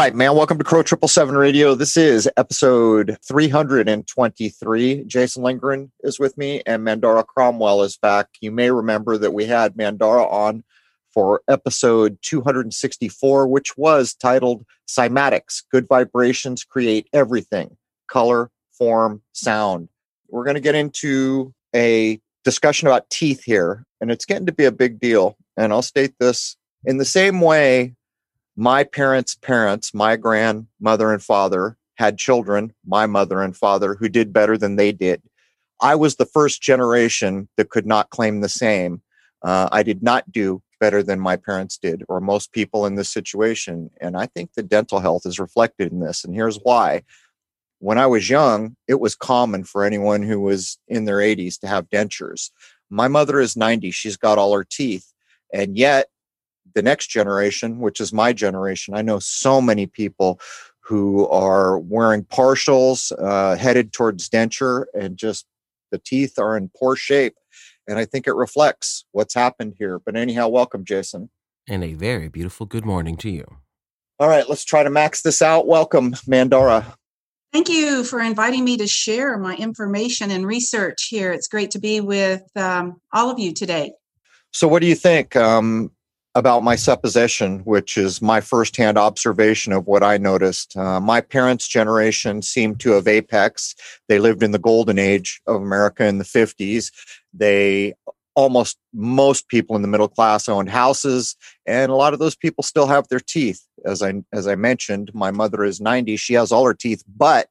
right, 0.00 0.14
man. 0.14 0.34
Welcome 0.34 0.56
to 0.56 0.64
Crow 0.64 0.82
Triple 0.82 1.08
Seven 1.08 1.36
Radio. 1.36 1.74
This 1.74 1.94
is 1.94 2.26
episode 2.38 3.18
323. 3.22 5.04
Jason 5.04 5.42
Lindgren 5.42 5.92
is 6.02 6.18
with 6.18 6.38
me, 6.38 6.62
and 6.64 6.82
Mandara 6.82 7.22
Cromwell 7.26 7.82
is 7.82 7.98
back. 7.98 8.28
You 8.40 8.50
may 8.50 8.70
remember 8.70 9.18
that 9.18 9.34
we 9.34 9.44
had 9.44 9.74
Mandara 9.74 10.26
on 10.32 10.64
for 11.12 11.42
episode 11.50 12.16
264, 12.22 13.46
which 13.46 13.76
was 13.76 14.14
titled 14.14 14.64
Cymatics 14.88 15.64
Good 15.70 15.86
Vibrations 15.86 16.64
Create 16.64 17.06
Everything 17.12 17.76
Color, 18.10 18.50
Form, 18.72 19.20
Sound. 19.34 19.90
We're 20.30 20.44
going 20.44 20.54
to 20.54 20.62
get 20.62 20.76
into 20.76 21.52
a 21.76 22.18
discussion 22.42 22.88
about 22.88 23.10
teeth 23.10 23.44
here, 23.44 23.84
and 24.00 24.10
it's 24.10 24.24
getting 24.24 24.46
to 24.46 24.52
be 24.52 24.64
a 24.64 24.72
big 24.72 24.98
deal. 24.98 25.36
And 25.58 25.74
I'll 25.74 25.82
state 25.82 26.14
this 26.18 26.56
in 26.86 26.96
the 26.96 27.04
same 27.04 27.42
way 27.42 27.96
my 28.60 28.84
parents' 28.84 29.34
parents, 29.36 29.94
my 29.94 30.16
grandmother 30.16 31.14
and 31.14 31.22
father, 31.22 31.78
had 31.94 32.18
children, 32.18 32.74
my 32.84 33.06
mother 33.06 33.40
and 33.40 33.56
father, 33.56 33.94
who 33.94 34.06
did 34.06 34.34
better 34.34 34.58
than 34.58 34.76
they 34.76 34.92
did. 34.92 35.22
I 35.80 35.94
was 35.94 36.16
the 36.16 36.26
first 36.26 36.60
generation 36.60 37.48
that 37.56 37.70
could 37.70 37.86
not 37.86 38.10
claim 38.10 38.42
the 38.42 38.50
same. 38.50 39.00
Uh, 39.42 39.70
I 39.72 39.82
did 39.82 40.02
not 40.02 40.30
do 40.30 40.62
better 40.78 41.02
than 41.02 41.18
my 41.18 41.36
parents 41.36 41.78
did, 41.78 42.04
or 42.06 42.20
most 42.20 42.52
people 42.52 42.84
in 42.84 42.96
this 42.96 43.08
situation. 43.08 43.88
And 43.98 44.14
I 44.14 44.26
think 44.26 44.52
the 44.52 44.62
dental 44.62 45.00
health 45.00 45.24
is 45.24 45.40
reflected 45.40 45.90
in 45.90 46.00
this. 46.00 46.22
And 46.22 46.34
here's 46.34 46.58
why. 46.58 47.02
When 47.78 47.96
I 47.96 48.08
was 48.08 48.28
young, 48.28 48.76
it 48.86 49.00
was 49.00 49.14
common 49.14 49.64
for 49.64 49.84
anyone 49.84 50.22
who 50.22 50.38
was 50.38 50.76
in 50.86 51.06
their 51.06 51.16
80s 51.16 51.58
to 51.60 51.66
have 51.66 51.88
dentures. 51.88 52.50
My 52.90 53.08
mother 53.08 53.40
is 53.40 53.56
90, 53.56 53.90
she's 53.90 54.18
got 54.18 54.36
all 54.36 54.52
her 54.52 54.64
teeth. 54.64 55.14
And 55.50 55.78
yet, 55.78 56.08
the 56.74 56.82
next 56.82 57.08
generation, 57.08 57.78
which 57.78 58.00
is 58.00 58.12
my 58.12 58.32
generation, 58.32 58.94
I 58.94 59.02
know 59.02 59.18
so 59.18 59.60
many 59.60 59.86
people 59.86 60.40
who 60.80 61.28
are 61.28 61.78
wearing 61.78 62.24
partials, 62.24 63.12
uh, 63.18 63.56
headed 63.56 63.92
towards 63.92 64.28
denture, 64.28 64.86
and 64.92 65.16
just 65.16 65.46
the 65.92 65.98
teeth 65.98 66.38
are 66.38 66.56
in 66.56 66.70
poor 66.76 66.96
shape. 66.96 67.36
And 67.86 67.98
I 67.98 68.04
think 68.04 68.26
it 68.26 68.34
reflects 68.34 69.04
what's 69.12 69.34
happened 69.34 69.74
here. 69.78 69.98
But 69.98 70.16
anyhow, 70.16 70.48
welcome, 70.48 70.84
Jason. 70.84 71.30
And 71.68 71.84
a 71.84 71.94
very 71.94 72.28
beautiful 72.28 72.66
good 72.66 72.84
morning 72.84 73.16
to 73.18 73.30
you. 73.30 73.46
All 74.18 74.28
right, 74.28 74.48
let's 74.48 74.64
try 74.64 74.82
to 74.82 74.90
max 74.90 75.22
this 75.22 75.40
out. 75.40 75.66
Welcome, 75.66 76.12
Mandara. 76.28 76.84
Thank 77.52 77.68
you 77.68 78.04
for 78.04 78.20
inviting 78.20 78.64
me 78.64 78.76
to 78.76 78.86
share 78.86 79.36
my 79.38 79.56
information 79.56 80.30
and 80.30 80.46
research 80.46 81.06
here. 81.08 81.32
It's 81.32 81.48
great 81.48 81.72
to 81.72 81.80
be 81.80 82.00
with 82.00 82.42
um, 82.56 83.00
all 83.12 83.30
of 83.30 83.38
you 83.38 83.52
today. 83.52 83.92
So, 84.52 84.68
what 84.68 84.82
do 84.82 84.88
you 84.88 84.94
think? 84.94 85.34
Um, 85.36 85.90
about 86.34 86.62
my 86.62 86.76
supposition, 86.76 87.60
which 87.60 87.96
is 87.96 88.22
my 88.22 88.40
firsthand 88.40 88.96
observation 88.96 89.72
of 89.72 89.86
what 89.86 90.02
I 90.02 90.16
noticed. 90.16 90.76
Uh, 90.76 91.00
my 91.00 91.20
parents' 91.20 91.66
generation 91.66 92.40
seemed 92.42 92.78
to 92.80 92.92
have 92.92 93.08
apex. 93.08 93.74
They 94.08 94.20
lived 94.20 94.42
in 94.42 94.52
the 94.52 94.58
golden 94.58 94.98
age 94.98 95.40
of 95.46 95.56
America 95.56 96.04
in 96.06 96.18
the 96.18 96.24
50s. 96.24 96.92
They 97.34 97.94
almost 98.36 98.78
most 98.94 99.48
people 99.48 99.74
in 99.74 99.82
the 99.82 99.88
middle 99.88 100.08
class 100.08 100.48
owned 100.48 100.70
houses 100.70 101.36
and 101.66 101.90
a 101.90 101.96
lot 101.96 102.12
of 102.12 102.20
those 102.20 102.36
people 102.36 102.62
still 102.62 102.86
have 102.86 103.06
their 103.08 103.18
teeth 103.18 103.66
as 103.84 104.02
i 104.02 104.14
as 104.32 104.46
i 104.46 104.54
mentioned 104.54 105.10
my 105.12 105.32
mother 105.32 105.64
is 105.64 105.80
90 105.80 106.16
she 106.16 106.34
has 106.34 106.52
all 106.52 106.64
her 106.64 106.72
teeth 106.72 107.02
but 107.08 107.48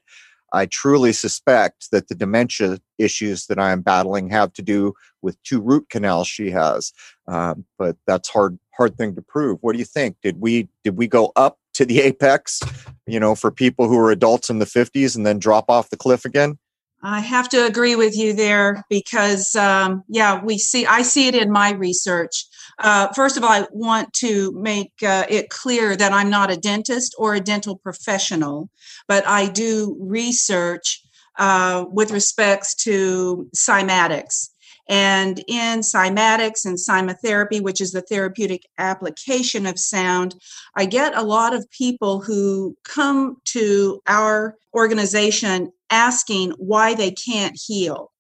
I 0.52 0.66
truly 0.66 1.14
suspect 1.14 1.92
that 1.92 2.08
the 2.08 2.16
dementia 2.16 2.80
issues 2.98 3.46
that 3.48 3.60
I 3.60 3.72
am 3.72 3.82
battling 3.82 4.30
have 4.30 4.54
to 4.54 4.62
do 4.62 4.94
with 5.22 5.42
two 5.44 5.62
root 5.62 5.90
canals 5.90 6.28
she 6.28 6.50
has. 6.52 6.92
Um, 7.28 7.66
but 7.78 7.98
that's 8.08 8.30
hard 8.30 8.58
hard 8.80 8.98
thing 8.98 9.14
to 9.14 9.22
prove. 9.22 9.60
What 9.62 9.74
do 9.74 9.80
you 9.80 9.86
think? 9.86 10.16
Did 10.24 10.40
we 10.40 10.70
did 10.86 10.98
we 10.98 11.08
go 11.08 11.32
up 11.36 11.60
to 11.74 11.86
the 11.86 12.00
apex, 12.10 12.62
you 13.06 13.20
know, 13.20 13.36
for 13.36 13.52
people 13.52 13.88
who 13.88 13.98
were 13.98 14.12
adults 14.12 14.50
in 14.50 14.60
the 14.60 14.66
50s 14.66 15.16
and 15.16 15.26
then 15.26 15.38
drop 15.38 15.66
off 15.70 15.90
the 15.90 15.98
cliff 15.98 16.26
again? 16.26 16.58
I 17.02 17.22
have 17.22 17.48
to 17.50 17.66
agree 17.66 17.96
with 17.96 18.18
you 18.18 18.34
there 18.34 18.84
because, 18.90 19.56
um, 19.56 20.04
yeah, 20.10 20.44
we 20.44 20.58
see, 20.58 20.86
I 20.86 21.02
see 21.02 21.30
it 21.30 21.36
in 21.36 21.50
my 21.50 21.72
research. 21.72 22.46
Uh, 22.78 23.08
first 23.14 23.38
of 23.38 23.44
all, 23.44 23.52
I 23.52 23.68
want 23.72 24.12
to 24.16 24.52
make 24.52 24.92
uh, 25.02 25.26
it 25.30 25.50
clear 25.50 25.96
that 25.96 26.12
I'm 26.12 26.30
not 26.30 26.52
a 26.52 26.58
dentist 26.58 27.16
or 27.18 27.36
a 27.36 27.40
dental 27.40 27.78
professional, 27.78 28.70
but 29.08 29.26
I 29.26 29.48
do 29.48 29.96
research 29.98 31.02
uh, 31.38 31.86
with 31.90 32.12
respects 32.12 32.76
to 32.84 33.48
cymatics. 33.56 34.50
And 34.90 35.38
in 35.48 35.82
cymatics 35.82 36.66
and 36.66 36.76
cymatherapy, 36.76 37.62
which 37.62 37.80
is 37.80 37.92
the 37.92 38.02
therapeutic 38.02 38.64
application 38.80 39.68
of 39.68 39.78
sound, 39.80 40.36
I 40.76 40.86
get 40.86 41.16
a 41.16 41.22
lot 41.22 41.54
of 41.54 41.70
people 41.70 42.22
who 42.22 42.76
come 42.84 43.38
to 43.46 44.02
our 44.08 44.56
organization 44.74 45.72
asking 45.92 46.52
why 46.58 46.96
they 46.96 47.12
can't 47.12 47.56
heal. 47.56 48.12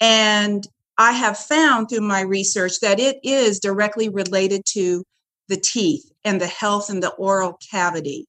And 0.00 0.64
I 0.96 1.12
have 1.12 1.36
found 1.36 1.88
through 1.88 2.02
my 2.02 2.20
research 2.20 2.78
that 2.80 3.00
it 3.00 3.18
is 3.24 3.58
directly 3.58 4.08
related 4.08 4.62
to 4.66 5.04
the 5.48 5.56
teeth 5.56 6.08
and 6.24 6.40
the 6.40 6.46
health 6.46 6.88
and 6.88 7.02
the 7.02 7.10
oral 7.14 7.58
cavity. 7.70 8.26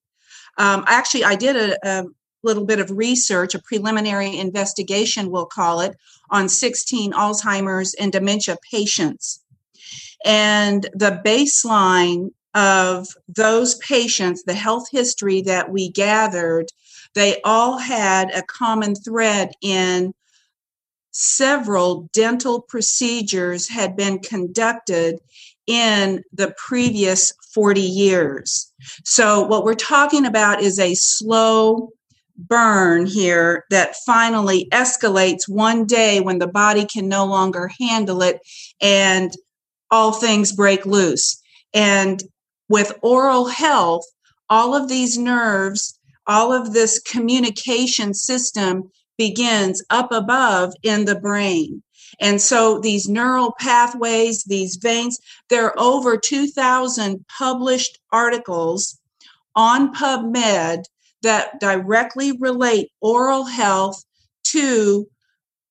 Um, 0.58 0.84
actually, 0.88 1.26
I 1.26 1.36
did 1.36 1.56
a, 1.56 1.78
a, 1.88 2.06
little 2.44 2.66
bit 2.66 2.79
of 2.79 2.91
research, 2.91 3.56
a 3.56 3.59
preliminary 3.59 4.38
investigation, 4.38 5.31
we'll 5.31 5.46
call 5.46 5.81
it, 5.81 5.96
on 6.29 6.50
16 6.50 7.13
Alzheimer's 7.13 7.94
and 7.96 8.12
dementia 8.12 8.57
patients. 8.69 9.41
And 10.25 10.88
the 10.94 11.22
baseline 11.25 12.31
of 12.53 13.07
those 13.28 13.75
patients, 13.75 14.44
the 14.44 14.53
health 14.53 14.88
history 14.91 15.41
that 15.44 15.72
we 15.72 15.90
gathered, 15.90 16.68
they 17.13 17.41
all 17.44 17.78
had 17.78 18.31
a 18.31 18.44
common 18.44 18.96
thread 18.96 19.51
in 19.62 20.13
several 21.12 22.09
dental 22.13 22.62
procedures 22.62 23.68
had 23.68 23.96
been 23.96 24.19
conducted 24.19 25.19
in 25.68 26.24
the 26.34 26.53
previous 26.57 27.34
40 27.53 27.81
years. 27.81 28.71
So, 29.04 29.45
what 29.45 29.63
we're 29.63 29.74
talking 29.74 30.25
about 30.25 30.62
is 30.62 30.80
a 30.80 30.95
slow 30.95 31.92
burn 32.48 33.06
here 33.06 33.66
that 33.70 33.96
finally 34.06 34.68
escalates 34.72 35.48
one 35.48 35.86
day 35.86 36.20
when 36.20 36.40
the 36.40 36.48
body 36.48 36.86
can 36.86 37.08
no 37.08 37.26
longer 37.26 37.72
handle 37.80 38.22
it 38.22 38.40
and 38.82 39.34
all 39.90 40.12
things 40.12 40.52
break 40.52 40.86
loose. 40.86 41.42
And 41.74 42.24
with 42.70 42.98
oral 43.02 43.46
health, 43.46 44.06
all 44.50 44.76
of 44.76 44.88
these 44.90 45.18
nerves, 45.18 45.98
all 46.28 46.54
of 46.54 46.74
this 46.74 47.00
communication 47.00 48.14
system 48.14 48.90
begins 49.18 49.84
up 49.90 50.12
above 50.12 50.74
in 50.84 51.06
the 51.06 51.20
brain. 51.20 51.84
And 52.20 52.42
so 52.42 52.80
these 52.80 53.08
neural 53.08 53.54
pathways, 53.60 54.44
these 54.44 54.76
veins, 54.76 55.20
there 55.50 55.66
are 55.66 55.80
over 55.80 56.18
2,000 56.18 57.26
published 57.38 58.00
articles 58.12 59.00
on 59.56 59.94
PubMed 59.94 60.84
that 61.23 61.59
directly 61.59 62.38
relate 62.39 62.89
oral 63.01 63.45
health 63.45 64.03
to 64.44 65.07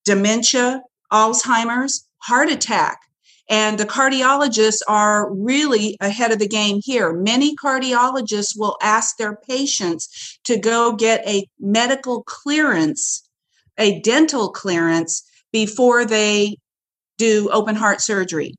dementia, 0.05 0.83
Alzheimer's, 1.13 2.07
heart 2.19 2.51
attack. 2.51 3.01
And 3.49 3.79
the 3.79 3.85
cardiologists 3.85 4.79
are 4.87 5.35
really 5.35 5.97
ahead 6.01 6.31
of 6.31 6.39
the 6.39 6.47
game 6.47 6.81
here. 6.85 7.13
Many 7.13 7.57
cardiologists 7.57 8.57
will 8.57 8.77
ask 8.81 9.17
their 9.17 9.37
patients 9.37 10.39
to 10.45 10.57
go 10.57 10.93
get 10.93 11.27
a 11.27 11.49
medical 11.59 12.23
clearance, 12.23 13.29
a 13.77 14.01
dental 14.03 14.51
clearance, 14.51 15.25
before 15.53 16.05
they 16.05 16.57
do 17.19 17.51
open 17.53 17.75
heart 17.75 18.01
surgery. 18.01 18.55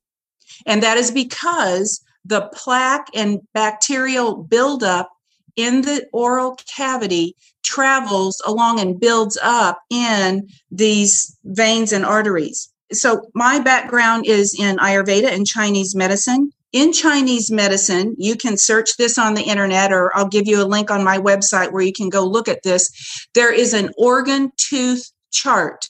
And 0.65 0.83
that 0.83 0.97
is 0.97 1.09
because 1.09 2.01
the 2.25 2.49
plaque 2.53 3.07
and 3.15 3.39
bacterial 3.53 4.43
buildup 4.43 5.09
in 5.55 5.81
the 5.81 6.07
oral 6.13 6.57
cavity 6.75 7.35
travels 7.63 8.41
along 8.45 8.79
and 8.79 8.99
builds 8.99 9.37
up 9.41 9.79
in 9.89 10.47
these 10.69 11.37
veins 11.43 11.91
and 11.91 12.05
arteries. 12.05 12.71
So, 12.91 13.21
my 13.33 13.59
background 13.59 14.25
is 14.25 14.55
in 14.59 14.77
Ayurveda 14.77 15.31
and 15.31 15.47
Chinese 15.47 15.95
medicine. 15.95 16.51
In 16.73 16.93
Chinese 16.93 17.51
medicine, 17.51 18.15
you 18.17 18.35
can 18.35 18.57
search 18.57 18.95
this 18.97 19.17
on 19.17 19.33
the 19.33 19.43
internet, 19.43 19.91
or 19.91 20.15
I'll 20.15 20.27
give 20.27 20.47
you 20.47 20.61
a 20.61 20.67
link 20.67 20.89
on 20.89 21.03
my 21.03 21.17
website 21.17 21.71
where 21.71 21.83
you 21.83 21.93
can 21.93 22.09
go 22.09 22.25
look 22.25 22.47
at 22.47 22.63
this. 22.63 22.89
There 23.33 23.53
is 23.53 23.73
an 23.73 23.91
organ 23.97 24.51
tooth 24.57 25.11
chart. 25.31 25.87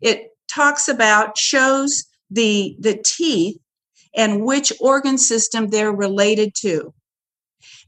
It 0.00 0.28
talks 0.52 0.88
about, 0.88 1.36
shows 1.36 2.04
the, 2.30 2.76
the 2.78 3.02
teeth 3.04 3.58
and 4.14 4.44
which 4.44 4.72
organ 4.80 5.18
system 5.18 5.68
they're 5.68 5.92
related 5.92 6.54
to. 6.60 6.92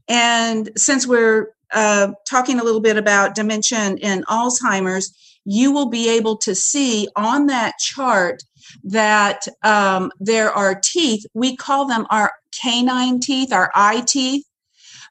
And 0.07 0.69
since 0.75 1.07
we're 1.07 1.47
uh, 1.73 2.13
talking 2.29 2.59
a 2.59 2.63
little 2.63 2.81
bit 2.81 2.97
about 2.97 3.35
dementia 3.35 3.77
and, 4.01 4.25
Alzheimer's, 4.27 5.13
you 5.45 5.71
will 5.71 5.89
be 5.89 6.09
able 6.09 6.37
to 6.37 6.55
see 6.55 7.07
on 7.15 7.47
that 7.47 7.77
chart 7.79 8.43
that 8.83 9.45
um, 9.63 10.11
there 10.19 10.51
are 10.51 10.79
teeth. 10.81 11.25
We 11.33 11.55
call 11.55 11.87
them 11.87 12.05
our 12.09 12.31
canine 12.61 13.19
teeth, 13.19 13.51
our 13.51 13.71
eye 13.75 14.03
teeth. 14.07 14.45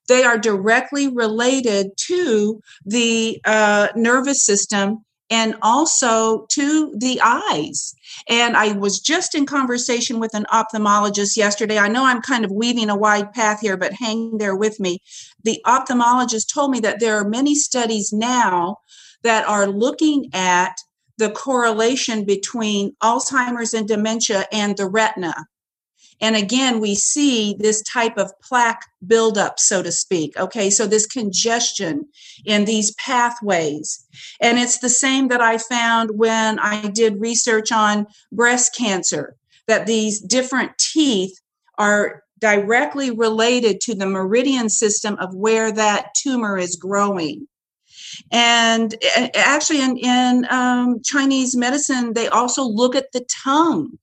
They 0.08 0.24
are 0.24 0.38
directly 0.38 1.08
related 1.08 1.90
to 2.08 2.60
the 2.84 3.40
uh, 3.44 3.88
nervous 3.94 4.44
system 4.44 5.04
and 5.32 5.54
also 5.62 6.44
to 6.50 6.94
the 6.98 7.18
eyes. 7.24 7.94
And 8.28 8.54
I 8.54 8.72
was 8.72 9.00
just 9.00 9.34
in 9.34 9.46
conversation 9.46 10.20
with 10.20 10.34
an 10.34 10.44
ophthalmologist 10.52 11.38
yesterday. 11.38 11.78
I 11.78 11.88
know 11.88 12.04
I'm 12.04 12.20
kind 12.20 12.44
of 12.44 12.52
weaving 12.52 12.90
a 12.90 12.96
wide 12.96 13.32
path 13.32 13.60
here, 13.60 13.78
but 13.78 13.94
hang 13.94 14.36
there 14.36 14.54
with 14.54 14.78
me. 14.78 14.98
The 15.42 15.58
ophthalmologist 15.66 16.52
told 16.52 16.70
me 16.70 16.80
that 16.80 17.00
there 17.00 17.16
are 17.16 17.26
many 17.26 17.54
studies 17.54 18.12
now 18.12 18.76
that 19.22 19.48
are 19.48 19.66
looking 19.66 20.28
at 20.34 20.76
the 21.16 21.30
correlation 21.30 22.26
between 22.26 22.94
Alzheimer's 23.02 23.72
and 23.72 23.88
dementia 23.88 24.44
and 24.52 24.76
the 24.76 24.86
retina. 24.86 25.46
And 26.22 26.36
again, 26.36 26.78
we 26.78 26.94
see 26.94 27.56
this 27.58 27.82
type 27.82 28.16
of 28.16 28.32
plaque 28.40 28.86
buildup, 29.04 29.58
so 29.58 29.82
to 29.82 29.90
speak. 29.90 30.38
Okay, 30.38 30.70
so 30.70 30.86
this 30.86 31.04
congestion 31.04 32.06
in 32.44 32.64
these 32.64 32.94
pathways. 32.94 34.06
And 34.40 34.56
it's 34.56 34.78
the 34.78 34.88
same 34.88 35.28
that 35.28 35.40
I 35.40 35.58
found 35.58 36.16
when 36.16 36.60
I 36.60 36.86
did 36.88 37.20
research 37.20 37.72
on 37.72 38.06
breast 38.30 38.76
cancer, 38.76 39.36
that 39.66 39.86
these 39.86 40.20
different 40.20 40.78
teeth 40.78 41.40
are 41.76 42.22
directly 42.38 43.10
related 43.10 43.80
to 43.80 43.94
the 43.94 44.06
meridian 44.06 44.68
system 44.68 45.16
of 45.18 45.34
where 45.34 45.72
that 45.72 46.14
tumor 46.14 46.56
is 46.56 46.76
growing. 46.76 47.48
And 48.30 48.94
actually, 49.34 49.80
in, 49.80 49.96
in 49.96 50.46
um, 50.50 51.00
Chinese 51.02 51.56
medicine, 51.56 52.12
they 52.12 52.28
also 52.28 52.62
look 52.62 52.94
at 52.94 53.10
the 53.12 53.26
tongue 53.42 53.98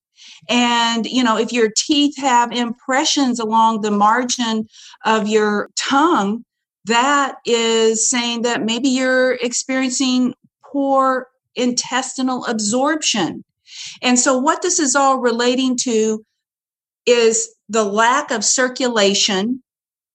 and, 0.49 1.05
you 1.05 1.23
know, 1.23 1.37
if 1.37 1.53
your 1.53 1.69
teeth 1.77 2.17
have 2.17 2.51
impressions 2.51 3.39
along 3.39 3.81
the 3.81 3.91
margin 3.91 4.67
of 5.05 5.27
your 5.27 5.69
tongue, 5.77 6.43
that 6.85 7.35
is 7.45 8.09
saying 8.09 8.41
that 8.41 8.63
maybe 8.63 8.89
you're 8.89 9.33
experiencing 9.33 10.33
poor 10.65 11.27
intestinal 11.55 12.45
absorption. 12.45 13.43
And 14.01 14.17
so, 14.17 14.37
what 14.37 14.63
this 14.63 14.79
is 14.79 14.95
all 14.95 15.19
relating 15.19 15.77
to 15.83 16.25
is 17.05 17.55
the 17.69 17.83
lack 17.83 18.31
of 18.31 18.43
circulation, 18.43 19.61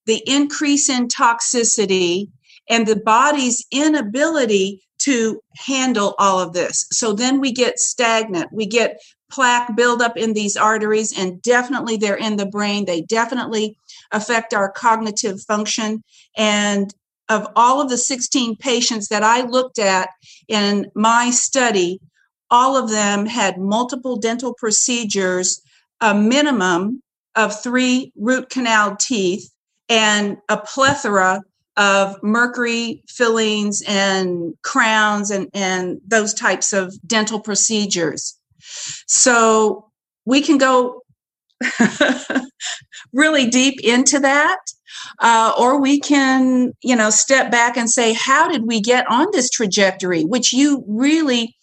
the 0.07 0.23
increase 0.27 0.89
in 0.89 1.07
toxicity, 1.07 2.29
and 2.69 2.87
the 2.87 2.97
body's 2.97 3.65
inability 3.71 4.85
to 5.05 5.41
handle 5.57 6.15
all 6.19 6.41
of 6.41 6.55
this. 6.55 6.87
So 6.91 7.13
then 7.13 7.41
we 7.41 7.53
get 7.53 7.79
stagnant. 7.79 8.51
We 8.53 8.67
get 8.67 9.01
plaque 9.35 9.75
buildup 9.75 10.17
in 10.17 10.33
these 10.33 10.57
arteries, 10.57 11.17
and 11.19 11.43
definitely 11.43 11.97
they're 11.97 12.15
in 12.15 12.37
the 12.37 12.47
brain. 12.47 12.85
They 12.85 13.01
definitely 13.01 13.77
affect 14.13 14.55
our 14.55 14.71
cognitive 14.71 15.41
function. 15.41 16.05
And 16.37 16.95
of 17.29 17.49
all 17.57 17.81
of 17.81 17.89
the 17.89 17.99
16 17.99 18.57
patients 18.57 19.09
that 19.09 19.25
I 19.25 19.43
looked 19.43 19.81
at 19.81 20.11
in 20.47 20.87
my 20.95 21.31
study, 21.31 22.01
all 22.49 22.77
of 22.77 22.91
them 22.91 23.27
had 23.27 23.59
multiple 23.59 24.17
dental 24.17 24.55
procedures, 24.55 25.61
a 26.01 26.15
minimum 26.15 27.03
of 27.35 27.61
three 27.61 28.13
root 28.15 28.51
canal 28.51 28.95
teeth, 28.97 29.51
and 29.89 30.37
a 30.49 30.59
plethora 30.59 31.43
of 31.77 32.23
mercury 32.23 33.03
fillings 33.09 33.83
and 33.89 34.55
crowns 34.63 35.33
and, 35.33 35.49
and 35.53 36.01
those 36.07 36.33
types 36.33 36.73
of 36.73 36.95
dental 37.05 37.41
procedures. 37.41 38.39
So 39.07 39.91
we 40.25 40.41
can 40.41 40.59
go 40.59 41.03
really 43.13 43.49
deep 43.49 43.81
into 43.83 44.19
that. 44.21 44.59
Uh, 45.21 45.53
or 45.59 45.81
we 45.81 46.01
can, 46.01 46.73
you 46.83 46.97
know, 46.97 47.11
step 47.11 47.51
back 47.51 47.77
and 47.77 47.91
say, 47.91 48.13
how 48.13 48.49
did 48.49 48.67
we 48.67 48.81
get 48.81 49.05
on 49.11 49.27
this 49.33 49.51
trajectory? 49.51 50.23
Which 50.23 50.53
you 50.53 50.85
really 50.89 51.57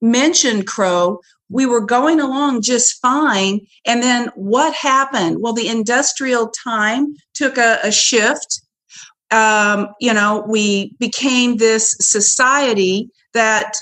mentioned, 0.00 0.66
Crow. 0.66 1.20
We 1.48 1.66
were 1.66 1.84
going 1.84 2.20
along 2.20 2.62
just 2.62 3.00
fine. 3.00 3.60
And 3.86 4.02
then 4.02 4.30
what 4.34 4.74
happened? 4.74 5.38
Well, 5.40 5.52
the 5.52 5.68
industrial 5.68 6.50
time 6.64 7.14
took 7.34 7.58
a, 7.58 7.78
a 7.82 7.92
shift. 7.92 8.60
Um, 9.30 9.88
you 10.00 10.12
know, 10.12 10.44
we 10.48 10.94
became 10.98 11.56
this 11.56 11.94
society 12.00 13.10
that 13.34 13.76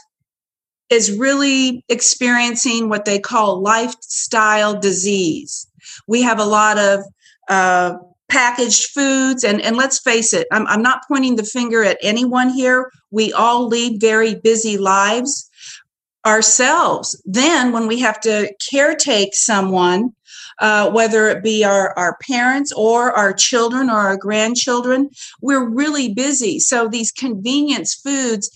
is 0.91 1.17
really 1.17 1.85
experiencing 1.89 2.89
what 2.89 3.05
they 3.05 3.19
call 3.19 3.63
lifestyle 3.63 4.79
disease. 4.79 5.67
We 6.07 6.23
have 6.23 6.41
a 6.41 6.45
lot 6.45 6.79
of 6.79 7.05
uh, 7.49 7.97
packaged 8.29 8.91
foods, 8.91 9.45
and, 9.45 9.61
and 9.61 9.77
let's 9.77 10.01
face 10.01 10.35
it, 10.35 10.49
I'm, 10.53 10.67
I'm 10.67 10.83
not 10.83 11.03
pointing 11.09 11.37
the 11.37 11.45
finger 11.45 11.85
at 11.85 11.99
anyone 12.03 12.51
here. 12.51 12.91
We 13.11 13.33
all 13.33 13.69
lead 13.69 14.01
very 14.01 14.35
busy 14.35 14.77
lives 14.77 15.49
ourselves. 16.27 17.21
Then, 17.25 17.73
when 17.73 17.87
we 17.87 18.01
have 18.01 18.21
to 18.21 18.53
caretake 18.73 19.33
someone, 19.33 20.11
uh, 20.61 20.91
whether 20.91 21.29
it 21.29 21.43
be 21.43 21.65
our, 21.65 21.97
our 21.99 22.19
parents 22.29 22.73
or 22.77 23.13
our 23.13 23.33
children 23.33 23.89
or 23.89 23.97
our 23.97 24.17
grandchildren, 24.17 25.09
we're 25.41 25.67
really 25.67 26.13
busy. 26.13 26.59
So, 26.59 26.89
these 26.89 27.11
convenience 27.11 27.95
foods 27.95 28.51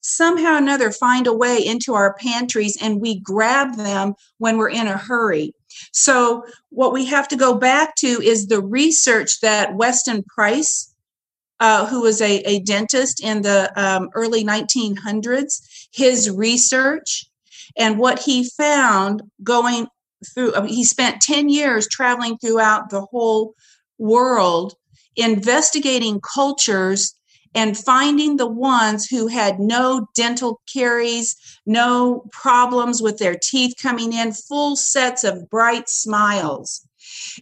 somehow 0.00 0.54
or 0.54 0.58
another 0.58 0.90
find 0.90 1.26
a 1.26 1.32
way 1.32 1.58
into 1.64 1.94
our 1.94 2.14
pantries 2.14 2.76
and 2.80 3.00
we 3.00 3.20
grab 3.20 3.76
them 3.76 4.14
when 4.38 4.58
we're 4.58 4.70
in 4.70 4.86
a 4.86 4.96
hurry. 4.96 5.54
So, 5.92 6.44
what 6.70 6.92
we 6.92 7.06
have 7.06 7.28
to 7.28 7.36
go 7.36 7.54
back 7.54 7.94
to 7.96 8.06
is 8.06 8.46
the 8.46 8.60
research 8.60 9.40
that 9.40 9.74
Weston 9.76 10.24
Price, 10.24 10.94
uh, 11.60 11.86
who 11.86 12.02
was 12.02 12.20
a, 12.20 12.38
a, 12.40 12.60
dentist 12.60 13.22
in 13.22 13.42
the 13.42 13.70
um, 13.76 14.10
early 14.14 14.44
1900s, 14.44 15.88
his 15.92 16.30
research 16.30 17.30
and 17.76 17.98
what 17.98 18.18
he 18.20 18.48
found 18.48 19.22
going 19.42 19.86
through, 20.34 20.54
I 20.54 20.62
mean, 20.62 20.74
he 20.74 20.84
spent 20.84 21.22
10 21.22 21.48
years 21.48 21.88
traveling 21.88 22.38
throughout 22.38 22.90
the 22.90 23.02
whole 23.02 23.54
world 23.98 24.74
investigating 25.16 26.20
cultures 26.20 27.14
and 27.54 27.76
finding 27.76 28.36
the 28.36 28.46
ones 28.46 29.06
who 29.06 29.26
had 29.26 29.58
no 29.58 30.08
dental 30.14 30.60
caries, 30.72 31.36
no 31.66 32.24
problems 32.32 33.02
with 33.02 33.18
their 33.18 33.36
teeth 33.36 33.74
coming 33.80 34.12
in, 34.12 34.32
full 34.32 34.76
sets 34.76 35.24
of 35.24 35.48
bright 35.50 35.88
smiles. 35.88 36.86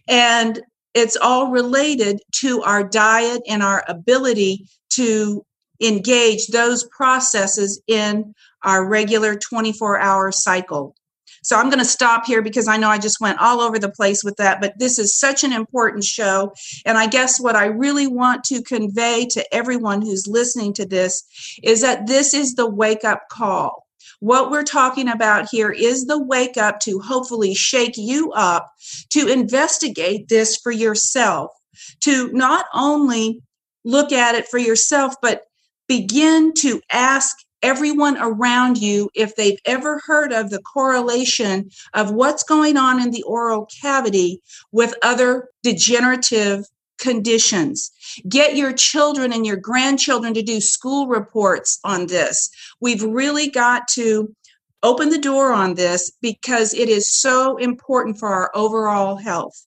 And 0.07 0.61
it's 0.93 1.17
all 1.17 1.51
related 1.51 2.21
to 2.37 2.63
our 2.63 2.83
diet 2.83 3.41
and 3.47 3.61
our 3.61 3.83
ability 3.87 4.67
to 4.91 5.45
engage 5.81 6.47
those 6.47 6.83
processes 6.85 7.81
in 7.87 8.33
our 8.63 8.85
regular 8.85 9.35
24 9.35 9.99
hour 9.99 10.31
cycle. 10.31 10.95
So 11.43 11.57
I'm 11.57 11.69
going 11.69 11.79
to 11.79 11.85
stop 11.85 12.25
here 12.25 12.41
because 12.41 12.67
I 12.67 12.77
know 12.77 12.89
I 12.89 12.97
just 12.97 13.21
went 13.21 13.39
all 13.39 13.61
over 13.61 13.79
the 13.79 13.91
place 13.91 14.23
with 14.23 14.35
that, 14.37 14.61
but 14.61 14.77
this 14.77 14.99
is 14.99 15.17
such 15.17 15.43
an 15.43 15.53
important 15.53 16.03
show. 16.03 16.53
And 16.85 16.97
I 16.97 17.07
guess 17.07 17.39
what 17.39 17.55
I 17.55 17.65
really 17.65 18.07
want 18.07 18.43
to 18.45 18.61
convey 18.61 19.25
to 19.31 19.55
everyone 19.55 20.01
who's 20.01 20.27
listening 20.27 20.73
to 20.73 20.85
this 20.85 21.23
is 21.63 21.81
that 21.81 22.07
this 22.07 22.33
is 22.33 22.55
the 22.55 22.69
wake 22.69 23.03
up 23.03 23.23
call. 23.29 23.85
What 24.19 24.51
we're 24.51 24.63
talking 24.63 25.07
about 25.07 25.47
here 25.49 25.69
is 25.69 26.05
the 26.05 26.21
wake 26.21 26.57
up 26.57 26.79
to 26.81 26.99
hopefully 26.99 27.53
shake 27.53 27.95
you 27.95 28.31
up 28.33 28.69
to 29.11 29.27
investigate 29.27 30.27
this 30.27 30.57
for 30.57 30.71
yourself, 30.71 31.51
to 32.01 32.29
not 32.33 32.65
only 32.73 33.41
look 33.85 34.11
at 34.11 34.35
it 34.35 34.47
for 34.47 34.57
yourself, 34.57 35.15
but 35.21 35.43
begin 35.87 36.53
to 36.53 36.81
ask 36.91 37.37
everyone 37.61 38.17
around 38.19 38.77
you 38.77 39.09
if 39.13 39.35
they've 39.35 39.59
ever 39.65 40.01
heard 40.05 40.31
of 40.31 40.49
the 40.49 40.61
correlation 40.61 41.69
of 41.93 42.11
what's 42.11 42.43
going 42.43 42.77
on 42.77 43.01
in 43.01 43.11
the 43.11 43.23
oral 43.23 43.67
cavity 43.81 44.41
with 44.71 44.95
other 45.01 45.49
degenerative 45.63 46.65
conditions. 46.99 47.91
Get 48.27 48.55
your 48.55 48.73
children 48.73 49.33
and 49.33 49.45
your 49.45 49.55
grandchildren 49.55 50.33
to 50.33 50.41
do 50.41 50.61
school 50.61 51.07
reports 51.07 51.79
on 51.83 52.07
this. 52.07 52.49
We've 52.81 53.03
really 53.03 53.49
got 53.49 53.87
to 53.89 54.33
open 54.83 55.09
the 55.09 55.17
door 55.17 55.51
on 55.51 55.75
this 55.75 56.11
because 56.21 56.73
it 56.73 56.89
is 56.89 57.11
so 57.11 57.57
important 57.57 58.17
for 58.17 58.29
our 58.29 58.51
overall 58.53 59.17
health. 59.17 59.65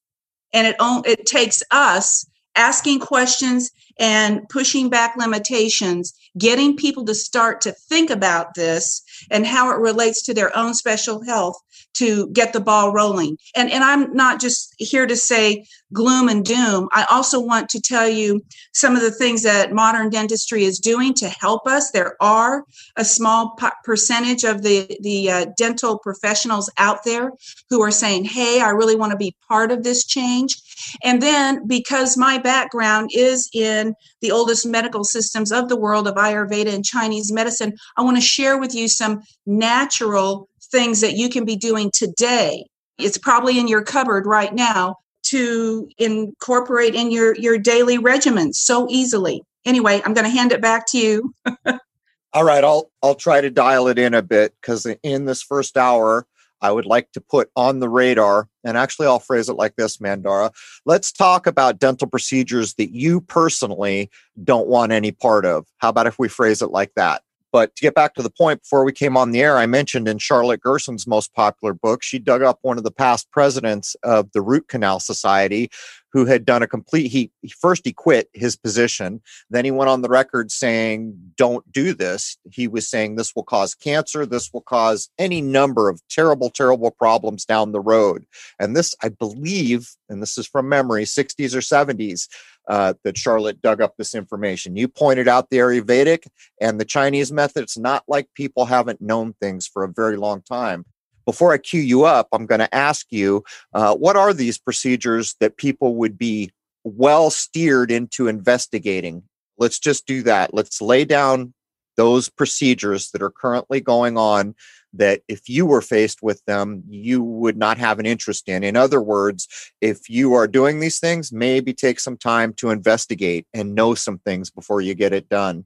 And 0.52 0.66
it, 0.66 0.76
it 0.80 1.26
takes 1.26 1.62
us 1.70 2.26
asking 2.56 3.00
questions 3.00 3.70
and 4.02 4.48
pushing 4.48 4.90
back 4.90 5.14
limitations, 5.16 6.12
getting 6.36 6.76
people 6.76 7.04
to 7.04 7.14
start 7.14 7.60
to 7.60 7.70
think 7.70 8.10
about 8.10 8.54
this 8.54 9.00
and 9.30 9.46
how 9.46 9.70
it 9.70 9.78
relates 9.78 10.22
to 10.24 10.34
their 10.34 10.54
own 10.56 10.74
special 10.74 11.22
health 11.22 11.56
to 11.94 12.28
get 12.30 12.52
the 12.52 12.60
ball 12.60 12.92
rolling. 12.92 13.36
And, 13.54 13.70
and 13.70 13.84
I'm 13.84 14.12
not 14.12 14.40
just 14.40 14.74
here 14.78 15.06
to 15.06 15.14
say 15.14 15.66
gloom 15.92 16.28
and 16.28 16.44
doom. 16.44 16.88
I 16.90 17.06
also 17.10 17.38
want 17.38 17.68
to 17.68 17.80
tell 17.80 18.08
you 18.08 18.42
some 18.72 18.96
of 18.96 19.02
the 19.02 19.10
things 19.10 19.42
that 19.42 19.72
modern 19.72 20.10
dentistry 20.10 20.64
is 20.64 20.78
doing 20.78 21.14
to 21.14 21.28
help 21.28 21.66
us. 21.66 21.90
There 21.90 22.16
are 22.20 22.64
a 22.96 23.04
small 23.04 23.56
percentage 23.84 24.42
of 24.42 24.62
the, 24.62 24.96
the 25.00 25.30
uh, 25.30 25.46
dental 25.56 25.98
professionals 25.98 26.70
out 26.78 27.04
there 27.04 27.30
who 27.70 27.82
are 27.82 27.90
saying, 27.90 28.24
hey, 28.24 28.60
I 28.60 28.70
really 28.70 28.96
want 28.96 29.12
to 29.12 29.18
be 29.18 29.36
part 29.46 29.70
of 29.70 29.84
this 29.84 30.04
change. 30.04 30.60
And 31.04 31.20
then 31.22 31.66
because 31.66 32.16
my 32.16 32.38
background 32.38 33.10
is 33.14 33.48
in 33.52 33.91
the 34.20 34.30
oldest 34.30 34.66
medical 34.66 35.04
systems 35.04 35.52
of 35.52 35.68
the 35.68 35.76
world 35.76 36.06
of 36.08 36.14
Ayurveda 36.14 36.72
and 36.72 36.84
Chinese 36.84 37.32
medicine, 37.32 37.74
I 37.96 38.02
want 38.02 38.16
to 38.16 38.22
share 38.22 38.58
with 38.58 38.74
you 38.74 38.88
some 38.88 39.22
natural 39.46 40.48
things 40.70 41.00
that 41.00 41.14
you 41.14 41.28
can 41.28 41.44
be 41.44 41.56
doing 41.56 41.90
today. 41.92 42.66
It's 42.98 43.18
probably 43.18 43.58
in 43.58 43.68
your 43.68 43.82
cupboard 43.82 44.26
right 44.26 44.54
now 44.54 44.96
to 45.24 45.88
incorporate 45.98 46.94
in 46.94 47.10
your 47.10 47.34
your 47.36 47.58
daily 47.58 47.98
regimen 47.98 48.52
so 48.52 48.86
easily. 48.90 49.42
Anyway, 49.64 50.02
I'm 50.04 50.14
going 50.14 50.24
to 50.24 50.30
hand 50.30 50.52
it 50.52 50.60
back 50.60 50.86
to 50.88 50.98
you. 50.98 51.34
All 52.34 52.44
right, 52.44 52.64
I'll 52.64 52.90
I'll 53.02 53.14
try 53.14 53.40
to 53.40 53.50
dial 53.50 53.88
it 53.88 53.98
in 53.98 54.14
a 54.14 54.22
bit 54.22 54.54
cuz 54.62 54.86
in 55.02 55.26
this 55.26 55.42
first 55.42 55.76
hour 55.76 56.26
I 56.62 56.72
would 56.72 56.86
like 56.86 57.10
to 57.12 57.20
put 57.20 57.50
on 57.56 57.80
the 57.80 57.88
radar 57.88 58.48
and 58.64 58.78
actually 58.78 59.08
I'll 59.08 59.18
phrase 59.18 59.48
it 59.48 59.54
like 59.54 59.76
this 59.76 59.98
Mandara. 59.98 60.52
Let's 60.86 61.12
talk 61.12 61.46
about 61.46 61.78
dental 61.78 62.06
procedures 62.06 62.74
that 62.74 62.94
you 62.94 63.20
personally 63.20 64.10
don't 64.42 64.68
want 64.68 64.92
any 64.92 65.10
part 65.10 65.44
of. 65.44 65.66
How 65.78 65.90
about 65.90 66.06
if 66.06 66.18
we 66.18 66.28
phrase 66.28 66.62
it 66.62 66.70
like 66.70 66.92
that? 66.96 67.22
But 67.52 67.76
to 67.76 67.82
get 67.82 67.94
back 67.94 68.14
to 68.14 68.22
the 68.22 68.30
point 68.30 68.62
before 68.62 68.84
we 68.84 68.92
came 68.92 69.16
on 69.16 69.30
the 69.30 69.42
air, 69.42 69.58
I 69.58 69.66
mentioned 69.66 70.08
in 70.08 70.18
Charlotte 70.18 70.62
Gerson's 70.62 71.06
most 71.06 71.34
popular 71.34 71.74
book, 71.74 72.02
she 72.02 72.18
dug 72.18 72.42
up 72.42 72.58
one 72.62 72.78
of 72.78 72.84
the 72.84 72.90
past 72.90 73.30
presidents 73.30 73.94
of 74.02 74.32
the 74.32 74.40
Root 74.40 74.68
Canal 74.68 74.98
Society 74.98 75.70
who 76.12 76.26
had 76.26 76.44
done 76.44 76.62
a 76.62 76.66
complete 76.66 77.08
he, 77.08 77.30
first 77.58 77.82
he 77.84 77.92
quit 77.92 78.28
his 78.34 78.54
position 78.54 79.20
then 79.50 79.64
he 79.64 79.70
went 79.70 79.88
on 79.88 80.02
the 80.02 80.08
record 80.08 80.50
saying 80.50 81.14
don't 81.36 81.70
do 81.72 81.94
this. 81.94 82.36
He 82.50 82.68
was 82.68 82.88
saying 82.88 83.16
this 83.16 83.34
will 83.34 83.42
cause 83.42 83.74
cancer. 83.74 84.26
This 84.26 84.52
will 84.52 84.62
cause 84.62 85.08
any 85.18 85.40
number 85.40 85.88
of 85.88 86.00
terrible 86.08 86.50
terrible 86.50 86.90
problems 86.90 87.44
down 87.44 87.72
the 87.72 87.80
road. 87.80 88.24
And 88.58 88.76
this 88.76 88.94
i 89.02 89.08
believe 89.08 89.88
and 90.08 90.22
this 90.22 90.36
is 90.36 90.46
from 90.46 90.68
memory 90.68 91.04
60s 91.04 91.54
or 91.54 91.60
70s 91.60 92.28
uh, 92.68 92.94
that 93.04 93.18
Charlotte 93.18 93.60
dug 93.62 93.80
up 93.80 93.96
this 93.96 94.14
information. 94.14 94.76
You 94.76 94.88
pointed 94.88 95.28
out 95.28 95.50
the 95.50 95.58
Ayurvedic 95.58 96.26
and 96.60 96.80
the 96.80 96.84
Chinese 96.84 97.32
method. 97.32 97.62
It's 97.62 97.78
not 97.78 98.04
like 98.08 98.28
people 98.34 98.66
haven't 98.66 99.00
known 99.00 99.34
things 99.40 99.66
for 99.66 99.84
a 99.84 99.92
very 99.92 100.16
long 100.16 100.42
time. 100.42 100.84
Before 101.24 101.52
I 101.52 101.58
cue 101.58 101.80
you 101.80 102.04
up, 102.04 102.28
I'm 102.32 102.46
going 102.46 102.60
to 102.60 102.74
ask 102.74 103.06
you 103.10 103.44
uh, 103.72 103.94
what 103.94 104.16
are 104.16 104.32
these 104.32 104.58
procedures 104.58 105.36
that 105.40 105.56
people 105.56 105.96
would 105.96 106.18
be 106.18 106.50
well 106.84 107.30
steered 107.30 107.90
into 107.90 108.26
investigating? 108.26 109.22
Let's 109.58 109.78
just 109.78 110.06
do 110.06 110.22
that. 110.24 110.52
Let's 110.52 110.80
lay 110.80 111.04
down 111.04 111.54
those 111.96 112.28
procedures 112.28 113.10
that 113.10 113.22
are 113.22 113.30
currently 113.30 113.80
going 113.80 114.16
on 114.16 114.54
that 114.94 115.22
if 115.28 115.48
you 115.48 115.66
were 115.66 115.80
faced 115.80 116.22
with 116.22 116.44
them, 116.46 116.82
you 116.88 117.22
would 117.22 117.56
not 117.56 117.78
have 117.78 117.98
an 117.98 118.06
interest 118.06 118.48
in. 118.48 118.62
In 118.62 118.76
other 118.76 119.00
words, 119.00 119.48
if 119.80 120.08
you 120.08 120.34
are 120.34 120.46
doing 120.46 120.80
these 120.80 120.98
things, 120.98 121.32
maybe 121.32 121.72
take 121.72 122.00
some 122.00 122.16
time 122.16 122.52
to 122.54 122.70
investigate 122.70 123.46
and 123.54 123.74
know 123.74 123.94
some 123.94 124.18
things 124.18 124.50
before 124.50 124.80
you 124.80 124.94
get 124.94 125.12
it 125.12 125.28
done. 125.28 125.64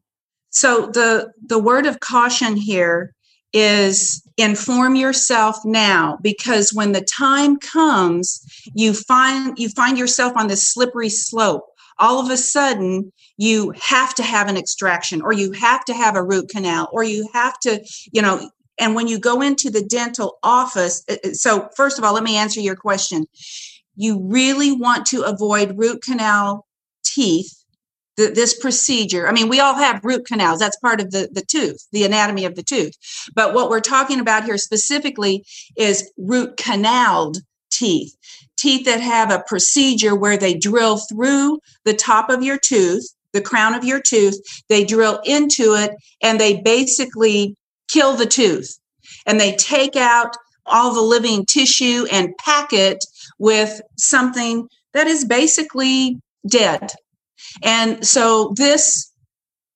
So 0.50 0.86
the 0.86 1.32
the 1.44 1.58
word 1.58 1.86
of 1.86 2.00
caution 2.00 2.56
here 2.56 3.14
is 3.52 4.22
inform 4.36 4.96
yourself 4.96 5.58
now 5.64 6.18
because 6.22 6.72
when 6.72 6.92
the 6.92 7.00
time 7.00 7.56
comes 7.58 8.42
you 8.74 8.92
find 8.92 9.58
you 9.58 9.68
find 9.68 9.96
yourself 9.96 10.32
on 10.36 10.48
this 10.48 10.62
slippery 10.62 11.08
slope 11.08 11.64
all 11.98 12.20
of 12.20 12.30
a 12.30 12.36
sudden 12.36 13.10
you 13.38 13.72
have 13.80 14.14
to 14.14 14.22
have 14.22 14.48
an 14.48 14.56
extraction 14.56 15.22
or 15.22 15.32
you 15.32 15.52
have 15.52 15.84
to 15.84 15.94
have 15.94 16.16
a 16.16 16.22
root 16.22 16.48
canal 16.48 16.88
or 16.92 17.02
you 17.02 17.28
have 17.32 17.58
to 17.60 17.82
you 18.12 18.20
know 18.20 18.50
and 18.78 18.94
when 18.94 19.08
you 19.08 19.18
go 19.18 19.40
into 19.40 19.70
the 19.70 19.82
dental 19.82 20.38
office, 20.42 21.04
uh, 21.08 21.16
uh, 21.24 21.32
so 21.32 21.68
first 21.76 21.98
of 21.98 22.04
all, 22.04 22.14
let 22.14 22.22
me 22.22 22.36
answer 22.36 22.60
your 22.60 22.76
question. 22.76 23.26
You 23.96 24.20
really 24.22 24.72
want 24.72 25.06
to 25.06 25.22
avoid 25.22 25.78
root 25.78 26.02
canal 26.02 26.66
teeth, 27.04 27.52
this 28.16 28.58
procedure. 28.58 29.28
I 29.28 29.32
mean, 29.32 29.48
we 29.48 29.60
all 29.60 29.74
have 29.74 30.04
root 30.04 30.26
canals, 30.26 30.58
that's 30.58 30.78
part 30.78 31.00
of 31.00 31.10
the, 31.10 31.28
the 31.32 31.42
tooth, 31.42 31.86
the 31.92 32.04
anatomy 32.04 32.44
of 32.44 32.54
the 32.54 32.62
tooth. 32.62 32.94
But 33.34 33.54
what 33.54 33.68
we're 33.68 33.80
talking 33.80 34.20
about 34.20 34.44
here 34.44 34.58
specifically 34.58 35.44
is 35.76 36.10
root 36.16 36.56
canaled 36.56 37.38
teeth, 37.70 38.16
teeth 38.56 38.86
that 38.86 39.00
have 39.00 39.30
a 39.30 39.44
procedure 39.46 40.14
where 40.14 40.38
they 40.38 40.54
drill 40.54 40.98
through 40.98 41.58
the 41.84 41.94
top 41.94 42.30
of 42.30 42.42
your 42.42 42.58
tooth 42.58 43.06
the 43.36 43.42
crown 43.42 43.74
of 43.74 43.84
your 43.84 44.00
tooth, 44.00 44.40
they 44.68 44.82
drill 44.82 45.20
into 45.24 45.74
it, 45.74 45.94
and 46.22 46.40
they 46.40 46.62
basically 46.62 47.54
kill 47.96 48.14
the 48.14 48.26
tooth 48.26 48.78
and 49.24 49.40
they 49.40 49.56
take 49.56 49.96
out 49.96 50.36
all 50.66 50.92
the 50.92 51.00
living 51.00 51.46
tissue 51.46 52.04
and 52.12 52.36
pack 52.38 52.72
it 52.72 53.02
with 53.38 53.80
something 53.96 54.68
that 54.92 55.06
is 55.06 55.24
basically 55.24 56.20
dead. 56.46 56.90
And 57.62 58.06
so 58.06 58.52
this 58.56 59.10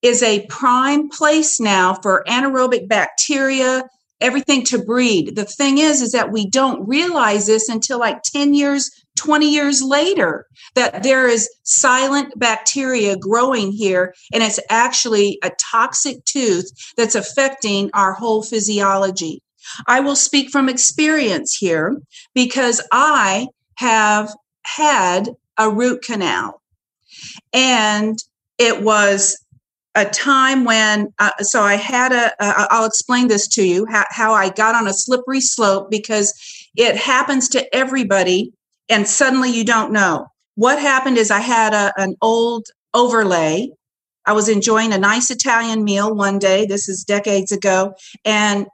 is 0.03 0.21
a 0.21 0.45
prime 0.47 1.09
place 1.09 1.59
now 1.59 1.95
for 1.95 2.23
anaerobic 2.27 2.87
bacteria, 2.87 3.83
everything 4.19 4.63
to 4.65 4.83
breed. 4.83 5.35
The 5.35 5.45
thing 5.45 5.79
is, 5.79 6.01
is 6.01 6.11
that 6.11 6.31
we 6.31 6.47
don't 6.47 6.87
realize 6.87 7.47
this 7.47 7.69
until 7.69 7.99
like 7.99 8.21
10 8.23 8.53
years 8.53 8.91
20 9.21 9.51
years 9.51 9.83
later 9.83 10.47
that 10.73 11.03
there 11.03 11.27
is 11.27 11.47
silent 11.61 12.33
bacteria 12.39 13.15
growing 13.15 13.71
here 13.71 14.15
and 14.33 14.41
it's 14.41 14.59
actually 14.69 15.37
a 15.43 15.51
toxic 15.59 16.25
tooth 16.25 16.71
that's 16.97 17.13
affecting 17.13 17.91
our 17.93 18.13
whole 18.13 18.41
physiology. 18.41 19.43
I 19.85 19.99
will 19.99 20.15
speak 20.15 20.49
from 20.49 20.67
experience 20.67 21.55
here 21.55 22.01
because 22.33 22.81
I 22.91 23.47
have 23.75 24.33
had 24.63 25.29
a 25.59 25.69
root 25.69 26.01
canal 26.03 26.59
and 27.53 28.17
it 28.57 28.81
was 28.81 29.37
a 29.93 30.05
time 30.05 30.63
when 30.63 31.13
uh, 31.19 31.31
so 31.39 31.61
i 31.61 31.75
had 31.75 32.13
a. 32.13 32.31
will 32.71 32.85
explain 32.85 33.27
this 33.27 33.45
to 33.45 33.61
you 33.61 33.85
how, 33.89 34.05
how 34.09 34.33
i 34.33 34.49
got 34.49 34.73
on 34.73 34.87
a 34.87 34.93
slippery 34.93 35.41
slope 35.41 35.91
because 35.91 36.33
it 36.77 36.95
happens 36.95 37.49
to 37.49 37.75
everybody 37.75 38.53
and 38.89 39.07
suddenly 39.07 39.49
you 39.49 39.63
don't 39.63 39.91
know. 39.91 40.27
What 40.55 40.79
happened 40.79 41.17
is 41.17 41.31
I 41.31 41.39
had 41.39 41.73
a, 41.73 41.93
an 41.97 42.15
old 42.21 42.67
overlay. 42.93 43.69
I 44.25 44.33
was 44.33 44.49
enjoying 44.49 44.93
a 44.93 44.97
nice 44.97 45.31
Italian 45.31 45.83
meal 45.83 46.13
one 46.13 46.39
day, 46.39 46.65
this 46.65 46.87
is 46.87 47.03
decades 47.03 47.51
ago, 47.51 47.93
and 48.25 48.67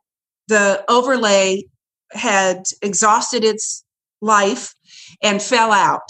the 0.47 0.83
overlay 0.89 1.63
had 2.11 2.63
exhausted 2.81 3.43
its 3.43 3.83
life 4.21 4.73
and 5.21 5.41
fell 5.41 5.71
out. 5.71 6.09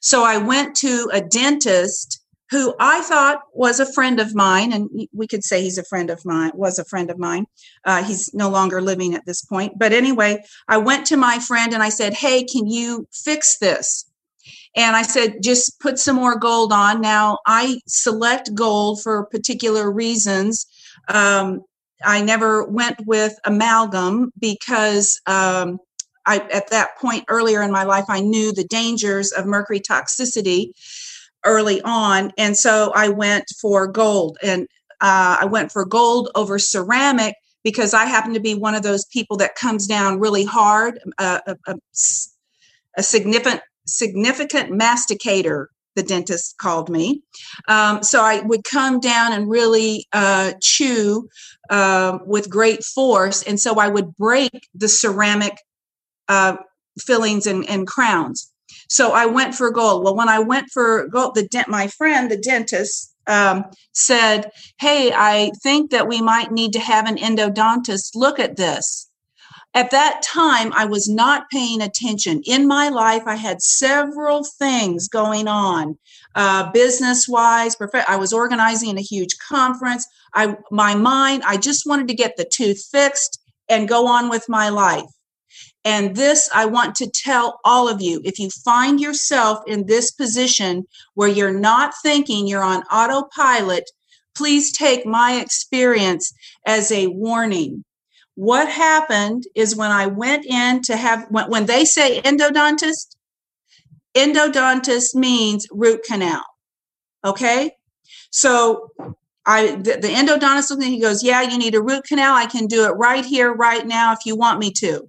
So 0.00 0.24
I 0.24 0.36
went 0.38 0.76
to 0.76 1.10
a 1.12 1.20
dentist 1.20 2.15
who 2.50 2.74
I 2.78 3.00
thought 3.02 3.42
was 3.52 3.80
a 3.80 3.92
friend 3.92 4.20
of 4.20 4.34
mine, 4.34 4.72
and 4.72 4.88
we 5.12 5.26
could 5.26 5.42
say 5.42 5.62
he's 5.62 5.78
a 5.78 5.84
friend 5.84 6.10
of 6.10 6.24
mine, 6.24 6.52
was 6.54 6.78
a 6.78 6.84
friend 6.84 7.10
of 7.10 7.18
mine. 7.18 7.46
Uh, 7.84 8.04
he's 8.04 8.32
no 8.34 8.48
longer 8.48 8.80
living 8.80 9.14
at 9.14 9.26
this 9.26 9.42
point. 9.42 9.78
But 9.78 9.92
anyway, 9.92 10.42
I 10.68 10.76
went 10.76 11.06
to 11.06 11.16
my 11.16 11.38
friend 11.38 11.72
and 11.72 11.82
I 11.82 11.88
said, 11.88 12.14
Hey, 12.14 12.44
can 12.44 12.66
you 12.68 13.08
fix 13.12 13.58
this? 13.58 14.04
And 14.76 14.94
I 14.94 15.02
said, 15.02 15.42
just 15.42 15.80
put 15.80 15.98
some 15.98 16.16
more 16.16 16.38
gold 16.38 16.70
on. 16.70 17.00
Now, 17.00 17.38
I 17.46 17.80
select 17.86 18.54
gold 18.54 19.02
for 19.02 19.24
particular 19.24 19.90
reasons. 19.90 20.66
Um, 21.08 21.62
I 22.04 22.20
never 22.22 22.64
went 22.64 23.06
with 23.06 23.34
amalgam 23.44 24.32
because 24.38 25.18
um, 25.26 25.78
I, 26.26 26.40
at 26.52 26.68
that 26.70 26.98
point 26.98 27.24
earlier 27.28 27.62
in 27.62 27.70
my 27.70 27.84
life, 27.84 28.04
I 28.08 28.20
knew 28.20 28.52
the 28.52 28.64
dangers 28.64 29.32
of 29.32 29.46
mercury 29.46 29.80
toxicity 29.80 30.72
early 31.46 31.80
on. 31.82 32.32
And 32.36 32.56
so 32.56 32.92
I 32.94 33.08
went 33.08 33.44
for 33.60 33.86
gold 33.86 34.38
and 34.42 34.66
uh, 35.00 35.38
I 35.40 35.44
went 35.46 35.72
for 35.72 35.84
gold 35.84 36.30
over 36.34 36.58
ceramic 36.58 37.34
because 37.62 37.94
I 37.94 38.04
happen 38.04 38.32
to 38.34 38.40
be 38.40 38.54
one 38.54 38.74
of 38.74 38.82
those 38.82 39.04
people 39.06 39.36
that 39.38 39.56
comes 39.56 39.86
down 39.86 40.20
really 40.20 40.44
hard, 40.44 41.00
uh, 41.18 41.40
a, 41.46 41.56
a, 41.66 41.76
a, 42.96 43.02
significant 43.02 43.60
significant 43.86 44.70
masticator. 44.70 45.70
The 45.96 46.02
dentist 46.02 46.58
called 46.58 46.90
me, 46.90 47.22
um, 47.68 48.02
so 48.02 48.20
I 48.20 48.40
would 48.40 48.64
come 48.64 49.00
down 49.00 49.32
and 49.32 49.48
really 49.48 50.06
uh, 50.12 50.52
chew 50.60 51.26
uh, 51.70 52.18
with 52.26 52.50
great 52.50 52.84
force, 52.84 53.42
and 53.42 53.58
so 53.58 53.80
I 53.80 53.88
would 53.88 54.14
break 54.16 54.68
the 54.74 54.88
ceramic 54.88 55.56
uh, 56.28 56.58
fillings 56.98 57.46
and, 57.46 57.66
and 57.68 57.86
crowns. 57.86 58.52
So 58.88 59.12
I 59.12 59.26
went 59.26 59.54
for 59.54 59.70
gold. 59.70 60.04
Well, 60.04 60.16
when 60.16 60.28
I 60.28 60.38
went 60.38 60.70
for 60.72 61.08
gold, 61.08 61.34
the 61.34 61.46
dent, 61.46 61.68
my 61.68 61.88
friend, 61.88 62.30
the 62.30 62.36
dentist, 62.36 63.14
um, 63.26 63.64
said, 63.92 64.50
Hey, 64.78 65.12
I 65.12 65.50
think 65.62 65.90
that 65.90 66.08
we 66.08 66.20
might 66.20 66.52
need 66.52 66.72
to 66.74 66.80
have 66.80 67.06
an 67.06 67.16
endodontist 67.16 68.10
look 68.14 68.38
at 68.38 68.56
this. 68.56 69.10
At 69.74 69.90
that 69.90 70.22
time, 70.22 70.72
I 70.74 70.86
was 70.86 71.06
not 71.06 71.50
paying 71.52 71.82
attention. 71.82 72.40
In 72.46 72.66
my 72.66 72.88
life, 72.88 73.24
I 73.26 73.34
had 73.34 73.60
several 73.60 74.42
things 74.42 75.06
going 75.06 75.48
on, 75.48 75.98
uh, 76.34 76.70
business 76.72 77.28
wise. 77.28 77.76
Prof- 77.76 78.08
I 78.08 78.16
was 78.16 78.32
organizing 78.32 78.96
a 78.96 79.02
huge 79.02 79.36
conference. 79.38 80.06
I, 80.32 80.56
my 80.70 80.94
mind, 80.94 81.42
I 81.44 81.58
just 81.58 81.86
wanted 81.86 82.08
to 82.08 82.14
get 82.14 82.38
the 82.38 82.46
tooth 82.46 82.86
fixed 82.90 83.38
and 83.68 83.86
go 83.86 84.06
on 84.06 84.30
with 84.30 84.48
my 84.48 84.70
life. 84.70 85.10
And 85.86 86.14
this, 86.16 86.50
I 86.54 86.66
want 86.66 86.94
to 86.96 87.10
tell 87.10 87.60
all 87.64 87.88
of 87.88 88.02
you 88.02 88.20
if 88.24 88.38
you 88.38 88.50
find 88.50 89.00
yourself 89.00 89.60
in 89.66 89.86
this 89.86 90.10
position 90.10 90.84
where 91.14 91.28
you're 91.28 91.58
not 91.58 91.94
thinking, 92.02 92.46
you're 92.46 92.62
on 92.62 92.82
autopilot, 92.92 93.84
please 94.34 94.70
take 94.70 95.06
my 95.06 95.40
experience 95.40 96.34
as 96.66 96.92
a 96.92 97.06
warning 97.06 97.84
what 98.36 98.68
happened 98.68 99.44
is 99.54 99.74
when 99.74 99.90
I 99.90 100.06
went 100.06 100.44
in 100.44 100.82
to 100.82 100.96
have, 100.96 101.26
when, 101.30 101.50
when 101.50 101.66
they 101.66 101.84
say 101.84 102.20
endodontist, 102.20 103.16
endodontist 104.14 105.14
means 105.14 105.66
root 105.72 106.02
canal. 106.06 106.44
Okay. 107.24 107.72
So 108.30 108.90
I, 109.46 109.76
the, 109.76 109.98
the 110.02 110.08
endodontist, 110.08 110.82
he 110.82 111.00
goes, 111.00 111.24
yeah, 111.24 111.42
you 111.42 111.56
need 111.56 111.74
a 111.74 111.82
root 111.82 112.04
canal. 112.04 112.34
I 112.34 112.44
can 112.44 112.66
do 112.66 112.84
it 112.84 112.90
right 112.90 113.24
here, 113.24 113.52
right 113.52 113.86
now, 113.86 114.12
if 114.12 114.20
you 114.26 114.36
want 114.36 114.60
me 114.60 114.70
to. 114.78 115.08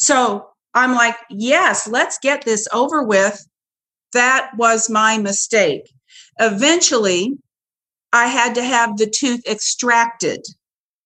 So 0.00 0.48
I'm 0.72 0.94
like, 0.94 1.16
yes, 1.28 1.86
let's 1.86 2.18
get 2.18 2.44
this 2.44 2.66
over 2.72 3.04
with. 3.04 3.46
That 4.14 4.50
was 4.56 4.88
my 4.88 5.18
mistake. 5.18 5.92
Eventually, 6.38 7.34
I 8.12 8.26
had 8.26 8.54
to 8.54 8.64
have 8.64 8.96
the 8.96 9.06
tooth 9.06 9.46
extracted. 9.46 10.44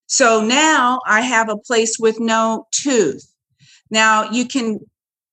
So 0.06 0.42
now 0.42 1.00
I 1.06 1.22
have 1.22 1.48
a 1.48 1.58
place 1.58 1.98
with 1.98 2.20
no 2.20 2.66
tooth. 2.70 3.26
Now 3.90 4.30
you 4.30 4.46
can 4.46 4.78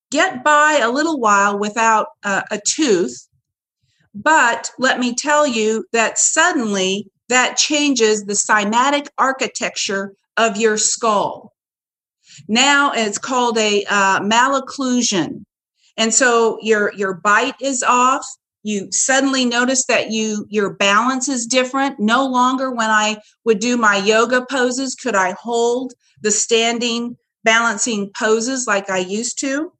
get 0.09 0.43
by 0.43 0.79
a 0.81 0.91
little 0.91 1.19
while 1.19 1.57
without 1.57 2.07
uh, 2.23 2.41
a 2.49 2.59
tooth, 2.67 3.27
but 4.15 4.71
let 4.79 4.99
me 4.99 5.13
tell 5.13 5.45
you 5.45 5.85
that 5.93 6.17
suddenly 6.17 7.07
that 7.29 7.57
changes 7.57 8.25
the 8.25 8.33
cymatic 8.33 9.07
architecture 9.17 10.13
of 10.35 10.57
your 10.57 10.77
skull. 10.77 11.50
Now 12.47 12.91
it's 12.93 13.17
called 13.17 13.57
a 13.57 13.83
uh, 13.85 14.19
malocclusion. 14.21 15.43
And 15.97 16.13
so 16.13 16.57
your, 16.61 16.93
your 16.95 17.13
bite 17.15 17.55
is 17.61 17.83
off, 17.83 18.25
you 18.63 18.91
suddenly 18.91 19.45
notice 19.45 19.85
that 19.87 20.11
you 20.11 20.45
your 20.49 20.73
balance 20.73 21.27
is 21.27 21.45
different. 21.45 21.99
No 21.99 22.27
longer 22.27 22.71
when 22.71 22.89
i 22.89 23.17
would 23.43 23.59
do 23.59 23.77
my 23.77 23.97
yoga 23.97 24.45
poses 24.49 24.95
could 24.95 25.15
i 25.15 25.33
hold 25.39 25.93
the 26.21 26.31
standing 26.31 27.17
balancing 27.43 28.11
poses 28.17 28.67
like 28.67 28.89
i 28.89 28.99
used 28.99 29.39
to. 29.39 29.71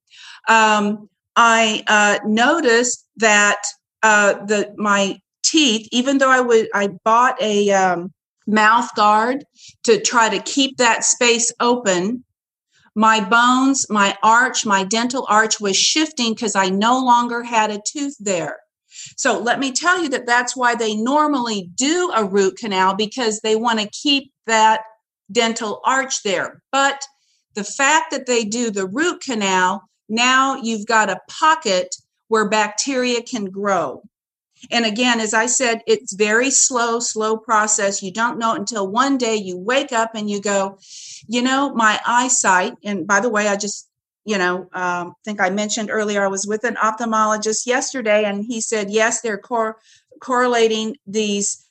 Um, 0.49 1.09
i 1.35 1.83
uh, 1.87 2.19
noticed 2.25 3.05
that 3.17 3.61
uh, 4.03 4.45
the 4.45 4.73
my 4.77 5.19
teeth 5.43 5.87
even 5.91 6.17
though 6.17 6.29
i 6.31 6.41
would 6.41 6.67
i 6.73 6.87
bought 7.03 7.39
a 7.41 7.71
um, 7.71 8.11
mouth 8.47 8.89
guard 8.95 9.43
to 9.83 9.99
try 10.01 10.29
to 10.29 10.39
keep 10.39 10.77
that 10.77 11.03
space 11.03 11.53
open 11.59 12.23
my 12.95 13.19
bones 13.19 13.85
my 13.89 14.15
arch 14.21 14.65
my 14.65 14.83
dental 14.83 15.25
arch 15.29 15.59
was 15.59 15.77
shifting 15.77 16.33
because 16.33 16.55
i 16.55 16.69
no 16.69 16.99
longer 16.99 17.43
had 17.43 17.71
a 17.71 17.81
tooth 17.85 18.15
there 18.19 18.57
so 19.15 19.39
let 19.39 19.59
me 19.59 19.71
tell 19.71 20.01
you 20.01 20.09
that 20.09 20.25
that's 20.25 20.55
why 20.55 20.75
they 20.75 20.95
normally 20.95 21.69
do 21.75 22.11
a 22.13 22.25
root 22.25 22.57
canal 22.57 22.93
because 22.93 23.39
they 23.39 23.55
want 23.55 23.79
to 23.79 23.89
keep 23.89 24.31
that 24.47 24.81
dental 25.31 25.81
arch 25.85 26.23
there. 26.23 26.61
But 26.71 27.03
the 27.55 27.63
fact 27.63 28.11
that 28.11 28.25
they 28.25 28.43
do 28.43 28.69
the 28.69 28.87
root 28.87 29.21
canal, 29.21 29.83
now 30.09 30.55
you've 30.55 30.85
got 30.85 31.09
a 31.09 31.19
pocket 31.29 31.95
where 32.27 32.49
bacteria 32.49 33.21
can 33.21 33.45
grow. 33.45 34.03
And 34.69 34.85
again, 34.85 35.19
as 35.19 35.33
I 35.33 35.47
said, 35.47 35.81
it's 35.87 36.13
very 36.13 36.51
slow, 36.51 36.99
slow 36.99 37.35
process. 37.35 38.03
You 38.03 38.11
don't 38.11 38.37
know 38.37 38.53
until 38.53 38.87
one 38.87 39.17
day 39.17 39.35
you 39.35 39.57
wake 39.57 39.91
up 39.91 40.11
and 40.13 40.29
you 40.29 40.39
go, 40.39 40.77
you 41.27 41.41
know, 41.41 41.73
my 41.73 41.99
eyesight, 42.05 42.73
and 42.83 43.07
by 43.07 43.19
the 43.19 43.29
way, 43.29 43.47
I 43.47 43.55
just 43.55 43.87
you 44.23 44.37
know, 44.37 44.69
um, 44.73 45.15
think 45.25 45.41
I 45.41 45.49
mentioned 45.49 45.89
earlier, 45.91 46.23
I 46.23 46.27
was 46.27 46.45
with 46.45 46.63
an 46.63 46.75
ophthalmologist 46.75 47.65
yesterday, 47.65 48.23
and 48.23 48.45
he 48.45 48.61
said, 48.61 48.91
yes, 48.91 49.21
they're 49.21 49.37
cor- 49.37 49.79
correlating 50.21 50.97
these 51.07 51.67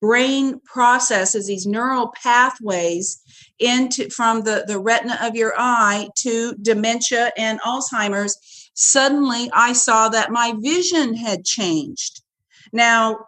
brain 0.00 0.60
processes, 0.64 1.46
these 1.46 1.64
neural 1.64 2.12
pathways 2.20 3.20
into 3.60 4.10
from 4.10 4.42
the, 4.42 4.64
the 4.66 4.78
retina 4.78 5.16
of 5.22 5.36
your 5.36 5.54
eye 5.56 6.08
to 6.16 6.54
dementia 6.60 7.30
and 7.36 7.60
Alzheimer's. 7.60 8.70
Suddenly, 8.74 9.48
I 9.52 9.72
saw 9.72 10.08
that 10.08 10.32
my 10.32 10.54
vision 10.58 11.14
had 11.14 11.44
changed. 11.44 12.22
Now, 12.72 13.26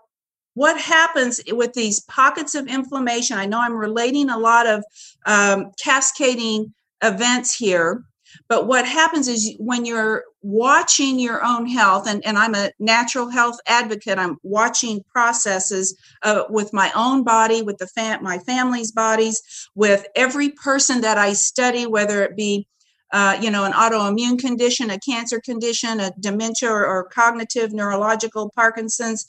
what 0.54 0.80
happens 0.80 1.40
with 1.50 1.72
these 1.74 2.00
pockets 2.00 2.54
of 2.54 2.66
inflammation? 2.66 3.38
I 3.38 3.46
know 3.46 3.60
I'm 3.60 3.76
relating 3.76 4.30
a 4.30 4.38
lot 4.38 4.66
of 4.66 4.84
um, 5.26 5.72
cascading 5.78 6.72
events 7.02 7.54
here 7.54 8.04
but 8.48 8.66
what 8.66 8.86
happens 8.86 9.28
is 9.28 9.54
when 9.58 9.84
you're 9.84 10.24
watching 10.42 11.18
your 11.18 11.44
own 11.44 11.66
health, 11.66 12.06
and, 12.06 12.24
and 12.26 12.38
I'm 12.38 12.54
a 12.54 12.70
natural 12.78 13.30
health 13.30 13.58
advocate, 13.66 14.18
I'm 14.18 14.36
watching 14.42 15.02
processes 15.10 15.96
uh, 16.22 16.44
with 16.48 16.72
my 16.72 16.90
own 16.94 17.24
body, 17.24 17.62
with 17.62 17.78
the 17.78 17.86
fam- 17.86 18.22
my 18.22 18.38
family's 18.38 18.92
bodies, 18.92 19.40
with 19.74 20.06
every 20.14 20.50
person 20.50 21.00
that 21.02 21.18
I 21.18 21.32
study, 21.32 21.86
whether 21.86 22.22
it 22.22 22.36
be 22.36 22.66
uh, 23.14 23.38
you 23.40 23.48
know, 23.48 23.64
an 23.64 23.70
autoimmune 23.72 24.36
condition, 24.36 24.90
a 24.90 24.98
cancer 24.98 25.40
condition, 25.40 26.00
a 26.00 26.10
dementia 26.18 26.68
or, 26.68 26.84
or 26.84 27.04
cognitive 27.04 27.72
neurological 27.72 28.50
Parkinson's, 28.56 29.24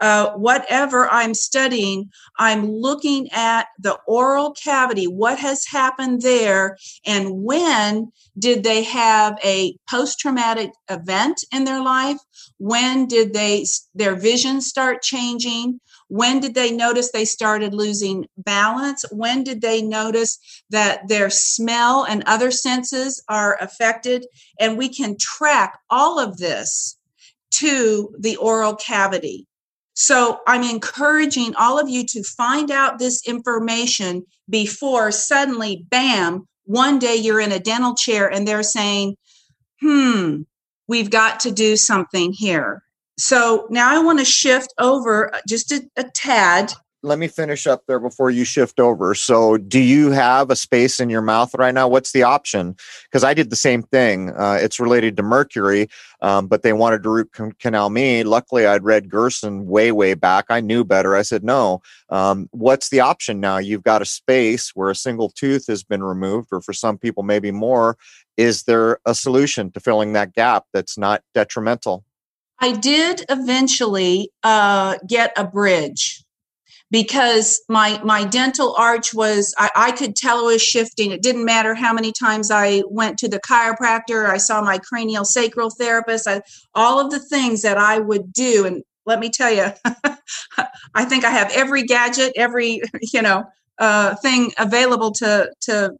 uh, 0.00 0.32
whatever 0.32 1.08
I'm 1.08 1.32
studying, 1.32 2.10
I'm 2.38 2.70
looking 2.70 3.30
at 3.32 3.68
the 3.78 3.98
oral 4.06 4.52
cavity, 4.52 5.06
what 5.06 5.38
has 5.38 5.64
happened 5.64 6.20
there, 6.20 6.76
and 7.06 7.42
when 7.42 8.12
did 8.38 8.62
they 8.62 8.82
have 8.82 9.38
a 9.42 9.74
post-traumatic 9.88 10.72
event 10.90 11.42
in 11.50 11.64
their 11.64 11.82
life? 11.82 12.18
When 12.58 13.06
did 13.06 13.32
they 13.32 13.64
their 13.94 14.16
vision 14.16 14.60
start 14.60 15.00
changing? 15.00 15.80
When 16.10 16.40
did 16.40 16.54
they 16.54 16.72
notice 16.72 17.12
they 17.12 17.24
started 17.24 17.72
losing 17.72 18.26
balance? 18.36 19.04
When 19.12 19.44
did 19.44 19.60
they 19.60 19.80
notice 19.80 20.40
that 20.70 21.06
their 21.06 21.30
smell 21.30 22.04
and 22.04 22.24
other 22.26 22.50
senses 22.50 23.22
are 23.28 23.56
affected? 23.60 24.26
And 24.58 24.76
we 24.76 24.88
can 24.88 25.16
track 25.20 25.78
all 25.88 26.18
of 26.18 26.38
this 26.38 26.98
to 27.52 28.12
the 28.18 28.34
oral 28.36 28.74
cavity. 28.74 29.46
So 29.94 30.40
I'm 30.48 30.64
encouraging 30.64 31.54
all 31.54 31.78
of 31.78 31.88
you 31.88 32.04
to 32.06 32.24
find 32.24 32.72
out 32.72 32.98
this 32.98 33.24
information 33.28 34.24
before 34.48 35.12
suddenly, 35.12 35.86
bam, 35.90 36.48
one 36.64 36.98
day 36.98 37.14
you're 37.14 37.40
in 37.40 37.52
a 37.52 37.60
dental 37.60 37.94
chair 37.94 38.28
and 38.28 38.48
they're 38.48 38.64
saying, 38.64 39.16
hmm, 39.80 40.42
we've 40.88 41.10
got 41.10 41.38
to 41.40 41.52
do 41.52 41.76
something 41.76 42.32
here. 42.32 42.82
So 43.20 43.66
now 43.68 43.94
I 43.94 44.02
want 44.02 44.18
to 44.18 44.24
shift 44.24 44.72
over 44.78 45.34
uh, 45.34 45.40
just 45.46 45.70
a, 45.72 45.82
a 45.96 46.04
tad 46.04 46.72
let 47.02 47.18
me 47.18 47.28
finish 47.28 47.66
up 47.66 47.86
there 47.86 47.98
before 47.98 48.30
you 48.30 48.44
shift 48.44 48.78
over. 48.78 49.14
So, 49.14 49.56
do 49.56 49.80
you 49.80 50.10
have 50.10 50.50
a 50.50 50.56
space 50.56 51.00
in 51.00 51.08
your 51.08 51.22
mouth 51.22 51.54
right 51.54 51.72
now? 51.72 51.88
What's 51.88 52.12
the 52.12 52.22
option? 52.24 52.76
Because 53.04 53.24
I 53.24 53.32
did 53.32 53.48
the 53.48 53.56
same 53.56 53.82
thing. 53.82 54.30
Uh, 54.30 54.58
it's 54.60 54.78
related 54.78 55.16
to 55.16 55.22
mercury, 55.22 55.88
um, 56.20 56.46
but 56.46 56.62
they 56.62 56.74
wanted 56.74 57.02
to 57.04 57.08
root 57.08 57.30
canal 57.58 57.88
me. 57.88 58.22
Luckily, 58.22 58.66
I'd 58.66 58.84
read 58.84 59.08
Gerson 59.08 59.66
way, 59.66 59.92
way 59.92 60.12
back. 60.12 60.46
I 60.50 60.60
knew 60.60 60.84
better. 60.84 61.16
I 61.16 61.22
said, 61.22 61.42
no. 61.42 61.80
Um, 62.10 62.48
what's 62.52 62.90
the 62.90 63.00
option 63.00 63.40
now? 63.40 63.56
You've 63.56 63.82
got 63.82 64.02
a 64.02 64.06
space 64.06 64.72
where 64.74 64.90
a 64.90 64.94
single 64.94 65.30
tooth 65.30 65.68
has 65.68 65.82
been 65.82 66.02
removed, 66.02 66.48
or 66.52 66.60
for 66.60 66.74
some 66.74 66.98
people, 66.98 67.22
maybe 67.22 67.50
more. 67.50 67.96
Is 68.36 68.64
there 68.64 68.98
a 69.06 69.14
solution 69.14 69.70
to 69.72 69.80
filling 69.80 70.12
that 70.12 70.34
gap 70.34 70.64
that's 70.72 70.98
not 70.98 71.22
detrimental? 71.34 72.04
I 72.60 72.72
did 72.72 73.24
eventually 73.28 74.30
uh, 74.42 74.96
get 75.06 75.32
a 75.36 75.46
bridge 75.46 76.24
because 76.90 77.62
my 77.68 78.00
my 78.02 78.24
dental 78.24 78.74
arch 78.76 79.14
was 79.14 79.54
I, 79.56 79.70
I, 79.76 79.92
could 79.92 80.16
tell 80.16 80.40
it 80.40 80.52
was 80.52 80.62
shifting. 80.62 81.12
It 81.12 81.22
didn't 81.22 81.44
matter 81.44 81.74
how 81.74 81.92
many 81.92 82.12
times 82.12 82.50
i 82.50 82.82
went 82.88 83.18
to 83.20 83.28
the 83.28 83.38
chiropractor 83.38 84.28
i 84.28 84.38
saw 84.38 84.60
my 84.60 84.78
cranial 84.78 85.24
sacral 85.24 85.70
therapist 85.70 86.26
I, 86.26 86.42
all 86.74 86.98
of 86.98 87.10
the 87.12 87.20
things 87.20 87.62
that 87.62 87.78
i 87.78 87.98
would 87.98 88.32
do. 88.32 88.66
And 88.66 88.82
let 89.06 89.20
me 89.20 89.30
tell 89.30 89.52
you 89.52 89.68
i 90.94 91.04
think 91.04 91.24
i 91.24 91.30
have 91.30 91.52
every 91.52 91.84
gadget 91.84 92.32
every 92.36 92.82
you 93.12 93.22
know 93.22 93.44
uh, 93.78 94.14
thing 94.16 94.52
available 94.58 95.10
to 95.10 95.50
to 95.60 95.96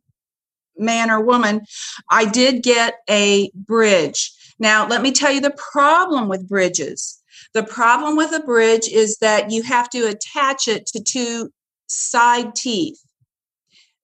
man 0.81 1.11
or 1.11 1.21
woman. 1.21 1.63
I 2.11 2.25
did 2.25 2.63
get 2.63 2.95
a 3.09 3.51
bridge 3.55 4.33
Now, 4.61 4.87
let 4.87 5.03
me 5.03 5.11
tell 5.11 5.33
you 5.33 5.41
the 5.41 5.57
problem 5.73 6.29
with 6.29 6.49
bridges. 6.49 7.21
The 7.55 7.65
problem 7.65 8.17
with 8.17 8.33
a 8.33 8.41
bridge 8.41 8.89
is 8.89 9.17
that 9.19 9.51
you 9.51 9.63
have 9.63 9.89
to 9.91 10.07
attach 10.07 10.69
it 10.69 10.87
to 10.87 11.03
two 11.03 11.51
side 11.89 12.55
teeth 12.55 13.01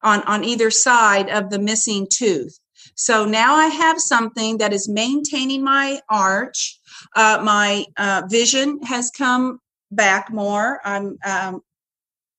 on, 0.03 0.23
on 0.23 0.43
either 0.43 0.71
side 0.71 1.29
of 1.29 1.51
the 1.51 1.59
missing 1.59 2.09
tooth. 2.11 2.59
So 2.95 3.25
now 3.25 3.55
I 3.55 3.67
have 3.67 4.01
something 4.01 4.59
that 4.59 4.73
is 4.73 4.89
maintaining 4.89 5.63
my 5.63 6.01
arch. 6.09 6.81
Uh, 7.15 7.41
my 7.43 7.85
uh, 7.97 8.23
vision 8.29 8.83
has 8.83 9.11
come 9.11 9.61
back 9.91 10.33
more. 10.33 10.81
I'm 10.85 11.19
um, 11.25 11.61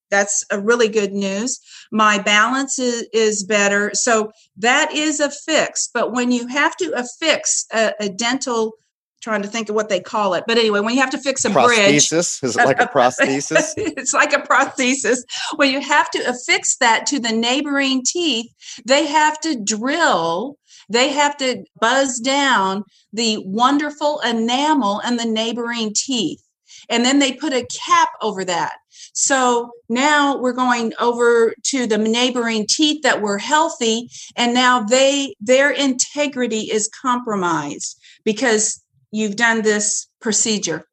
that's 0.09 0.43
a 0.51 0.59
really 0.59 0.87
good 0.87 1.13
news. 1.13 1.59
My 1.91 2.17
balance 2.17 2.79
is, 2.79 3.07
is 3.13 3.43
better. 3.43 3.91
So 3.93 4.31
that 4.57 4.93
is 4.93 5.19
a 5.19 5.29
fix. 5.29 5.89
But 5.93 6.11
when 6.13 6.31
you 6.31 6.47
have 6.47 6.75
to 6.77 6.91
affix 6.95 7.65
a, 7.73 7.93
a 7.99 8.09
dental 8.09 8.73
trying 9.21 9.41
to 9.41 9.47
think 9.47 9.67
of 9.67 9.75
what 9.75 9.89
they 9.89 9.99
call 9.99 10.35
it. 10.35 10.43
But 10.47 10.57
anyway, 10.57 10.79
when 10.79 10.93
you 10.93 11.01
have 11.01 11.09
to 11.09 11.17
fix 11.17 11.43
a 11.43 11.49
prosthesis, 11.49 11.69
bridge, 11.69 12.13
is 12.13 12.55
it 12.55 12.65
like 12.65 12.79
a, 12.79 12.83
a 12.83 12.87
prosthesis? 12.87 13.73
it's 13.77 14.13
like 14.13 14.31
a 14.31 14.37
prosthesis. 14.37 15.17
When 15.55 15.71
you 15.71 15.81
have 15.81 16.09
to 16.11 16.19
affix 16.29 16.77
that 16.77 17.05
to 17.07 17.19
the 17.19 17.31
neighboring 17.31 18.03
teeth, 18.05 18.51
they 18.85 19.05
have 19.07 19.39
to 19.41 19.61
drill. 19.61 20.57
They 20.89 21.09
have 21.09 21.35
to 21.37 21.63
buzz 21.81 22.19
down 22.19 22.83
the 23.11 23.39
wonderful 23.45 24.21
enamel 24.21 25.01
and 25.03 25.19
the 25.19 25.25
neighboring 25.25 25.93
teeth. 25.95 26.41
And 26.89 27.03
then 27.03 27.19
they 27.19 27.33
put 27.33 27.53
a 27.53 27.67
cap 27.85 28.09
over 28.21 28.45
that. 28.45 28.75
So 29.19 29.71
now 29.89 30.37
we're 30.37 30.53
going 30.53 30.93
over 30.99 31.55
to 31.63 31.87
the 31.87 31.97
neighboring 31.97 32.67
teeth 32.69 33.01
that 33.01 33.19
were 33.19 33.39
healthy, 33.39 34.11
and 34.35 34.53
now 34.53 34.81
they 34.81 35.33
their 35.41 35.71
integrity 35.71 36.71
is 36.71 36.87
compromised 36.87 37.99
because 38.23 38.79
you've 39.11 39.35
done 39.35 39.63
this 39.63 40.07
procedure. 40.21 40.85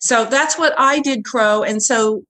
So 0.00 0.24
that's 0.24 0.58
what 0.58 0.74
I 0.76 0.98
did, 0.98 1.24
Crow. 1.24 1.62
And 1.62 1.80
so 1.80 2.24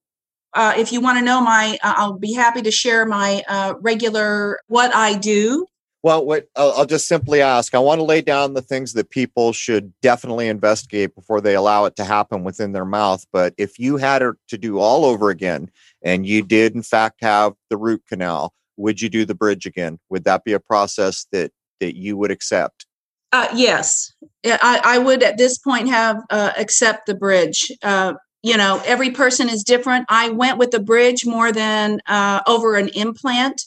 uh, 0.53 0.75
if 0.77 0.93
you 0.93 1.01
want 1.01 1.17
to 1.19 1.25
know 1.25 1.41
my, 1.41 1.79
uh, 1.83 1.95
I'll 1.97 2.19
be 2.19 2.35
happy 2.35 2.61
to 2.61 2.71
share 2.71 3.07
my 3.07 3.43
uh, 3.49 3.73
regular 3.81 4.61
what 4.67 4.95
I 4.95 5.17
do. 5.17 5.65
Well, 6.03 6.33
I'll, 6.57 6.73
I'll, 6.73 6.87
just 6.87 7.07
simply 7.07 7.41
ask. 7.41 7.75
I 7.75 7.79
want 7.79 8.01
to 8.01 8.05
lay 8.05 8.23
down 8.23 8.55
the 8.55 8.63
things 8.63 8.93
that 8.95 9.11
people 9.11 9.53
should 9.53 9.93
definitely 10.01 10.49
investigate 10.49 11.15
before 11.15 11.41
they 11.41 11.55
allow 11.55 11.85
it 11.85 11.95
to 11.97 12.05
happen 12.05 12.43
within 12.43 12.73
their 12.73 12.85
mouth. 12.85 13.25
But 13.33 13.55
if 13.57 13.79
you 13.79 13.99
had 13.99 14.19
to 14.19 14.59
do 14.59 14.81
all 14.81 15.05
over 15.05 15.31
again, 15.31 15.71
and 16.03 16.27
you 16.27 16.43
did 16.43 16.75
in 16.75 16.83
fact 16.83 17.23
have 17.23 17.53
the 17.71 17.77
root 17.77 18.03
canal, 18.09 18.53
would 18.77 19.01
you 19.01 19.09
do 19.09 19.25
the 19.25 19.35
bridge 19.35 19.65
again? 19.65 20.01
Would 20.11 20.25
that 20.25 20.43
be 20.45 20.53
a 20.53 20.61
process 20.61 21.27
that 21.31 21.53
that 21.81 21.97
you 21.97 22.17
would 22.17 22.31
accept? 22.31 22.87
Uh, 23.33 23.49
yes, 23.55 24.13
I, 24.45 24.81
I, 24.85 24.99
would 24.99 25.23
at 25.23 25.39
this 25.39 25.57
point 25.57 25.89
have 25.89 26.19
uh, 26.29 26.53
accept 26.59 27.07
the 27.07 27.15
bridge. 27.15 27.73
Uh, 27.83 28.13
you 28.43 28.59
know, 28.59 28.83
every 28.85 29.11
person 29.11 29.49
is 29.49 29.65
different. 29.65 30.05
I 30.11 30.29
went 30.29 30.59
with 30.59 30.71
the 30.71 30.81
bridge 30.81 31.25
more 31.25 31.51
than 31.51 32.01
uh, 32.07 32.41
over 32.47 32.77
an 32.77 32.89
implant. 32.89 33.63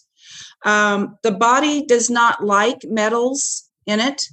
Um, 0.65 1.17
the 1.23 1.31
body 1.31 1.85
does 1.85 2.09
not 2.09 2.43
like 2.43 2.79
metals 2.83 3.69
in 3.85 3.99
it, 3.99 4.23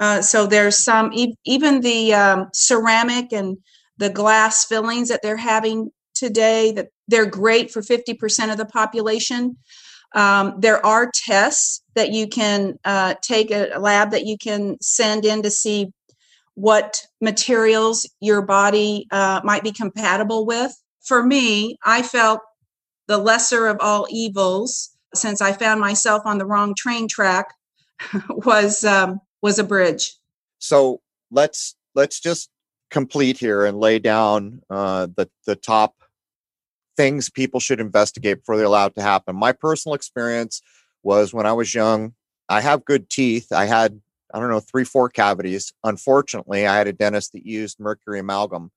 uh, 0.00 0.22
so 0.22 0.46
there's 0.46 0.82
some 0.82 1.12
even 1.44 1.80
the 1.80 2.14
um, 2.14 2.48
ceramic 2.52 3.32
and 3.32 3.58
the 3.98 4.10
glass 4.10 4.64
fillings 4.64 5.08
that 5.08 5.20
they're 5.22 5.36
having 5.36 5.90
today 6.14 6.72
that 6.72 6.88
they're 7.06 7.26
great 7.26 7.70
for 7.70 7.82
50% 7.82 8.50
of 8.50 8.56
the 8.56 8.64
population 8.66 9.56
um, 10.14 10.54
there 10.58 10.84
are 10.86 11.10
tests 11.12 11.82
that 11.94 12.12
you 12.12 12.28
can 12.28 12.78
uh, 12.84 13.14
take 13.20 13.50
a 13.50 13.76
lab 13.78 14.12
that 14.12 14.26
you 14.26 14.38
can 14.38 14.80
send 14.80 15.24
in 15.24 15.42
to 15.42 15.50
see 15.50 15.92
what 16.54 17.02
materials 17.20 18.08
your 18.20 18.40
body 18.40 19.08
uh, 19.10 19.40
might 19.42 19.64
be 19.64 19.72
compatible 19.72 20.46
with. 20.46 20.72
For 21.02 21.22
me, 21.22 21.76
I 21.84 22.02
felt 22.02 22.40
the 23.08 23.18
lesser 23.18 23.66
of 23.66 23.78
all 23.80 24.06
evils 24.08 24.90
since 25.16 25.40
I 25.40 25.52
found 25.52 25.80
myself 25.80 26.22
on 26.24 26.38
the 26.38 26.46
wrong 26.46 26.74
train 26.76 27.08
track 27.08 27.46
was 28.28 28.84
um, 28.84 29.20
was 29.42 29.58
a 29.58 29.64
bridge. 29.64 30.14
So 30.58 31.00
let's 31.30 31.76
let's 31.94 32.20
just 32.20 32.50
complete 32.90 33.38
here 33.38 33.64
and 33.64 33.78
lay 33.78 33.98
down 33.98 34.62
uh, 34.70 35.08
the 35.16 35.28
the 35.46 35.56
top 35.56 35.94
things 36.96 37.28
people 37.28 37.60
should 37.60 37.80
investigate 37.80 38.38
before 38.38 38.56
they 38.56 38.62
allow 38.62 38.86
it 38.86 38.94
to 38.94 39.02
happen. 39.02 39.36
My 39.36 39.52
personal 39.52 39.94
experience 39.94 40.62
was 41.02 41.34
when 41.34 41.46
I 41.46 41.52
was 41.52 41.74
young, 41.74 42.14
I 42.48 42.60
have 42.60 42.84
good 42.84 43.10
teeth. 43.10 43.52
I 43.52 43.66
had, 43.66 44.00
I 44.32 44.38
don't 44.38 44.50
know, 44.50 44.60
three, 44.60 44.84
four 44.84 45.08
cavities. 45.08 45.72
Unfortunately, 45.82 46.66
I 46.66 46.76
had 46.76 46.86
a 46.86 46.92
dentist 46.92 47.32
that 47.32 47.46
used 47.46 47.80
mercury 47.80 48.20
amalgam. 48.20 48.70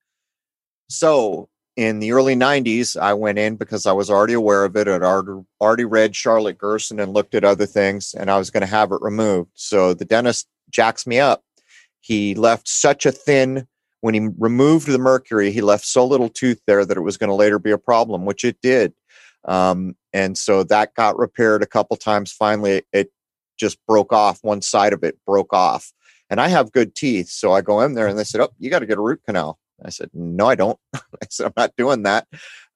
So 0.89 1.49
in 1.77 1.99
the 1.99 2.11
early 2.11 2.35
90s, 2.35 2.99
I 2.99 3.13
went 3.13 3.39
in 3.39 3.55
because 3.55 3.85
I 3.85 3.93
was 3.93 4.09
already 4.09 4.33
aware 4.33 4.65
of 4.65 4.75
it. 4.75 4.87
I'd 4.87 5.01
already 5.01 5.85
read 5.85 6.15
Charlotte 6.15 6.57
Gerson 6.57 6.99
and 6.99 7.13
looked 7.13 7.35
at 7.35 7.45
other 7.45 7.65
things, 7.65 8.13
and 8.13 8.29
I 8.29 8.37
was 8.37 8.49
going 8.49 8.61
to 8.61 8.67
have 8.67 8.91
it 8.91 9.01
removed. 9.01 9.51
So 9.53 9.93
the 9.93 10.03
dentist 10.03 10.47
jacks 10.69 11.07
me 11.07 11.19
up. 11.19 11.43
He 12.01 12.35
left 12.35 12.67
such 12.67 13.05
a 13.05 13.11
thin 13.11 13.67
when 14.01 14.13
he 14.13 14.29
removed 14.37 14.87
the 14.87 14.99
mercury, 14.99 15.51
he 15.51 15.61
left 15.61 15.85
so 15.85 16.05
little 16.05 16.29
tooth 16.29 16.61
there 16.67 16.85
that 16.85 16.97
it 16.97 17.01
was 17.01 17.17
going 17.17 17.29
to 17.29 17.35
later 17.35 17.59
be 17.59 17.71
a 17.71 17.77
problem, 17.77 18.25
which 18.25 18.43
it 18.43 18.57
did. 18.61 18.93
Um, 19.45 19.95
and 20.13 20.37
so 20.37 20.63
that 20.63 20.93
got 20.93 21.17
repaired 21.17 21.63
a 21.63 21.67
couple 21.67 21.97
times. 21.97 22.31
Finally, 22.31 22.83
it 22.93 23.11
just 23.57 23.83
broke 23.87 24.13
off. 24.13 24.39
One 24.43 24.61
side 24.61 24.93
of 24.93 25.03
it 25.03 25.17
broke 25.25 25.53
off. 25.53 25.91
And 26.29 26.41
I 26.41 26.49
have 26.49 26.71
good 26.71 26.95
teeth. 26.95 27.29
So 27.29 27.53
I 27.53 27.61
go 27.61 27.81
in 27.81 27.93
there 27.93 28.07
and 28.07 28.19
they 28.19 28.23
said, 28.23 28.41
Oh, 28.41 28.49
you 28.59 28.69
got 28.69 28.79
to 28.79 28.85
get 28.85 28.97
a 28.97 29.01
root 29.01 29.21
canal. 29.25 29.57
I 29.83 29.89
said, 29.89 30.09
No, 30.13 30.47
I 30.47 30.55
don't. 30.55 30.79
I 30.95 31.27
said, 31.29 31.47
I'm 31.47 31.53
not 31.57 31.73
doing 31.77 32.03
that. 32.03 32.27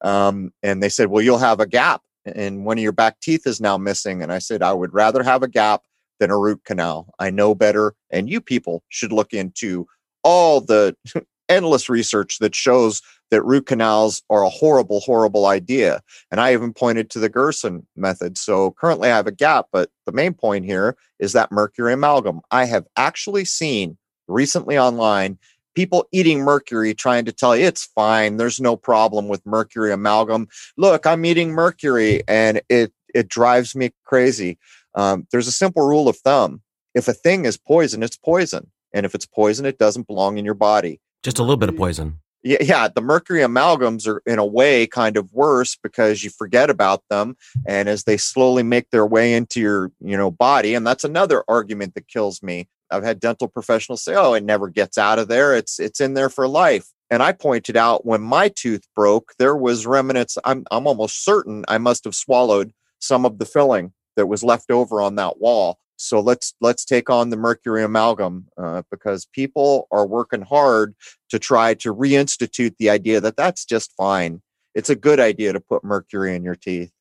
Um, 0.01 0.51
and 0.63 0.81
they 0.81 0.89
said, 0.89 1.07
Well, 1.07 1.21
you'll 1.21 1.37
have 1.37 1.59
a 1.59 1.67
gap 1.67 2.01
and 2.25 2.65
one 2.65 2.77
of 2.77 2.83
your 2.83 2.91
back 2.91 3.19
teeth 3.19 3.47
is 3.47 3.61
now 3.61 3.77
missing. 3.77 4.21
And 4.21 4.31
I 4.31 4.39
said, 4.39 4.61
I 4.61 4.73
would 4.73 4.93
rather 4.93 5.23
have 5.23 5.43
a 5.43 5.47
gap 5.47 5.83
than 6.19 6.31
a 6.31 6.37
root 6.37 6.63
canal. 6.65 7.13
I 7.19 7.31
know 7.31 7.55
better. 7.55 7.95
And 8.09 8.29
you 8.29 8.41
people 8.41 8.83
should 8.89 9.11
look 9.11 9.33
into 9.33 9.87
all 10.23 10.61
the 10.61 10.95
endless 11.49 11.89
research 11.89 12.37
that 12.39 12.55
shows 12.55 13.01
that 13.31 13.43
root 13.43 13.65
canals 13.65 14.21
are 14.29 14.43
a 14.43 14.49
horrible, 14.49 14.99
horrible 14.99 15.47
idea. 15.47 16.01
And 16.29 16.39
I 16.39 16.53
even 16.53 16.73
pointed 16.73 17.09
to 17.11 17.19
the 17.19 17.29
Gerson 17.29 17.87
method. 17.95 18.37
So 18.37 18.71
currently 18.71 19.09
I 19.09 19.15
have 19.15 19.27
a 19.27 19.31
gap, 19.31 19.67
but 19.71 19.89
the 20.05 20.11
main 20.11 20.33
point 20.33 20.65
here 20.65 20.95
is 21.19 21.33
that 21.33 21.51
mercury 21.51 21.93
amalgam. 21.93 22.41
I 22.51 22.65
have 22.65 22.85
actually 22.97 23.45
seen 23.45 23.97
recently 24.27 24.77
online 24.77 25.39
people 25.75 26.07
eating 26.11 26.41
mercury 26.41 26.93
trying 26.93 27.25
to 27.25 27.31
tell 27.31 27.55
you 27.55 27.65
it's 27.65 27.85
fine 27.85 28.37
there's 28.37 28.59
no 28.59 28.75
problem 28.75 29.27
with 29.27 29.45
mercury 29.45 29.91
amalgam 29.91 30.47
look 30.77 31.05
i'm 31.05 31.25
eating 31.25 31.51
mercury 31.51 32.21
and 32.27 32.61
it 32.69 32.93
it 33.13 33.27
drives 33.27 33.75
me 33.75 33.91
crazy 34.05 34.57
um, 34.93 35.25
there's 35.31 35.47
a 35.47 35.51
simple 35.51 35.87
rule 35.87 36.07
of 36.07 36.17
thumb 36.17 36.61
if 36.93 37.07
a 37.07 37.13
thing 37.13 37.45
is 37.45 37.57
poison 37.57 38.03
it's 38.03 38.17
poison 38.17 38.71
and 38.93 39.05
if 39.05 39.15
it's 39.15 39.25
poison, 39.25 39.65
it 39.65 39.77
doesn't 39.77 40.07
belong 40.07 40.37
in 40.37 40.45
your 40.45 40.53
body. 40.53 40.99
Just 41.23 41.39
a 41.39 41.43
little 41.43 41.57
bit 41.57 41.69
of 41.69 41.77
poison. 41.77 42.19
Yeah, 42.43 42.57
yeah, 42.61 42.87
the 42.87 43.01
mercury 43.01 43.41
amalgams 43.41 44.07
are 44.07 44.23
in 44.25 44.39
a 44.39 44.45
way 44.45 44.87
kind 44.87 45.15
of 45.15 45.31
worse 45.31 45.77
because 45.81 46.23
you 46.23 46.31
forget 46.31 46.71
about 46.71 47.03
them 47.09 47.35
and 47.67 47.87
as 47.87 48.05
they 48.05 48.17
slowly 48.17 48.63
make 48.63 48.89
their 48.89 49.05
way 49.05 49.35
into 49.35 49.59
your, 49.59 49.91
you 49.99 50.17
know, 50.17 50.31
body 50.31 50.73
and 50.73 50.85
that's 50.85 51.03
another 51.03 51.43
argument 51.47 51.93
that 51.93 52.07
kills 52.07 52.41
me. 52.41 52.67
I've 52.91 53.03
had 53.03 53.19
dental 53.19 53.47
professionals 53.47 54.03
say, 54.03 54.15
"Oh, 54.15 54.33
it 54.33 54.43
never 54.43 54.67
gets 54.69 54.97
out 54.97 55.19
of 55.19 55.27
there. 55.27 55.55
It's 55.55 55.79
it's 55.79 56.01
in 56.01 56.13
there 56.13 56.29
for 56.29 56.47
life." 56.47 56.87
And 57.09 57.21
I 57.21 57.33
pointed 57.33 57.75
out 57.75 58.05
when 58.05 58.21
my 58.21 58.47
tooth 58.49 58.87
broke, 58.95 59.33
there 59.37 59.55
was 59.55 59.85
remnants. 59.85 60.37
I'm 60.45 60.65
I'm 60.71 60.87
almost 60.87 61.25
certain 61.25 61.65
I 61.67 61.77
must 61.77 62.03
have 62.05 62.15
swallowed 62.15 62.73
some 62.99 63.25
of 63.25 63.37
the 63.37 63.45
filling 63.45 63.93
that 64.15 64.27
was 64.27 64.43
left 64.43 64.71
over 64.71 65.01
on 65.01 65.15
that 65.15 65.39
wall. 65.39 65.79
So 65.97 66.19
let's 66.19 66.53
let's 66.61 66.83
take 66.83 67.09
on 67.09 67.29
the 67.29 67.37
mercury 67.37 67.83
amalgam 67.83 68.47
uh, 68.57 68.81
because 68.89 69.25
people 69.25 69.87
are 69.91 70.07
working 70.07 70.41
hard 70.41 70.95
to 71.29 71.37
try 71.37 71.73
to 71.75 71.93
reinstitute 71.93 72.75
the 72.77 72.89
idea 72.89 73.21
that 73.21 73.37
that's 73.37 73.65
just 73.65 73.93
fine. 73.95 74.41
It's 74.73 74.89
a 74.89 74.95
good 74.95 75.19
idea 75.19 75.53
to 75.53 75.59
put 75.59 75.83
mercury 75.83 76.35
in 76.35 76.43
your 76.43 76.55
teeth. 76.55 76.91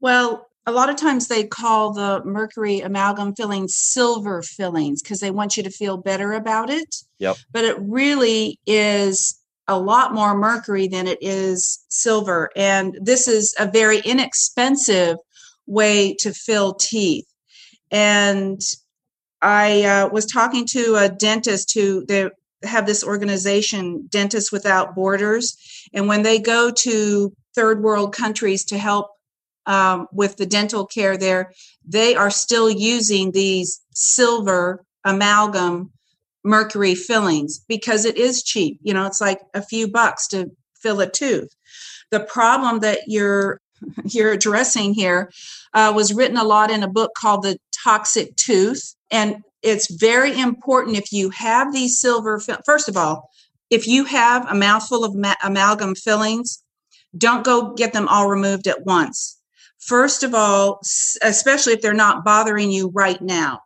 Well, 0.00 0.48
a 0.66 0.72
lot 0.72 0.90
of 0.90 0.96
times 0.96 1.28
they 1.28 1.44
call 1.44 1.92
the 1.92 2.22
mercury 2.24 2.80
amalgam 2.80 3.34
fillings 3.34 3.74
silver 3.74 4.42
fillings 4.42 5.02
because 5.02 5.20
they 5.20 5.30
want 5.30 5.56
you 5.56 5.62
to 5.62 5.70
feel 5.70 5.96
better 5.96 6.32
about 6.32 6.70
it. 6.70 6.96
Yep. 7.18 7.36
But 7.50 7.64
it 7.64 7.76
really 7.80 8.58
is 8.66 9.38
a 9.66 9.78
lot 9.78 10.12
more 10.12 10.36
mercury 10.36 10.88
than 10.88 11.06
it 11.06 11.18
is 11.20 11.84
silver. 11.88 12.50
And 12.56 12.98
this 13.00 13.28
is 13.28 13.54
a 13.58 13.70
very 13.70 14.00
inexpensive 14.00 15.16
way 15.66 16.14
to 16.20 16.32
fill 16.32 16.74
teeth 16.74 17.26
and 17.90 18.60
I 19.42 19.82
uh, 19.82 20.08
was 20.10 20.26
talking 20.26 20.66
to 20.66 20.96
a 20.96 21.08
dentist 21.08 21.72
who 21.74 22.04
they 22.06 22.28
have 22.62 22.86
this 22.86 23.02
organization, 23.02 24.06
Dentists 24.10 24.52
Without 24.52 24.94
Borders, 24.94 25.56
and 25.92 26.08
when 26.08 26.22
they 26.22 26.38
go 26.38 26.70
to 26.70 27.32
third 27.54 27.82
world 27.82 28.14
countries 28.14 28.64
to 28.66 28.78
help 28.78 29.10
um, 29.70 30.08
with 30.12 30.36
the 30.36 30.46
dental 30.46 30.84
care 30.84 31.16
there, 31.16 31.52
they 31.86 32.16
are 32.16 32.30
still 32.30 32.68
using 32.68 33.30
these 33.30 33.80
silver 33.94 34.84
amalgam 35.04 35.92
mercury 36.42 36.96
fillings 36.96 37.60
because 37.68 38.04
it 38.04 38.16
is 38.16 38.42
cheap. 38.42 38.80
You 38.82 38.94
know, 38.94 39.06
it's 39.06 39.20
like 39.20 39.40
a 39.54 39.62
few 39.62 39.86
bucks 39.86 40.26
to 40.28 40.50
fill 40.82 41.00
a 41.00 41.08
tooth. 41.08 41.54
The 42.10 42.18
problem 42.20 42.80
that 42.80 43.02
you're 43.06 43.60
you're 44.04 44.32
addressing 44.32 44.92
here 44.92 45.30
uh, 45.72 45.92
was 45.94 46.12
written 46.12 46.36
a 46.36 46.44
lot 46.44 46.70
in 46.70 46.82
a 46.82 46.88
book 46.88 47.12
called 47.16 47.44
The 47.44 47.56
Toxic 47.84 48.34
Tooth. 48.36 48.94
And 49.10 49.36
it's 49.62 49.90
very 49.94 50.38
important 50.38 50.98
if 50.98 51.12
you 51.12 51.30
have 51.30 51.72
these 51.72 51.98
silver, 51.98 52.40
first 52.66 52.88
of 52.88 52.96
all, 52.96 53.30
if 53.70 53.86
you 53.86 54.04
have 54.04 54.50
a 54.50 54.54
mouthful 54.54 55.04
of 55.04 55.14
ma- 55.14 55.40
amalgam 55.42 55.94
fillings, 55.94 56.62
don't 57.16 57.44
go 57.44 57.72
get 57.72 57.92
them 57.92 58.08
all 58.08 58.28
removed 58.28 58.66
at 58.66 58.84
once. 58.84 59.39
First 59.80 60.22
of 60.22 60.34
all, 60.34 60.80
especially 61.22 61.72
if 61.72 61.80
they're 61.80 61.94
not 61.94 62.24
bothering 62.24 62.70
you 62.70 62.90
right 62.94 63.20
now. 63.20 63.60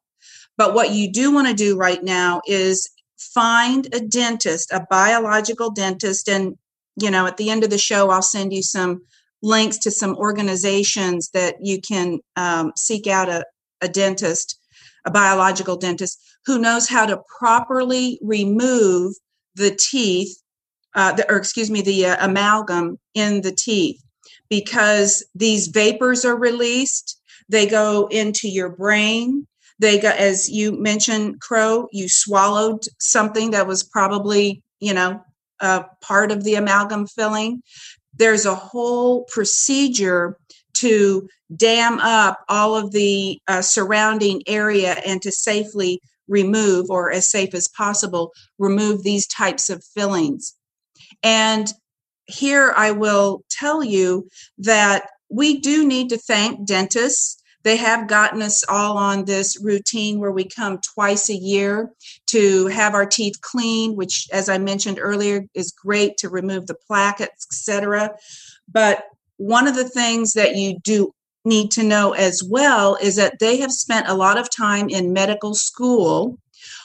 But 0.57 0.74
what 0.74 0.92
you 0.92 1.11
do 1.11 1.33
want 1.33 1.48
to 1.48 1.55
do 1.55 1.77
right 1.77 2.03
now 2.03 2.40
is 2.46 2.88
find 3.18 3.92
a 3.92 4.00
dentist, 4.00 4.72
a 4.72 4.87
biological 4.88 5.70
dentist. 5.70 6.29
And, 6.29 6.57
you 6.96 7.11
know, 7.11 7.27
at 7.27 7.37
the 7.37 7.50
end 7.50 7.64
of 7.64 7.70
the 7.70 7.79
show, 7.79 8.11
I'll 8.11 8.22
send 8.22 8.53
you 8.53 8.62
some 8.62 9.03
links 9.42 9.79
to 9.79 9.90
some 9.90 10.16
organizations 10.16 11.31
that 11.35 11.57
you 11.61 11.81
can 11.81 12.20
um, 12.37 12.72
seek 12.77 13.07
out 13.07 13.29
a, 13.29 13.44
a 13.81 13.88
dentist, 13.88 14.59
a 15.05 15.11
biological 15.11 15.77
dentist 15.77 16.18
who 16.46 16.59
knows 16.59 16.88
how 16.88 17.07
to 17.07 17.20
properly 17.38 18.18
remove 18.22 19.14
the 19.57 19.70
teeth, 19.70 20.37
uh, 20.94 21.12
the, 21.12 21.31
or 21.31 21.37
excuse 21.37 21.70
me, 21.70 21.83
the 21.83 22.07
uh, 22.07 22.16
amalgam 22.27 22.98
in 23.14 23.40
the 23.42 23.53
teeth, 23.53 24.03
because 24.61 25.27
these 25.35 25.67
vapors 25.67 26.25
are 26.25 26.37
released. 26.37 27.21
They 27.49 27.67
go 27.67 28.07
into 28.07 28.49
your 28.49 28.69
brain. 28.69 29.49
They 29.81 29.99
go, 29.99 30.11
as 30.11 30.49
you 30.49 30.79
mentioned, 30.81 31.40
Crow, 31.40 31.88
you 31.90 32.09
swallowed 32.09 32.85
something 33.01 33.51
that 33.51 33.67
was 33.67 33.83
probably, 33.83 34.62
you 34.79 34.95
know, 34.95 35.21
part 36.01 36.31
of 36.31 36.45
the 36.45 36.55
amalgam 36.55 37.09
filling. 37.09 37.62
There's 38.17 38.47
a 38.47 38.55
whole 38.55 39.25
procedure 39.25 40.37
to 40.75 41.29
dam 41.57 41.99
up 41.99 42.38
all 42.49 42.77
of 42.77 42.93
the 42.93 43.40
uh, 43.49 43.62
surrounding 43.62 44.43
area 44.47 44.93
and 45.05 45.21
to 45.23 45.33
safely 45.33 46.01
remove 46.29 46.90
or 46.90 47.11
as 47.11 47.29
safe 47.29 47.55
as 47.55 47.67
possible 47.67 48.33
remove 48.59 49.03
these 49.03 49.27
types 49.27 49.69
of 49.69 49.85
fillings 49.97 50.55
and 51.23 51.73
here 52.27 52.73
i 52.77 52.91
will 52.91 53.43
tell 53.51 53.83
you 53.83 54.29
that 54.59 55.09
we 55.31 55.59
do 55.59 55.87
need 55.87 56.09
to 56.09 56.19
thank 56.19 56.67
dentists 56.67 57.41
they 57.63 57.77
have 57.79 58.09
gotten 58.09 58.43
us 58.43 58.63
all 58.69 58.99
on 58.99 59.25
this 59.25 59.59
routine 59.63 60.19
where 60.19 60.31
we 60.31 60.45
come 60.45 60.79
twice 60.95 61.31
a 61.31 61.35
year 61.35 61.91
to 62.27 62.67
have 62.67 62.95
our 62.95 63.07
teeth 63.07 63.41
cleaned 63.41 63.97
which 63.97 64.29
as 64.33 64.49
i 64.49 64.59
mentioned 64.59 64.99
earlier 65.01 65.45
is 65.55 65.73
great 65.73 66.17
to 66.17 66.29
remove 66.29 66.67
the 66.67 66.77
plaque 66.87 67.21
etc 67.21 68.11
but 68.71 69.05
one 69.37 69.67
of 69.67 69.75
the 69.75 69.89
things 69.89 70.33
that 70.33 70.57
you 70.57 70.79
do 70.81 71.13
need 71.45 71.71
to 71.73 71.83
know 71.83 72.13
as 72.13 72.43
well 72.43 72.97
is 72.97 73.17
that 73.17 73.39
they 73.39 73.59
have 73.59 73.73
spent 73.73 74.09
a 74.09 74.15
lot 74.15 74.39
of 74.39 74.49
time 74.55 74.89
in 74.89 75.13
medical 75.13 75.55
school 75.55 76.39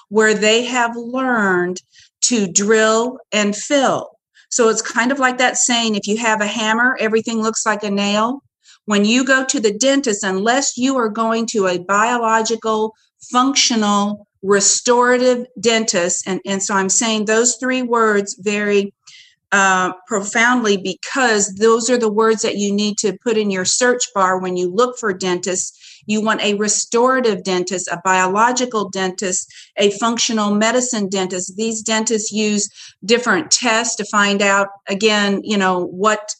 where 0.10 0.34
they 0.34 0.66
have 0.66 0.96
learned 0.96 1.82
to 2.22 2.52
drill 2.52 3.18
and 3.32 3.56
fill. 3.56 4.19
So 4.50 4.70
it's 4.70 4.82
kind 4.82 5.12
of 5.12 5.20
like 5.20 5.38
that 5.38 5.58
saying 5.58 5.96
if 5.96 6.08
you 6.08 6.18
have 6.18 6.42
a 6.42 6.48
hammer, 6.48 6.98
everything 7.00 7.42
looks 7.42 7.66
like 7.66 7.84
a 7.84 7.92
nail. 7.92 8.44
When 8.86 9.06
you 9.06 9.24
go 9.24 9.46
to 9.46 9.60
the 9.60 9.74
dentist, 9.74 10.24
unless 10.24 10.78
you 10.78 10.98
are 10.98 11.10
going 11.10 11.46
to 11.52 11.68
a 11.68 11.78
biological, 11.78 12.96
functional, 13.32 14.28
restorative 14.42 15.46
dentist, 15.60 16.28
and, 16.28 16.42
and 16.46 16.64
so 16.64 16.74
I'm 16.74 16.90
saying 16.90 17.26
those 17.26 17.58
three 17.58 17.84
words 17.84 18.36
very 18.40 18.94
uh, 19.52 19.94
profoundly 20.08 20.78
because 20.78 21.56
those 21.56 21.90
are 21.90 21.98
the 21.98 22.12
words 22.12 22.42
that 22.44 22.58
you 22.58 22.72
need 22.72 22.98
to 23.00 23.18
put 23.24 23.38
in 23.38 23.50
your 23.50 23.66
search 23.66 24.04
bar 24.14 24.40
when 24.40 24.58
you 24.58 24.70
look 24.70 24.98
for 24.98 25.14
dentists. 25.14 25.79
You 26.10 26.22
want 26.22 26.42
a 26.42 26.56
restorative 26.56 27.44
dentist, 27.44 27.88
a 27.88 28.02
biological 28.04 28.90
dentist, 28.90 29.54
a 29.78 29.92
functional 29.92 30.56
medicine 30.56 31.08
dentist. 31.08 31.56
These 31.56 31.84
dentists 31.84 32.32
use 32.32 32.68
different 33.06 33.52
tests 33.52 33.96
to 33.98 34.06
find 34.06 34.42
out, 34.42 34.70
again, 34.88 35.42
you 35.44 35.56
know, 35.56 35.86
what 35.86 36.34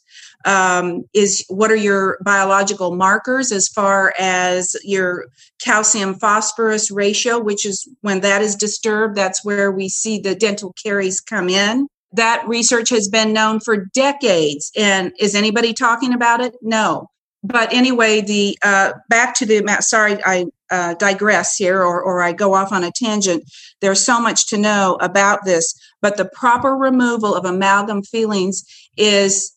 um, 0.44 1.04
is 1.14 1.44
what 1.48 1.70
are 1.70 1.76
your 1.76 2.18
biological 2.24 2.96
markers 2.96 3.52
as 3.52 3.68
far 3.68 4.12
as 4.18 4.74
your 4.82 5.26
calcium 5.62 6.14
phosphorus 6.14 6.90
ratio, 6.90 7.38
which 7.38 7.64
is 7.64 7.88
when 8.00 8.22
that 8.22 8.42
is 8.42 8.56
disturbed, 8.56 9.16
that's 9.16 9.44
where 9.44 9.70
we 9.70 9.88
see 9.88 10.18
the 10.18 10.34
dental 10.34 10.74
caries 10.82 11.20
come 11.20 11.48
in 11.48 11.86
that 12.12 12.42
research 12.48 12.90
has 12.90 13.08
been 13.08 13.32
known 13.32 13.60
for 13.60 13.86
decades. 13.94 14.72
And 14.76 15.12
is 15.20 15.34
anybody 15.34 15.72
talking 15.72 16.12
about 16.12 16.40
it? 16.40 16.54
No. 16.60 17.08
But 17.42 17.72
anyway, 17.72 18.20
the 18.20 18.58
uh, 18.62 18.92
back 19.08 19.34
to 19.36 19.46
the 19.46 19.64
sorry, 19.80 20.18
I 20.24 20.46
uh, 20.70 20.94
digress 20.94 21.56
here 21.56 21.82
or, 21.82 22.02
or 22.02 22.22
I 22.22 22.32
go 22.32 22.54
off 22.54 22.72
on 22.72 22.84
a 22.84 22.92
tangent. 22.94 23.44
There's 23.80 24.04
so 24.04 24.20
much 24.20 24.48
to 24.48 24.58
know 24.58 24.98
about 25.00 25.44
this, 25.44 25.74
but 26.02 26.16
the 26.16 26.26
proper 26.26 26.76
removal 26.76 27.34
of 27.34 27.44
amalgam 27.44 28.02
fillings 28.02 28.62
is 28.96 29.52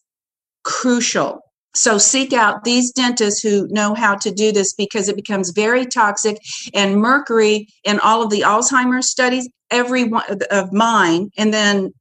crucial. 0.63 1.41
So 1.75 1.97
seek 1.97 2.33
out 2.33 2.63
these 2.63 2.91
dentists 2.91 3.41
who 3.41 3.67
know 3.69 3.95
how 3.95 4.15
to 4.15 4.31
do 4.31 4.51
this 4.51 4.73
because 4.73 5.09
it 5.09 5.15
becomes 5.15 5.49
very 5.49 5.85
toxic. 5.85 6.37
And 6.73 6.97
mercury 6.97 7.67
in 7.83 7.99
all 7.99 8.21
of 8.21 8.29
the 8.29 8.41
Alzheimer's 8.41 9.09
studies, 9.09 9.49
every 9.71 10.03
one 10.05 10.23
of 10.51 10.71
mine, 10.71 11.31
and 11.37 11.53
then 11.53 11.93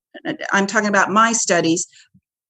I'm 0.52 0.66
talking 0.66 0.88
about 0.88 1.10
my 1.10 1.32
studies. 1.32 1.86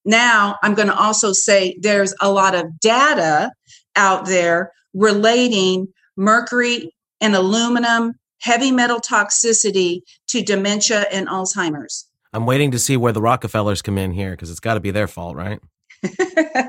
Now, 0.05 0.57
I'm 0.63 0.75
going 0.75 0.89
to 0.89 0.97
also 0.97 1.33
say 1.33 1.77
there's 1.81 2.15
a 2.21 2.31
lot 2.31 2.55
of 2.55 2.81
data 2.81 3.53
out 3.97 4.27
there 4.27 4.73
relating 4.95 5.89
mercury 6.17 6.95
and 7.21 7.35
aluminum 7.35 8.15
heavy 8.41 8.73
metal 8.73 8.99
toxicity 8.99 10.01
to 10.29 10.43
dementia 10.43 11.07
and 11.13 11.29
Alzheimer's. 11.29 12.09
I'm 12.33 12.47
waiting 12.47 12.71
to 12.73 12.79
see 12.79 12.97
where 12.97 13.13
the 13.13 13.21
Rockefellers 13.21 13.83
come 13.83 13.99
in 13.99 14.13
here 14.13 14.33
because 14.33 14.51
it's 14.51 14.61
got 14.61 14.75
to 14.75 14.81
be 14.81 14.91
their 14.91 15.07
fault, 15.07 15.37
right? 15.37 15.61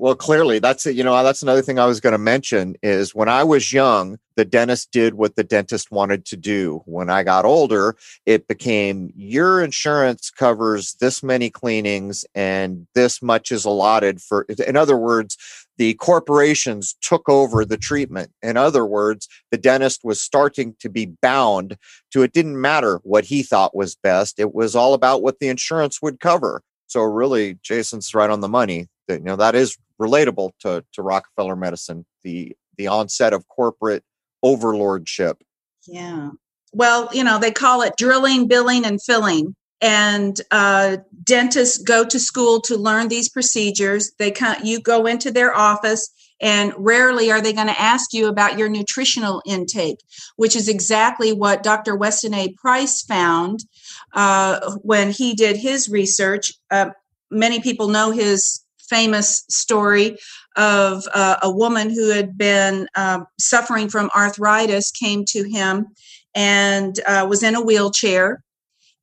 Well, 0.00 0.14
clearly, 0.14 0.60
that's 0.60 0.86
it. 0.86 0.96
You 0.96 1.04
know, 1.04 1.22
that's 1.22 1.42
another 1.42 1.60
thing 1.60 1.78
I 1.78 1.84
was 1.84 2.00
going 2.00 2.14
to 2.14 2.18
mention 2.18 2.74
is 2.82 3.14
when 3.14 3.28
I 3.28 3.44
was 3.44 3.70
young, 3.70 4.18
the 4.34 4.46
dentist 4.46 4.92
did 4.92 5.12
what 5.12 5.36
the 5.36 5.44
dentist 5.44 5.90
wanted 5.90 6.24
to 6.24 6.38
do. 6.38 6.82
When 6.86 7.10
I 7.10 7.22
got 7.22 7.44
older, 7.44 7.96
it 8.24 8.48
became 8.48 9.12
your 9.14 9.62
insurance 9.62 10.30
covers 10.30 10.94
this 11.02 11.22
many 11.22 11.50
cleanings 11.50 12.24
and 12.34 12.86
this 12.94 13.20
much 13.20 13.52
is 13.52 13.66
allotted 13.66 14.22
for. 14.22 14.46
In 14.66 14.74
other 14.74 14.96
words, 14.96 15.36
the 15.76 15.92
corporations 15.94 16.96
took 17.02 17.28
over 17.28 17.66
the 17.66 17.76
treatment. 17.76 18.32
In 18.40 18.56
other 18.56 18.86
words, 18.86 19.28
the 19.50 19.58
dentist 19.58 20.00
was 20.02 20.18
starting 20.18 20.76
to 20.80 20.88
be 20.88 21.12
bound 21.20 21.76
to 22.12 22.22
it 22.22 22.32
didn't 22.32 22.58
matter 22.58 23.00
what 23.02 23.26
he 23.26 23.42
thought 23.42 23.76
was 23.76 23.96
best. 23.96 24.40
It 24.40 24.54
was 24.54 24.74
all 24.74 24.94
about 24.94 25.20
what 25.20 25.40
the 25.40 25.48
insurance 25.48 26.00
would 26.00 26.20
cover. 26.20 26.62
So 26.86 27.02
really, 27.02 27.58
Jason's 27.62 28.14
right 28.14 28.30
on 28.30 28.40
the 28.40 28.48
money. 28.48 28.88
You 29.08 29.18
know 29.18 29.36
that 29.36 29.54
is 29.54 29.76
relatable 30.00 30.50
to 30.60 30.84
to 30.92 31.02
Rockefeller 31.02 31.56
medicine, 31.56 32.06
the 32.22 32.56
the 32.76 32.88
onset 32.88 33.32
of 33.32 33.46
corporate 33.48 34.04
overlordship. 34.42 35.42
Yeah. 35.86 36.30
Well, 36.72 37.08
you 37.12 37.24
know, 37.24 37.38
they 37.38 37.50
call 37.50 37.82
it 37.82 37.96
drilling, 37.96 38.48
billing, 38.48 38.84
and 38.84 39.02
filling. 39.02 39.54
And 39.82 40.38
uh, 40.50 40.98
dentists 41.24 41.78
go 41.78 42.04
to 42.04 42.20
school 42.20 42.60
to 42.62 42.76
learn 42.76 43.08
these 43.08 43.30
procedures. 43.30 44.12
They 44.18 44.30
come, 44.30 44.56
you 44.62 44.80
go 44.80 45.06
into 45.06 45.30
their 45.30 45.54
office, 45.56 46.10
and 46.40 46.72
rarely 46.76 47.30
are 47.30 47.40
they 47.40 47.52
going 47.52 47.66
to 47.66 47.80
ask 47.80 48.12
you 48.12 48.28
about 48.28 48.58
your 48.58 48.68
nutritional 48.68 49.42
intake, 49.46 49.98
which 50.36 50.54
is 50.54 50.68
exactly 50.68 51.32
what 51.32 51.62
Dr. 51.62 51.96
Weston 51.96 52.34
A. 52.34 52.52
Price 52.58 53.02
found 53.02 53.64
uh, 54.12 54.76
when 54.82 55.10
he 55.10 55.34
did 55.34 55.56
his 55.56 55.88
research. 55.88 56.52
Uh, 56.70 56.90
many 57.30 57.60
people 57.60 57.88
know 57.88 58.10
his 58.10 58.62
famous 58.90 59.44
story 59.48 60.18
of 60.56 61.04
uh, 61.14 61.36
a 61.42 61.50
woman 61.50 61.88
who 61.88 62.10
had 62.10 62.36
been 62.36 62.88
uh, 62.96 63.20
suffering 63.38 63.88
from 63.88 64.10
arthritis 64.14 64.90
came 64.90 65.24
to 65.24 65.44
him 65.44 65.86
and 66.34 67.00
uh, 67.06 67.26
was 67.28 67.42
in 67.42 67.54
a 67.54 67.62
wheelchair. 67.62 68.42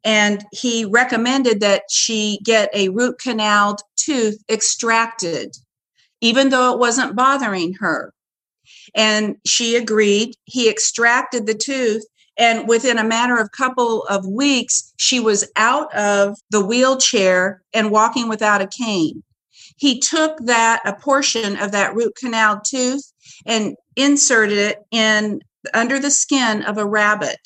And 0.03 0.45
he 0.51 0.85
recommended 0.85 1.61
that 1.61 1.83
she 1.89 2.39
get 2.43 2.69
a 2.73 2.89
root 2.89 3.17
canal 3.19 3.77
tooth 3.95 4.43
extracted 4.49 5.55
even 6.21 6.49
though 6.49 6.73
it 6.73 6.79
wasn't 6.79 7.15
bothering 7.15 7.73
her. 7.73 8.13
And 8.95 9.37
she 9.45 9.75
agreed. 9.75 10.35
He 10.45 10.69
extracted 10.69 11.45
the 11.45 11.53
tooth 11.53 12.03
and 12.37 12.67
within 12.67 12.97
a 12.97 13.03
matter 13.03 13.37
of 13.37 13.51
couple 13.51 14.03
of 14.03 14.25
weeks 14.27 14.93
she 14.97 15.19
was 15.19 15.49
out 15.55 15.93
of 15.95 16.37
the 16.51 16.63
wheelchair 16.63 17.63
and 17.73 17.91
walking 17.91 18.29
without 18.29 18.61
a 18.61 18.67
cane 18.67 19.23
he 19.77 19.99
took 19.99 20.37
that 20.45 20.81
a 20.85 20.93
portion 20.93 21.55
of 21.57 21.71
that 21.71 21.95
root 21.95 22.13
canal 22.15 22.61
tooth 22.65 23.13
and 23.45 23.75
inserted 23.95 24.57
it 24.57 24.79
in 24.91 25.39
under 25.73 25.99
the 25.99 26.11
skin 26.11 26.63
of 26.63 26.77
a 26.77 26.85
rabbit 26.85 27.39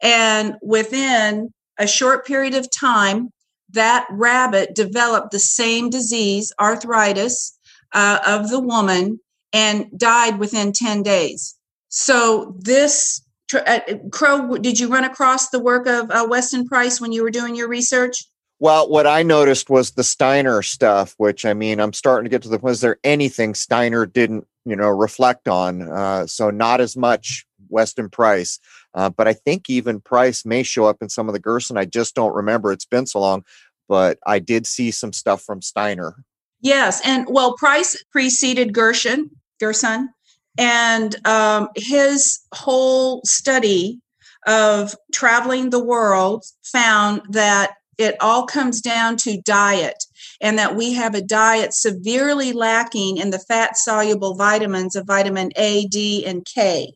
And 0.00 0.54
within 0.62 1.52
a 1.78 1.86
short 1.86 2.26
period 2.26 2.54
of 2.54 2.70
time, 2.70 3.30
that 3.70 4.06
rabbit 4.10 4.74
developed 4.74 5.30
the 5.30 5.40
same 5.40 5.90
disease, 5.90 6.52
arthritis, 6.60 7.58
uh, 7.92 8.18
of 8.26 8.50
the 8.50 8.60
woman 8.60 9.20
and 9.52 9.86
died 9.96 10.38
within 10.38 10.72
10 10.72 11.02
days. 11.02 11.56
So, 11.88 12.56
this 12.58 13.22
uh, 13.54 13.80
Crow, 14.10 14.56
did 14.56 14.80
you 14.80 14.88
run 14.88 15.04
across 15.04 15.50
the 15.50 15.60
work 15.60 15.86
of 15.86 16.10
uh, 16.10 16.26
Weston 16.28 16.66
Price 16.66 17.00
when 17.00 17.12
you 17.12 17.22
were 17.22 17.30
doing 17.30 17.54
your 17.54 17.68
research? 17.68 18.24
Well, 18.60 18.88
what 18.88 19.06
I 19.06 19.22
noticed 19.22 19.68
was 19.68 19.92
the 19.92 20.04
Steiner 20.04 20.62
stuff, 20.62 21.14
which 21.18 21.44
I 21.44 21.54
mean, 21.54 21.80
I'm 21.80 21.92
starting 21.92 22.24
to 22.24 22.30
get 22.30 22.42
to 22.42 22.48
the. 22.48 22.64
Is 22.66 22.80
there 22.80 22.98
anything 23.02 23.54
Steiner 23.54 24.06
didn't, 24.06 24.46
you 24.64 24.76
know, 24.76 24.88
reflect 24.88 25.48
on? 25.48 25.82
Uh, 25.82 26.26
so 26.26 26.50
not 26.50 26.80
as 26.80 26.96
much 26.96 27.46
Weston 27.68 28.08
Price, 28.08 28.60
uh, 28.94 29.10
but 29.10 29.26
I 29.26 29.32
think 29.32 29.68
even 29.68 30.00
Price 30.00 30.46
may 30.46 30.62
show 30.62 30.86
up 30.86 31.02
in 31.02 31.08
some 31.08 31.28
of 31.28 31.32
the 31.32 31.40
Gerson. 31.40 31.76
I 31.76 31.84
just 31.84 32.14
don't 32.14 32.34
remember. 32.34 32.72
It's 32.72 32.84
been 32.84 33.06
so 33.06 33.20
long, 33.20 33.44
but 33.88 34.18
I 34.24 34.38
did 34.38 34.66
see 34.66 34.90
some 34.92 35.12
stuff 35.12 35.42
from 35.42 35.60
Steiner. 35.60 36.24
Yes, 36.60 37.02
and 37.04 37.26
well, 37.28 37.56
Price 37.56 38.02
preceded 38.10 38.72
Gershon, 38.72 39.30
Gerson, 39.60 40.10
and 40.56 41.14
um, 41.26 41.68
his 41.76 42.40
whole 42.54 43.20
study 43.24 44.00
of 44.46 44.94
traveling 45.12 45.70
the 45.70 45.82
world 45.82 46.44
found 46.62 47.22
that 47.30 47.74
it 47.98 48.16
all 48.20 48.46
comes 48.46 48.80
down 48.80 49.16
to 49.18 49.40
diet 49.42 50.04
and 50.40 50.58
that 50.58 50.76
we 50.76 50.92
have 50.92 51.14
a 51.14 51.22
diet 51.22 51.74
severely 51.74 52.52
lacking 52.52 53.16
in 53.18 53.30
the 53.30 53.38
fat 53.38 53.76
soluble 53.76 54.34
vitamins 54.34 54.96
of 54.96 55.06
vitamin 55.06 55.50
A, 55.56 55.86
D, 55.86 56.24
and 56.24 56.44
K. 56.44 56.94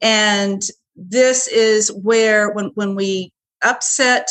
And 0.00 0.62
this 0.96 1.48
is 1.48 1.90
where 1.92 2.52
when, 2.52 2.66
when 2.74 2.94
we 2.94 3.32
upset 3.62 4.28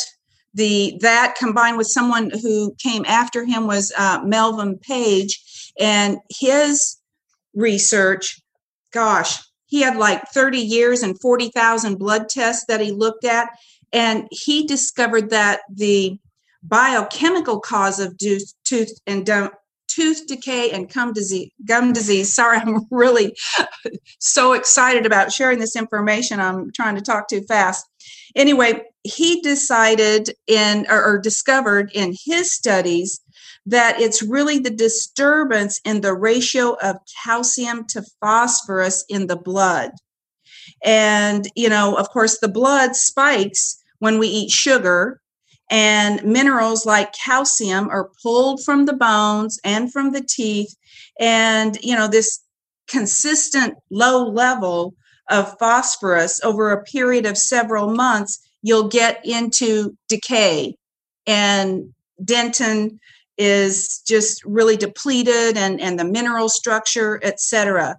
the 0.54 0.96
that 1.00 1.34
combined 1.36 1.76
with 1.76 1.88
someone 1.88 2.30
who 2.30 2.74
came 2.78 3.04
after 3.06 3.44
him 3.44 3.66
was 3.66 3.92
uh, 3.98 4.20
Melvin 4.24 4.78
Page 4.78 5.72
and 5.78 6.18
his 6.30 6.96
research 7.54 8.40
gosh 8.92 9.40
he 9.66 9.80
had 9.80 9.96
like 9.96 10.22
30 10.32 10.58
years 10.58 11.02
and 11.02 11.20
40,000 11.20 11.96
blood 11.96 12.28
tests 12.28 12.64
that 12.68 12.80
he 12.80 12.92
looked 12.92 13.24
at 13.24 13.48
and 13.94 14.26
he 14.30 14.66
discovered 14.66 15.30
that 15.30 15.60
the 15.72 16.18
biochemical 16.64 17.60
cause 17.60 18.00
of 18.00 18.16
tooth 18.18 18.92
and 19.06 19.26
tooth 19.86 20.26
decay 20.26 20.70
and 20.70 20.92
gum 20.92 21.12
disease 21.12 21.50
gum 21.64 21.92
disease. 21.92 22.34
Sorry 22.34 22.58
i'm 22.62 22.86
really 22.90 23.36
so 24.18 24.52
excited 24.52 25.06
about 25.06 25.32
sharing 25.32 25.58
this 25.58 25.76
information. 25.76 26.40
I'm 26.40 26.72
trying 26.72 26.96
to 26.96 27.02
talk 27.02 27.28
too 27.28 27.42
fast. 27.42 27.86
Anyway 28.34 28.82
he 29.04 29.42
decided 29.42 30.30
in 30.46 30.86
or, 30.88 31.04
or 31.04 31.18
discovered 31.18 31.90
in 31.94 32.14
his 32.24 32.52
studies 32.52 33.20
that 33.66 34.00
it's 34.00 34.22
really 34.22 34.58
the 34.58 34.70
disturbance 34.70 35.80
in 35.84 36.00
the 36.00 36.14
ratio 36.14 36.76
of 36.82 36.96
calcium 37.22 37.86
to 37.88 38.02
phosphorus 38.20 39.04
in 39.08 39.26
the 39.26 39.36
blood. 39.36 39.92
And 40.82 41.46
you 41.54 41.68
know 41.68 41.94
of 41.96 42.08
course 42.08 42.40
the 42.40 42.48
blood 42.48 42.96
spikes 42.96 43.83
when 44.04 44.18
we 44.18 44.28
eat 44.28 44.50
sugar 44.50 45.18
and 45.70 46.22
minerals 46.22 46.84
like 46.84 47.14
calcium 47.14 47.88
are 47.88 48.10
pulled 48.22 48.62
from 48.62 48.84
the 48.84 48.92
bones 48.92 49.58
and 49.64 49.90
from 49.90 50.12
the 50.12 50.20
teeth 50.20 50.76
and 51.18 51.78
you 51.82 51.96
know 51.96 52.06
this 52.06 52.40
consistent 52.86 53.72
low 53.90 54.28
level 54.28 54.94
of 55.30 55.56
phosphorus 55.58 56.38
over 56.44 56.70
a 56.70 56.84
period 56.84 57.24
of 57.24 57.38
several 57.38 57.94
months 57.94 58.38
you'll 58.60 58.88
get 58.88 59.24
into 59.24 59.96
decay. 60.06 60.76
And 61.26 61.94
dentin 62.22 62.98
is 63.38 64.02
just 64.06 64.44
really 64.44 64.76
depleted 64.76 65.56
and 65.56 65.80
and 65.80 65.98
the 65.98 66.04
mineral 66.04 66.50
structure 66.50 67.18
etc 67.24 67.96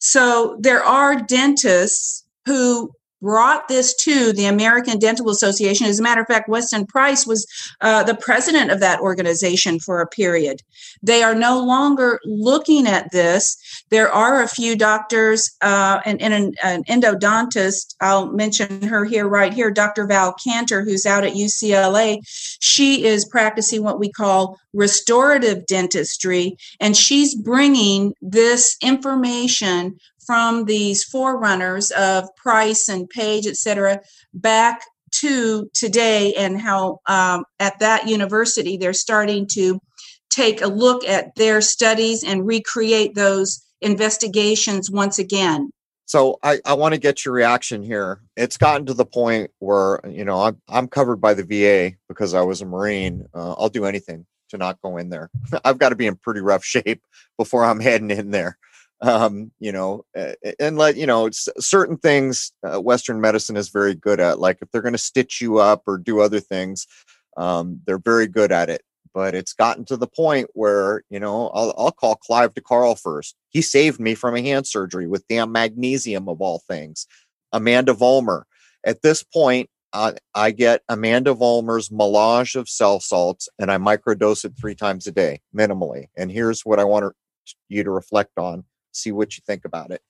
so 0.00 0.56
there 0.58 0.82
are 0.82 1.14
dentists 1.14 2.26
who 2.46 2.90
brought 3.24 3.68
this 3.68 3.94
to 3.94 4.34
the 4.34 4.44
American 4.44 4.98
Dental 4.98 5.30
Association. 5.30 5.86
As 5.86 5.98
a 5.98 6.02
matter 6.02 6.20
of 6.20 6.26
fact, 6.26 6.46
Weston 6.46 6.86
Price 6.86 7.26
was 7.26 7.46
uh, 7.80 8.02
the 8.02 8.14
president 8.14 8.70
of 8.70 8.80
that 8.80 9.00
organization 9.00 9.80
for 9.80 10.02
a 10.02 10.06
period. 10.06 10.60
They 11.02 11.22
are 11.22 11.34
no 11.34 11.64
longer 11.64 12.20
looking 12.26 12.86
at 12.86 13.10
this. 13.12 13.56
There 13.88 14.12
are 14.12 14.42
a 14.42 14.48
few 14.48 14.76
doctors 14.76 15.50
uh, 15.62 16.00
and, 16.04 16.20
and 16.20 16.34
an, 16.34 16.52
an, 16.62 16.84
endodontist, 16.84 17.94
I'll 18.02 18.30
mention 18.30 18.82
her 18.82 19.06
here, 19.06 19.26
right 19.26 19.54
here, 19.54 19.70
Dr. 19.70 20.06
Val 20.06 20.34
Canter, 20.34 20.82
who's 20.82 21.06
out 21.06 21.24
at 21.24 21.32
UCLA. 21.32 22.18
She 22.60 23.06
is 23.06 23.24
practicing 23.24 23.82
what 23.82 23.98
we 23.98 24.12
call 24.12 24.58
restorative 24.74 25.64
dentistry, 25.66 26.56
and 26.80 26.96
she's 26.96 27.34
bringing 27.34 28.12
this 28.20 28.76
information 28.82 29.98
from 30.26 30.64
these 30.64 31.04
forerunners 31.04 31.90
of 31.92 32.28
Price 32.36 32.88
and 32.88 33.08
Page, 33.08 33.46
et 33.46 33.56
cetera, 33.56 34.00
back 34.32 34.82
to 35.12 35.70
today 35.74 36.34
and 36.34 36.60
how 36.60 36.98
um, 37.06 37.44
at 37.60 37.78
that 37.78 38.08
university 38.08 38.76
they're 38.76 38.92
starting 38.92 39.46
to 39.52 39.78
take 40.30 40.60
a 40.60 40.66
look 40.66 41.04
at 41.04 41.34
their 41.36 41.60
studies 41.60 42.24
and 42.24 42.46
recreate 42.46 43.14
those 43.14 43.64
investigations 43.80 44.90
once 44.90 45.18
again. 45.18 45.70
So 46.06 46.38
I, 46.42 46.60
I 46.66 46.74
want 46.74 46.94
to 46.94 47.00
get 47.00 47.24
your 47.24 47.32
reaction 47.32 47.82
here. 47.82 48.20
It's 48.36 48.56
gotten 48.56 48.86
to 48.86 48.94
the 48.94 49.06
point 49.06 49.50
where 49.58 50.00
you 50.06 50.24
know 50.24 50.42
I'm 50.42 50.60
I'm 50.68 50.88
covered 50.88 51.16
by 51.16 51.34
the 51.34 51.44
VA 51.44 51.96
because 52.08 52.34
I 52.34 52.42
was 52.42 52.60
a 52.60 52.66
Marine. 52.66 53.26
Uh, 53.32 53.52
I'll 53.52 53.70
do 53.70 53.86
anything 53.86 54.26
to 54.50 54.58
not 54.58 54.80
go 54.82 54.98
in 54.98 55.08
there. 55.08 55.30
I've 55.64 55.78
got 55.78 55.90
to 55.90 55.96
be 55.96 56.06
in 56.06 56.16
pretty 56.16 56.40
rough 56.40 56.64
shape 56.64 57.02
before 57.38 57.64
I'm 57.64 57.80
heading 57.80 58.10
in 58.10 58.32
there 58.32 58.58
um, 59.00 59.50
you 59.58 59.72
know, 59.72 60.04
and 60.58 60.78
let 60.78 60.96
you 60.96 61.06
know, 61.06 61.26
it's 61.26 61.48
certain 61.58 61.96
things 61.96 62.52
uh, 62.62 62.80
Western 62.80 63.20
medicine 63.20 63.56
is 63.56 63.68
very 63.68 63.94
good 63.94 64.20
at. 64.20 64.38
Like 64.38 64.58
if 64.62 64.70
they're 64.70 64.82
going 64.82 64.92
to 64.92 64.98
stitch 64.98 65.40
you 65.40 65.58
up 65.58 65.82
or 65.86 65.98
do 65.98 66.20
other 66.20 66.40
things, 66.40 66.86
um, 67.36 67.80
they're 67.86 67.98
very 67.98 68.26
good 68.26 68.52
at 68.52 68.70
it. 68.70 68.82
But 69.12 69.34
it's 69.34 69.52
gotten 69.52 69.84
to 69.86 69.96
the 69.96 70.08
point 70.08 70.48
where 70.54 71.02
you 71.08 71.20
know 71.20 71.48
I'll, 71.48 71.74
I'll 71.76 71.92
call 71.92 72.16
Clive 72.16 72.54
de 72.54 72.60
Carle 72.60 72.96
first. 72.96 73.36
He 73.50 73.62
saved 73.62 74.00
me 74.00 74.14
from 74.14 74.34
a 74.34 74.42
hand 74.42 74.66
surgery 74.66 75.06
with 75.06 75.28
damn 75.28 75.52
magnesium 75.52 76.28
of 76.28 76.40
all 76.40 76.62
things. 76.66 77.06
Amanda 77.52 77.94
Vollmer. 77.94 78.42
At 78.84 79.02
this 79.02 79.22
point, 79.22 79.70
uh, 79.92 80.12
I 80.34 80.50
get 80.50 80.82
Amanda 80.88 81.34
Vollmer's 81.34 81.90
melange 81.90 82.56
of 82.56 82.68
cell 82.68 82.98
salts 82.98 83.48
and 83.58 83.70
I 83.70 83.78
microdose 83.78 84.44
it 84.44 84.54
three 84.60 84.74
times 84.74 85.06
a 85.06 85.12
day, 85.12 85.40
minimally. 85.56 86.06
And 86.16 86.30
here's 86.32 86.62
what 86.62 86.80
I 86.80 86.84
want 86.84 87.14
you 87.68 87.84
to 87.84 87.90
reflect 87.90 88.36
on 88.36 88.64
see 88.96 89.12
what 89.12 89.36
you 89.36 89.42
think 89.46 89.64
about 89.64 89.90
it. 89.90 90.02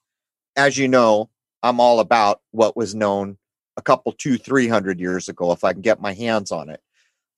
As 0.56 0.78
you 0.78 0.88
know, 0.88 1.30
I'm 1.62 1.80
all 1.80 2.00
about 2.00 2.40
what 2.50 2.76
was 2.76 2.94
known 2.94 3.38
a 3.76 3.82
couple, 3.82 4.12
two, 4.12 4.38
three 4.38 4.68
hundred 4.68 5.00
years 5.00 5.28
ago, 5.28 5.52
if 5.52 5.64
I 5.64 5.72
can 5.72 5.82
get 5.82 6.00
my 6.00 6.12
hands 6.12 6.52
on 6.52 6.68
it. 6.68 6.80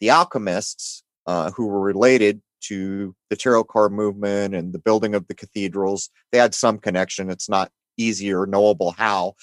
The 0.00 0.10
alchemists, 0.10 1.02
uh, 1.26 1.50
who 1.52 1.66
were 1.66 1.80
related 1.80 2.42
to 2.62 3.14
the 3.30 3.36
tarot 3.36 3.64
card 3.64 3.92
movement 3.92 4.54
and 4.54 4.72
the 4.72 4.78
building 4.78 5.14
of 5.14 5.26
the 5.28 5.34
cathedrals, 5.34 6.10
they 6.32 6.38
had 6.38 6.54
some 6.54 6.78
connection. 6.78 7.30
It's 7.30 7.48
not 7.48 7.70
easy 7.96 8.32
or 8.32 8.46
knowable 8.46 8.92
how. 8.92 9.34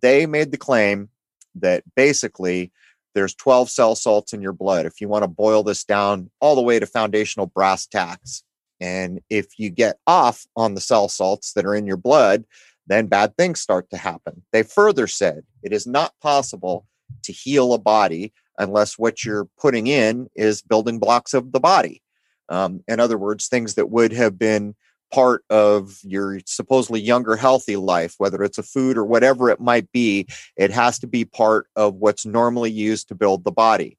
They 0.00 0.26
made 0.26 0.52
the 0.52 0.58
claim 0.58 1.08
that 1.56 1.82
basically 1.96 2.72
there's 3.14 3.34
12 3.34 3.70
cell 3.70 3.94
salts 3.94 4.32
in 4.32 4.42
your 4.42 4.52
blood. 4.52 4.86
If 4.86 5.00
you 5.00 5.08
want 5.08 5.24
to 5.24 5.28
boil 5.28 5.62
this 5.62 5.84
down 5.84 6.30
all 6.40 6.54
the 6.54 6.62
way 6.62 6.78
to 6.78 6.86
foundational 6.86 7.46
brass 7.46 7.86
tacks, 7.86 8.44
and 8.80 9.20
if 9.28 9.58
you 9.58 9.70
get 9.70 9.98
off 10.06 10.46
on 10.56 10.74
the 10.74 10.80
cell 10.80 11.08
salts 11.08 11.52
that 11.54 11.64
are 11.64 11.74
in 11.74 11.86
your 11.86 11.96
blood, 11.96 12.44
then 12.86 13.06
bad 13.06 13.36
things 13.36 13.60
start 13.60 13.90
to 13.90 13.96
happen. 13.96 14.42
They 14.52 14.62
further 14.62 15.06
said 15.06 15.42
it 15.62 15.72
is 15.72 15.86
not 15.86 16.14
possible 16.20 16.86
to 17.24 17.32
heal 17.32 17.74
a 17.74 17.78
body 17.78 18.32
unless 18.58 18.98
what 18.98 19.24
you're 19.24 19.48
putting 19.58 19.86
in 19.86 20.28
is 20.34 20.62
building 20.62 20.98
blocks 20.98 21.34
of 21.34 21.52
the 21.52 21.60
body. 21.60 22.02
Um, 22.48 22.82
in 22.88 22.98
other 22.98 23.18
words, 23.18 23.46
things 23.46 23.74
that 23.74 23.90
would 23.90 24.12
have 24.12 24.38
been 24.38 24.74
part 25.12 25.44
of 25.48 25.98
your 26.02 26.40
supposedly 26.44 27.00
younger, 27.00 27.36
healthy 27.36 27.76
life, 27.76 28.14
whether 28.18 28.42
it's 28.42 28.58
a 28.58 28.62
food 28.62 28.98
or 28.98 29.04
whatever 29.04 29.48
it 29.50 29.60
might 29.60 29.90
be, 29.92 30.26
it 30.56 30.70
has 30.70 30.98
to 30.98 31.06
be 31.06 31.24
part 31.24 31.66
of 31.76 31.94
what's 31.94 32.26
normally 32.26 32.70
used 32.70 33.08
to 33.08 33.14
build 33.14 33.44
the 33.44 33.52
body. 33.52 33.98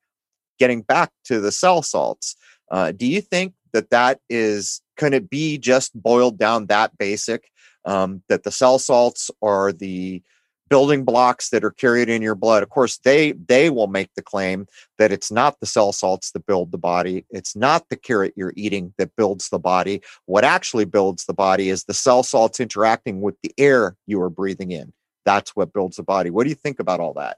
Getting 0.59 0.81
back 0.81 1.11
to 1.25 1.39
the 1.39 1.51
cell 1.51 1.81
salts, 1.81 2.35
uh, 2.69 2.91
do 2.91 3.07
you 3.07 3.21
think 3.21 3.53
that 3.73 3.89
that 3.89 4.19
is 4.29 4.81
can 4.97 5.13
it 5.13 5.29
be 5.29 5.57
just 5.57 5.99
boiled 5.99 6.37
down 6.37 6.67
that 6.67 6.97
basic 6.97 7.49
um, 7.85 8.21
that 8.27 8.43
the 8.43 8.51
cell 8.51 8.79
salts 8.79 9.31
are 9.41 9.71
the 9.71 10.21
building 10.69 11.03
blocks 11.03 11.49
that 11.49 11.63
are 11.63 11.71
carried 11.71 12.09
in 12.09 12.21
your 12.21 12.35
blood? 12.35 12.63
Of 12.63 12.69
course 12.69 12.97
they 12.97 13.31
they 13.31 13.69
will 13.69 13.87
make 13.87 14.13
the 14.15 14.21
claim 14.21 14.67
that 14.97 15.11
it's 15.11 15.31
not 15.31 15.59
the 15.59 15.65
cell 15.65 15.91
salts 15.91 16.31
that 16.31 16.45
build 16.45 16.71
the 16.71 16.77
body 16.77 17.25
it's 17.29 17.55
not 17.55 17.87
the 17.89 17.95
carrot 17.95 18.33
you're 18.35 18.53
eating 18.55 18.93
that 18.97 19.15
builds 19.15 19.49
the 19.49 19.59
body. 19.59 20.01
What 20.25 20.43
actually 20.43 20.85
builds 20.85 21.25
the 21.25 21.33
body 21.33 21.69
is 21.69 21.83
the 21.83 21.93
cell 21.93 22.23
salts 22.23 22.59
interacting 22.59 23.21
with 23.21 23.35
the 23.41 23.53
air 23.57 23.95
you 24.05 24.21
are 24.21 24.29
breathing 24.29 24.71
in. 24.71 24.93
That's 25.25 25.55
what 25.55 25.73
builds 25.73 25.97
the 25.97 26.03
body. 26.03 26.29
What 26.29 26.43
do 26.43 26.49
you 26.49 26.55
think 26.55 26.79
about 26.79 26.99
all 26.99 27.13
that 27.13 27.37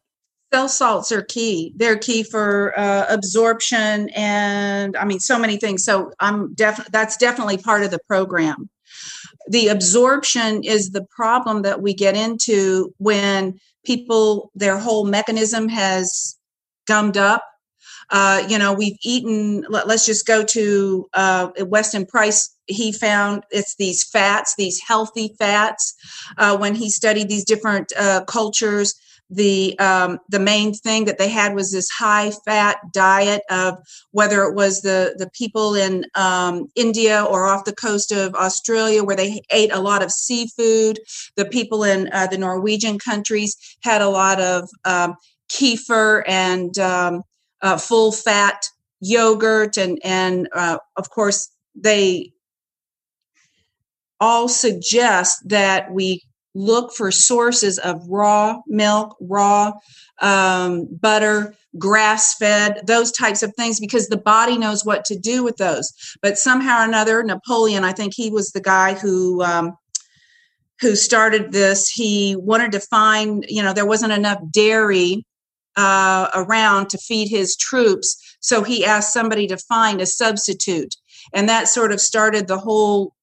Cell 0.53 0.67
salts 0.67 1.11
are 1.13 1.21
key. 1.21 1.71
They're 1.77 1.97
key 1.97 2.23
for 2.23 2.77
uh, 2.77 3.05
absorption 3.07 4.09
and 4.09 4.97
I 4.97 5.05
mean 5.05 5.19
so 5.19 5.39
many 5.39 5.55
things. 5.57 5.85
So 5.85 6.11
I'm 6.19 6.53
definitely 6.53 6.89
that's 6.91 7.15
definitely 7.15 7.57
part 7.57 7.83
of 7.83 7.91
the 7.91 7.99
program. 8.07 8.69
The 9.47 9.69
absorption 9.69 10.63
is 10.63 10.91
the 10.91 11.05
problem 11.05 11.61
that 11.61 11.81
we 11.81 11.93
get 11.93 12.15
into 12.15 12.93
when 12.97 13.59
people 13.85 14.51
their 14.53 14.77
whole 14.77 15.05
mechanism 15.05 15.69
has 15.69 16.37
gummed 16.85 17.17
up. 17.17 17.45
Uh, 18.09 18.43
you 18.49 18.57
know, 18.57 18.73
we've 18.73 18.97
eaten. 19.03 19.65
Let, 19.69 19.89
us 19.89 20.05
just 20.05 20.27
go 20.27 20.43
to 20.43 21.09
uh, 21.13 21.49
Weston 21.59 22.05
Price. 22.05 22.53
He 22.65 22.91
found 22.91 23.43
it's 23.51 23.75
these 23.75 24.03
fats, 24.03 24.55
these 24.57 24.81
healthy 24.85 25.33
fats. 25.39 25.95
Uh, 26.37 26.57
when 26.57 26.75
he 26.75 26.89
studied 26.89 27.29
these 27.29 27.45
different 27.45 27.93
uh, 27.97 28.25
cultures, 28.25 28.95
the 29.31 29.79
um, 29.79 30.19
the 30.27 30.39
main 30.39 30.73
thing 30.73 31.05
that 31.05 31.17
they 31.17 31.29
had 31.29 31.55
was 31.55 31.71
this 31.71 31.89
high 31.89 32.31
fat 32.45 32.77
diet 32.93 33.41
of 33.49 33.77
whether 34.11 34.43
it 34.43 34.53
was 34.53 34.81
the 34.81 35.15
the 35.17 35.29
people 35.29 35.73
in 35.73 36.05
um, 36.15 36.67
India 36.75 37.23
or 37.23 37.45
off 37.45 37.63
the 37.63 37.73
coast 37.73 38.11
of 38.11 38.35
Australia 38.35 39.03
where 39.03 39.15
they 39.15 39.41
ate 39.51 39.71
a 39.71 39.79
lot 39.79 40.03
of 40.03 40.11
seafood. 40.11 40.99
The 41.37 41.45
people 41.45 41.83
in 41.85 42.09
uh, 42.11 42.27
the 42.27 42.37
Norwegian 42.37 42.99
countries 42.99 43.55
had 43.81 44.01
a 44.01 44.09
lot 44.09 44.41
of 44.41 44.69
um, 44.83 45.15
kefir 45.49 46.23
and 46.27 46.77
um, 46.77 47.23
uh, 47.61 47.77
full 47.77 48.11
fat 48.11 48.65
yogurt 48.99 49.77
and 49.77 49.97
and 50.03 50.49
uh, 50.53 50.77
of 50.97 51.09
course 51.09 51.49
they 51.73 52.33
all 54.19 54.47
suggest 54.47 55.47
that 55.49 55.91
we 55.91 56.21
look 56.53 56.93
for 56.93 57.11
sources 57.11 57.77
of 57.79 58.05
raw 58.07 58.59
milk, 58.67 59.15
raw 59.21 59.71
um, 60.21 60.87
butter, 60.91 61.55
grass 61.77 62.35
fed, 62.35 62.81
those 62.85 63.11
types 63.11 63.43
of 63.43 63.53
things, 63.55 63.79
because 63.79 64.07
the 64.07 64.17
body 64.17 64.57
knows 64.57 64.85
what 64.85 65.05
to 65.05 65.17
do 65.17 65.43
with 65.43 65.57
those. 65.57 65.93
But 66.21 66.37
somehow 66.37 66.81
or 66.81 66.85
another, 66.85 67.23
Napoleon, 67.23 67.83
I 67.83 67.93
think 67.93 68.13
he 68.13 68.29
was 68.29 68.51
the 68.51 68.61
guy 68.61 68.93
who. 68.93 69.43
Um, 69.43 69.77
who 70.79 70.95
started 70.95 71.51
this 71.51 71.87
he 71.87 72.35
wanted 72.35 72.71
to 72.71 72.79
find 72.79 73.45
you 73.47 73.61
know 73.61 73.71
there 73.71 73.85
wasn't 73.85 74.11
enough 74.11 74.39
dairy 74.49 75.23
uh, 75.75 76.27
around 76.33 76.89
to 76.89 76.97
feed 76.97 77.29
his 77.29 77.55
troops 77.55 78.35
so 78.39 78.63
he 78.63 78.83
asked 78.83 79.13
somebody 79.13 79.45
to 79.45 79.57
find 79.57 80.01
a 80.01 80.07
substitute 80.07 80.95
and 81.35 81.47
that 81.47 81.67
sort 81.67 81.91
of 81.91 82.01
started 82.01 82.47
the 82.47 82.57
whole 82.57 83.13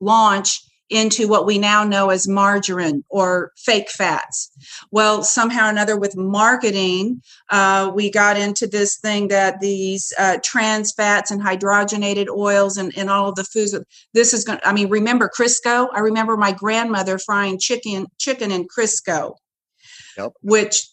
launch 0.00 0.62
into 0.90 1.26
what 1.26 1.46
we 1.46 1.58
now 1.58 1.84
know 1.84 2.10
as 2.10 2.28
margarine 2.28 3.02
or 3.08 3.52
fake 3.56 3.90
fats. 3.90 4.50
Well, 4.90 5.22
somehow 5.22 5.66
or 5.66 5.70
another, 5.70 5.98
with 5.98 6.16
marketing, 6.16 7.22
uh, 7.50 7.90
we 7.94 8.10
got 8.10 8.36
into 8.36 8.66
this 8.66 8.98
thing 8.98 9.28
that 9.28 9.60
these 9.60 10.12
uh, 10.18 10.38
trans 10.44 10.92
fats 10.92 11.30
and 11.30 11.42
hydrogenated 11.42 12.28
oils 12.28 12.76
and, 12.76 12.92
and 12.96 13.08
all 13.08 13.28
of 13.28 13.36
the 13.36 13.44
foods. 13.44 13.74
This 14.12 14.34
is 14.34 14.44
going. 14.44 14.60
I 14.64 14.72
mean, 14.72 14.88
remember 14.88 15.30
Crisco? 15.34 15.88
I 15.94 16.00
remember 16.00 16.36
my 16.36 16.52
grandmother 16.52 17.18
frying 17.18 17.58
chicken 17.58 18.06
chicken 18.18 18.50
in 18.50 18.66
Crisco, 18.68 19.34
yep. 20.16 20.32
which 20.42 20.86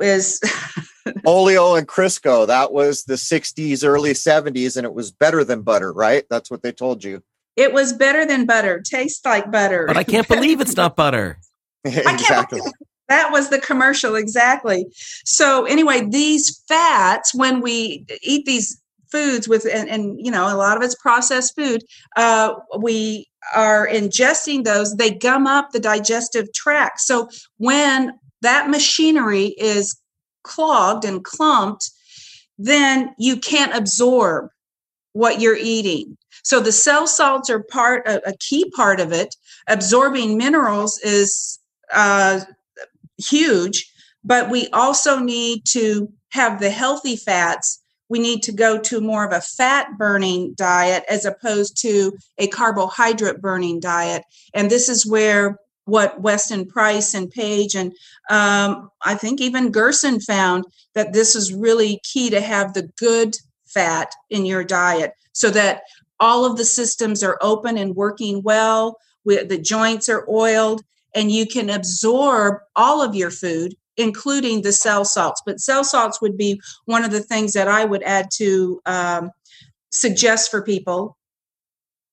is 0.00 0.40
oleo 1.26 1.74
and 1.74 1.88
Crisco. 1.88 2.46
That 2.46 2.72
was 2.72 3.04
the 3.04 3.14
60s, 3.14 3.84
early 3.84 4.12
70s, 4.12 4.76
and 4.76 4.84
it 4.84 4.94
was 4.94 5.10
better 5.10 5.44
than 5.44 5.62
butter, 5.62 5.92
right? 5.92 6.24
That's 6.30 6.50
what 6.50 6.62
they 6.62 6.72
told 6.72 7.04
you. 7.04 7.22
It 7.56 7.72
was 7.72 7.92
better 7.92 8.24
than 8.24 8.46
butter. 8.46 8.80
Tastes 8.80 9.24
like 9.24 9.50
butter. 9.50 9.84
But 9.86 9.96
I 9.96 10.04
can't 10.04 10.28
believe 10.28 10.60
it's 10.60 10.76
not 10.76 10.96
butter. 10.96 11.38
exactly. 11.84 12.60
That 13.08 13.32
was 13.32 13.50
the 13.50 13.58
commercial, 13.58 14.14
exactly. 14.14 14.86
So 15.24 15.64
anyway, 15.64 16.06
these 16.08 16.62
fats, 16.68 17.34
when 17.34 17.60
we 17.60 18.06
eat 18.22 18.46
these 18.46 18.80
foods 19.10 19.48
with, 19.48 19.66
and, 19.66 19.88
and 19.88 20.16
you 20.24 20.30
know, 20.30 20.44
a 20.44 20.56
lot 20.56 20.76
of 20.76 20.82
it's 20.82 20.94
processed 20.94 21.56
food, 21.56 21.82
uh, 22.16 22.54
we 22.78 23.26
are 23.54 23.88
ingesting 23.88 24.64
those. 24.64 24.94
They 24.94 25.10
gum 25.10 25.46
up 25.46 25.70
the 25.72 25.80
digestive 25.80 26.52
tract. 26.52 27.00
So 27.00 27.28
when 27.56 28.12
that 28.42 28.70
machinery 28.70 29.54
is 29.58 29.98
clogged 30.44 31.04
and 31.04 31.24
clumped, 31.24 31.90
then 32.58 33.14
you 33.18 33.36
can't 33.36 33.74
absorb 33.74 34.50
what 35.12 35.40
you're 35.40 35.56
eating. 35.56 36.16
So 36.42 36.60
the 36.60 36.72
cell 36.72 37.06
salts 37.06 37.50
are 37.50 37.62
part 37.62 38.06
a, 38.06 38.28
a 38.28 38.36
key 38.38 38.70
part 38.70 39.00
of 39.00 39.12
it. 39.12 39.34
Absorbing 39.68 40.36
minerals 40.36 40.98
is 41.02 41.58
uh, 41.92 42.40
huge, 43.18 43.90
but 44.24 44.50
we 44.50 44.68
also 44.68 45.18
need 45.18 45.64
to 45.70 46.12
have 46.30 46.60
the 46.60 46.70
healthy 46.70 47.16
fats. 47.16 47.82
We 48.08 48.18
need 48.18 48.42
to 48.44 48.52
go 48.52 48.78
to 48.78 49.00
more 49.00 49.24
of 49.24 49.32
a 49.32 49.40
fat 49.40 49.98
burning 49.98 50.54
diet 50.54 51.04
as 51.08 51.24
opposed 51.24 51.80
to 51.82 52.12
a 52.38 52.48
carbohydrate 52.48 53.40
burning 53.40 53.80
diet. 53.80 54.24
And 54.54 54.70
this 54.70 54.88
is 54.88 55.06
where 55.06 55.58
what 55.84 56.20
Weston 56.20 56.66
Price 56.66 57.14
and 57.14 57.30
Page 57.30 57.74
and 57.74 57.92
um, 58.30 58.90
I 59.04 59.14
think 59.14 59.40
even 59.40 59.72
Gerson 59.72 60.20
found 60.20 60.64
that 60.94 61.12
this 61.12 61.34
is 61.34 61.52
really 61.52 62.00
key 62.04 62.30
to 62.30 62.40
have 62.40 62.74
the 62.74 62.88
good 62.98 63.36
fat 63.66 64.12
in 64.30 64.46
your 64.46 64.62
diet 64.62 65.12
so 65.32 65.50
that 65.50 65.82
all 66.20 66.44
of 66.44 66.56
the 66.56 66.64
systems 66.64 67.22
are 67.22 67.38
open 67.40 67.76
and 67.76 67.96
working 67.96 68.42
well 68.42 68.96
the 69.24 69.60
joints 69.62 70.08
are 70.08 70.26
oiled 70.28 70.82
and 71.14 71.30
you 71.30 71.46
can 71.46 71.70
absorb 71.70 72.58
all 72.76 73.02
of 73.02 73.14
your 73.14 73.30
food 73.30 73.74
including 73.96 74.62
the 74.62 74.72
cell 74.72 75.04
salts. 75.04 75.42
But 75.44 75.60
cell 75.60 75.84
salts 75.84 76.22
would 76.22 76.36
be 76.36 76.60
one 76.86 77.04
of 77.04 77.10
the 77.10 77.20
things 77.20 77.52
that 77.52 77.68
i 77.68 77.84
would 77.84 78.02
add 78.02 78.28
to 78.34 78.80
um, 78.86 79.30
suggest 79.92 80.50
for 80.50 80.62
people 80.62 81.16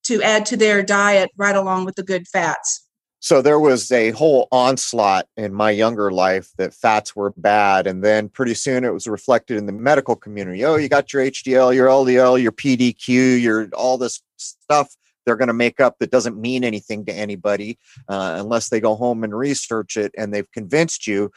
to 0.03 0.22
add 0.22 0.45
to 0.47 0.58
their 0.58 0.84
diet 0.84 1.30
right 1.38 1.55
along 1.55 1.86
with 1.86 1.95
the 1.95 2.03
good 2.03 2.28
fats 2.28 2.87
so 3.20 3.41
there 3.41 3.59
was 3.59 3.91
a 3.91 4.11
whole 4.11 4.47
onslaught 4.51 5.28
in 5.38 5.53
my 5.53 5.72
younger 5.72 6.11
life 6.11 6.51
that 6.57 6.74
fats 6.74 7.15
were 7.15 7.34
bad 7.38 7.88
and 7.88 8.03
then 8.03 8.30
pretty 8.30 8.53
soon 8.53 8.84
it 8.84 8.93
was 8.93 9.07
reflected 9.07 9.57
in 9.57 9.65
the 9.65 9.72
medical 9.72 10.15
community. 10.15 10.63
Oh 10.63 10.76
you 10.76 10.88
got 10.88 11.11
your 11.13 11.24
hdl 11.24 11.74
your 11.74 11.88
ldl 11.88 12.41
your 12.41 12.51
pdq 12.51 13.41
your 13.41 13.70
all 13.74 13.97
this 13.97 14.22
stuff 14.38 14.95
they're 15.26 15.36
going 15.36 15.47
to 15.47 15.53
make 15.53 15.82
up 15.82 15.97
that 15.99 16.09
doesn't 16.09 16.39
mean 16.39 16.63
anything 16.63 17.05
to 17.05 17.13
anybody 17.13 17.78
uh, 18.07 18.38
unless 18.39 18.70
they 18.70 18.80
go 18.80 18.95
home 18.95 19.26
and 19.26 19.38
research 19.38 19.97
it 19.97 20.11
and 20.18 20.34
they've 20.34 20.49
convinced 20.53 21.05
you 21.05 21.30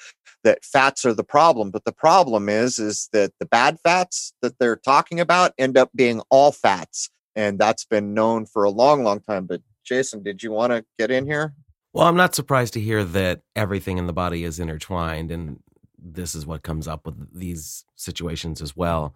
that 0.44 0.64
fats 0.64 1.04
are 1.04 1.12
the 1.12 1.24
problem. 1.24 1.70
But 1.72 1.84
the 1.84 1.92
problem 1.92 2.48
is 2.48 2.78
is 2.78 3.08
that 3.12 3.32
the 3.40 3.46
bad 3.46 3.78
fats 3.82 4.32
that 4.42 4.58
they're 4.58 4.76
talking 4.76 5.18
about 5.18 5.54
end 5.58 5.76
up 5.76 5.90
being 5.94 6.22
all 6.30 6.52
fats 6.52 7.10
and 7.34 7.58
that's 7.58 7.84
been 7.84 8.14
known 8.14 8.46
for 8.46 8.62
a 8.62 8.70
long 8.70 9.02
long 9.02 9.20
time. 9.20 9.46
But 9.46 9.60
jason 9.82 10.22
did 10.22 10.42
you 10.42 10.52
want 10.52 10.72
to 10.72 10.84
get 10.98 11.10
in 11.10 11.26
here 11.26 11.52
well, 11.92 12.06
I'm 12.06 12.16
not 12.16 12.34
surprised 12.34 12.74
to 12.74 12.80
hear 12.80 13.04
that 13.04 13.42
everything 13.56 13.98
in 13.98 14.06
the 14.06 14.12
body 14.12 14.44
is 14.44 14.60
intertwined, 14.60 15.30
and 15.30 15.60
this 15.98 16.34
is 16.34 16.46
what 16.46 16.62
comes 16.62 16.86
up 16.86 17.04
with 17.04 17.34
these 17.36 17.84
situations 17.96 18.62
as 18.62 18.76
well. 18.76 19.14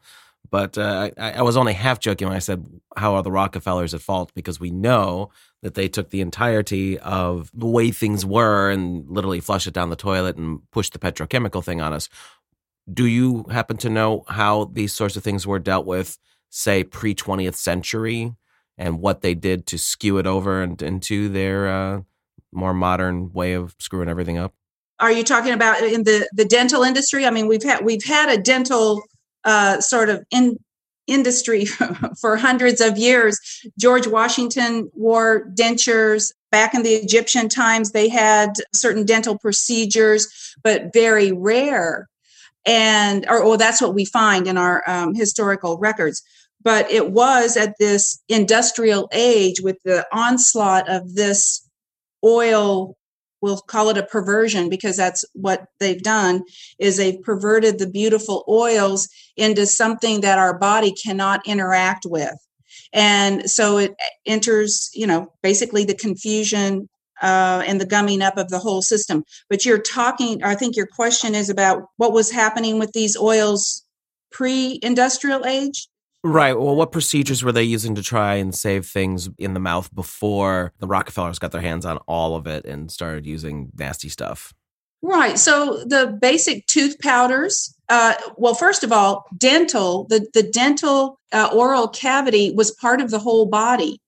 But 0.51 0.77
uh, 0.77 1.11
I, 1.17 1.33
I, 1.33 1.43
was 1.43 1.57
only 1.57 1.73
half 1.73 2.01
joking 2.01 2.29
when 2.29 2.37
I 2.37 2.41
said, 2.41 2.67
How 2.97 3.15
are 3.15 3.23
the 3.23 3.31
Rockefellers 3.31 3.95
at 3.95 4.03
fault? 4.03 4.33
Because 4.35 4.61
we 4.61 4.71
know 4.71 5.31
that 5.63 5.75
they 5.75 5.89
took 5.89 6.11
the 6.11 6.21
entirety 6.21 6.99
of 6.99 7.51
the 7.55 7.67
way 7.67 7.91
things 7.91 8.27
were 8.27 8.71
and 8.71 9.09
literally 9.09 9.41
flushed 9.41 9.67
it 9.67 9.73
down 9.73 9.89
the 9.89 9.97
toilet 9.97 10.37
and 10.37 10.61
pushed 10.71 10.93
the 10.93 10.99
petrochemical 10.99 11.65
thing 11.65 11.81
on 11.81 11.95
us. 11.95 12.11
Do 12.93 13.07
you 13.07 13.45
happen 13.51 13.79
to 13.79 13.89
know 13.89 14.25
how 14.29 14.67
these 14.67 14.93
sorts 14.93 15.17
of 15.17 15.25
things 15.25 15.47
were 15.47 15.59
dealt 15.59 15.87
with, 15.87 16.19
say, 16.51 16.85
pre 16.85 17.15
20th 17.15 17.55
century, 17.55 18.35
and 18.77 19.01
what 19.01 19.23
they 19.23 19.35
did 19.35 19.65
to 19.67 19.79
skew 19.79 20.19
it 20.19 20.27
over 20.27 20.63
and 20.63 20.81
into 20.83 21.31
their. 21.31 21.69
Uh, 21.69 22.01
more 22.55 22.75
modern 22.75 23.33
way 23.33 23.55
of 23.55 23.75
screwing 23.79 24.09
everything 24.09 24.39
up? 24.39 24.55
Are 25.01 25.13
you 25.13 25.25
talking 25.25 25.53
about 25.53 25.83
in 25.83 26.05
the 26.05 26.29
the 26.33 26.45
dental 26.45 26.83
industry? 26.83 27.27
I 27.27 27.31
mean, 27.31 27.49
we've 27.49 27.63
had 27.63 27.85
we've 27.85 28.05
had 28.05 28.29
a 28.29 28.41
dental 28.41 29.03
uh, 29.45 29.81
sort 29.81 30.09
of 30.09 30.25
in 30.31 30.57
industry 31.07 31.65
for 32.21 32.37
hundreds 32.37 32.81
of 32.81 32.99
years. 32.99 33.39
George 33.79 34.07
Washington 34.07 34.91
wore 34.95 35.49
dentures. 35.51 36.33
Back 36.51 36.73
in 36.75 36.85
the 36.85 36.95
Egyptian 36.95 37.49
times, 37.49 37.91
they 37.91 38.09
had 38.09 38.53
certain 38.73 39.05
dental 39.05 39.37
procedures, 39.37 40.29
but 40.63 40.93
very 40.93 41.33
rare. 41.33 42.09
And, 42.65 43.27
or 43.29 43.45
well, 43.45 43.59
that's 43.59 43.83
what 43.83 43.95
we 43.95 44.05
find 44.05 44.47
in 44.47 44.57
our 44.57 44.89
um, 44.89 45.15
historical 45.15 45.79
records. 45.79 46.23
But 46.63 46.91
it 46.91 47.11
was 47.11 47.57
at 47.57 47.75
this 47.79 48.23
industrial 48.29 49.09
age 49.13 49.61
with 49.61 49.83
the 49.85 50.07
onslaught 50.13 50.89
of 50.89 51.15
this 51.15 51.64
oil 52.25 52.97
we'll 53.41 53.59
call 53.59 53.91
it 53.91 53.99
a 53.99 54.03
perversion 54.03 54.71
because 54.71 54.97
that's 54.97 55.23
what 55.35 55.67
they've 55.79 56.03
done 56.03 56.43
is 56.79 56.97
they've 56.97 57.21
perverted 57.23 57.79
the 57.79 57.87
beautiful 57.87 58.43
oils 58.49 59.07
into 59.37 59.67
something 59.67 60.23
that 60.23 60.39
our 60.39 60.59
body 60.59 60.93
cannot 60.93 61.47
interact 61.47 62.07
with 62.09 62.35
and 62.93 63.51
so 63.51 63.77
it 63.77 63.95
enters 64.27 64.91
you 64.95 65.07
know 65.07 65.31
basically 65.43 65.85
the 65.85 65.95
confusion 65.95 66.89
uh, 67.23 67.63
and 67.67 67.81
the 67.81 67.87
gumming 67.87 68.23
up 68.23 68.37
of 68.37 68.49
the 68.49 68.59
whole 68.59 68.83
system. 68.83 69.25
But 69.49 69.65
you're 69.65 69.79
talking, 69.79 70.43
I 70.43 70.55
think 70.55 70.77
your 70.77 70.87
question 70.87 71.35
is 71.35 71.49
about 71.49 71.85
what 71.97 72.13
was 72.13 72.31
happening 72.31 72.79
with 72.79 72.93
these 72.93 73.17
oils 73.17 73.83
pre 74.31 74.79
industrial 74.83 75.47
age. 75.47 75.89
Right. 76.27 76.59
Well, 76.59 76.75
what 76.75 76.91
procedures 76.91 77.45
were 77.45 77.53
they 77.53 77.65
using 77.65 77.95
to 77.97 78.03
try 78.03 78.37
and 78.37 78.55
save 78.55 78.87
things 78.87 79.29
in 79.37 79.53
the 79.53 79.61
mouth 79.61 79.95
before 79.95 80.73
the 80.79 80.87
Rockefellers 80.87 81.39
got 81.39 81.53
their 81.53 81.61
hands 81.61 81.85
on 81.85 81.99
all 82.09 82.35
of 82.35 82.47
it 82.47 82.65
and 82.65 82.91
started 82.91 83.27
using 83.27 83.71
nasty 83.77 84.09
stuff? 84.09 84.55
Right. 85.03 85.39
So 85.39 85.85
the 85.85 86.17
basic 86.19 86.67
tooth 86.67 86.99
powders. 87.01 87.77
Uh, 87.91 88.15
well, 88.39 88.55
first 88.55 88.83
of 88.83 88.91
all, 88.91 89.27
dental. 89.37 90.07
The 90.09 90.27
the 90.33 90.43
dental 90.43 91.21
uh, 91.31 91.51
oral 91.53 91.89
cavity 91.89 92.55
was 92.57 92.71
part 92.71 93.03
of 93.03 93.11
the 93.11 93.19
whole 93.19 93.45
body. 93.45 94.01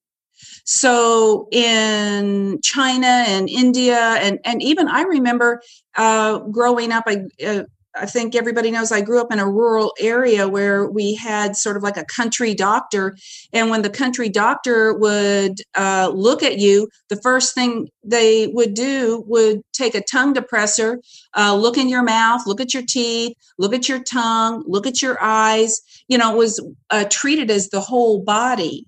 So 0.64 1.49
in 1.53 2.61
China 2.62 3.25
and 3.29 3.47
India, 3.51 3.99
and 3.99 4.39
and 4.47 4.62
even 4.62 4.89
I 4.89 5.03
remember 5.03 5.61
uh, 5.97 6.39
growing 6.39 6.93
up, 6.93 7.05
I 7.07 7.25
uh, 7.47 7.64
I 7.99 8.07
think 8.07 8.34
everybody 8.34 8.70
knows 8.70 8.92
I 8.92 9.01
grew 9.01 9.20
up 9.20 9.32
in 9.32 9.38
a 9.38 9.51
rural 9.51 9.94
area 9.99 10.49
where 10.49 10.86
we 10.88 11.14
had 11.14 11.57
sort 11.57 11.76
of 11.76 11.82
like 11.82 11.97
a 11.97 12.05
country 12.05 12.55
doctor. 12.55 13.16
And 13.53 13.70
when 13.70 13.82
the 13.82 13.90
country 13.90 14.28
doctor 14.28 14.94
would 14.94 15.61
uh, 15.76 16.12
look 16.14 16.42
at 16.42 16.59
you, 16.59 16.88
the 17.09 17.20
first 17.22 17.55
thing 17.55 17.88
they 18.05 18.49
would 18.49 18.74
do 18.74 19.24
would 19.26 19.62
take 19.72 19.94
a 19.94 20.03
tongue 20.03 20.34
depressor, 20.34 20.99
uh, 21.36 21.55
look 21.55 21.78
in 21.78 21.88
your 21.88 22.03
mouth, 22.03 22.47
look 22.47 22.61
at 22.61 22.74
your 22.74 22.84
teeth, 22.86 23.32
look 23.59 23.74
at 23.74 23.88
your 23.88 24.03
tongue, 24.03 24.62
look 24.66 24.86
at 24.86 25.03
your 25.03 25.16
eyes. 25.22 25.80
You 26.09 26.18
know, 26.18 26.34
it 26.34 26.38
was 26.38 26.64
uh, 26.90 27.05
treated 27.11 27.51
as 27.51 27.68
the 27.68 27.80
whole 27.80 28.22
body. 28.22 28.86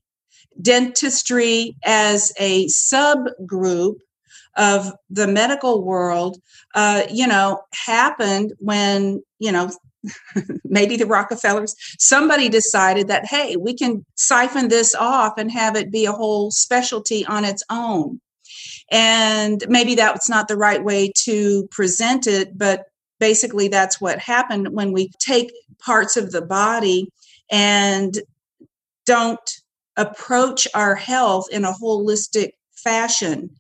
Dentistry 0.61 1.77
as 1.85 2.33
a 2.39 2.67
subgroup 2.67 3.95
of 4.59 4.93
the 5.09 5.27
medical 5.27 5.83
world, 5.83 6.37
uh, 6.75 7.05
you 7.11 7.27
know, 7.27 7.63
happened 7.73 8.53
when, 8.59 9.23
you 9.39 9.53
know, 9.53 9.71
maybe 10.65 10.97
the 10.97 11.07
Rockefellers, 11.07 11.75
somebody 11.99 12.49
decided 12.49 13.09
that, 13.09 13.25
hey, 13.25 13.57
we 13.57 13.75
can 13.75 14.05
siphon 14.17 14.69
this 14.69 14.95
off 14.95 15.35
and 15.39 15.51
have 15.51 15.77
it 15.77 15.91
be 15.91 16.05
a 16.05 16.13
whole 16.13 16.51
specialty 16.51 17.25
on 17.25 17.45
its 17.45 17.63
own. 17.71 18.21
And 18.91 19.65
maybe 19.69 19.95
that's 19.95 20.29
not 20.29 20.49
the 20.49 20.57
right 20.57 20.83
way 20.83 21.13
to 21.25 21.69
present 21.71 22.27
it, 22.27 22.57
but 22.57 22.87
basically 23.21 23.69
that's 23.69 24.01
what 24.01 24.19
happened 24.19 24.69
when 24.71 24.93
we 24.93 25.11
take 25.19 25.53
parts 25.79 26.17
of 26.17 26.33
the 26.33 26.43
body 26.43 27.09
and 27.51 28.19
don't 29.07 29.51
approach 29.97 30.69
our 30.75 30.95
health 30.95 31.47
in 31.51 31.65
a 31.65 31.73
holistic 31.73 32.53
fashion. 32.89 33.51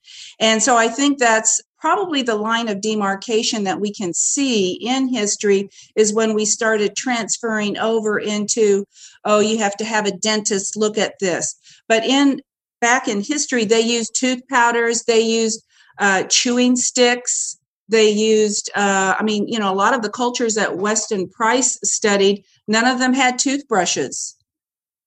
And 0.40 0.62
so 0.62 0.76
I 0.76 0.88
think 0.88 1.18
that's 1.18 1.60
probably 1.78 2.22
the 2.22 2.34
line 2.34 2.68
of 2.68 2.80
demarcation 2.80 3.64
that 3.64 3.80
we 3.80 3.92
can 3.92 4.12
see 4.14 4.72
in 4.72 5.08
history 5.08 5.68
is 5.96 6.14
when 6.14 6.34
we 6.34 6.44
started 6.44 6.96
transferring 6.96 7.78
over 7.78 8.18
into 8.18 8.84
oh 9.24 9.40
you 9.40 9.58
have 9.58 9.76
to 9.76 9.84
have 9.84 10.06
a 10.06 10.16
dentist 10.28 10.76
look 10.76 10.96
at 10.98 11.14
this. 11.20 11.54
But 11.88 12.04
in 12.04 12.40
back 12.80 13.08
in 13.08 13.20
history 13.22 13.64
they 13.64 13.80
used 13.80 14.14
tooth 14.14 14.42
powders 14.48 15.04
they 15.04 15.20
used 15.20 15.60
uh, 15.98 16.22
chewing 16.24 16.76
sticks 16.76 17.58
they 17.88 18.08
used 18.08 18.70
uh, 18.76 19.14
i 19.18 19.22
mean 19.22 19.48
you 19.48 19.58
know 19.58 19.72
a 19.72 19.80
lot 19.82 19.94
of 19.94 20.02
the 20.02 20.14
cultures 20.22 20.54
that 20.54 20.76
weston 20.76 21.28
price 21.28 21.76
studied 21.82 22.44
none 22.68 22.86
of 22.86 23.00
them 23.00 23.14
had 23.14 23.38
toothbrushes. 23.38 24.36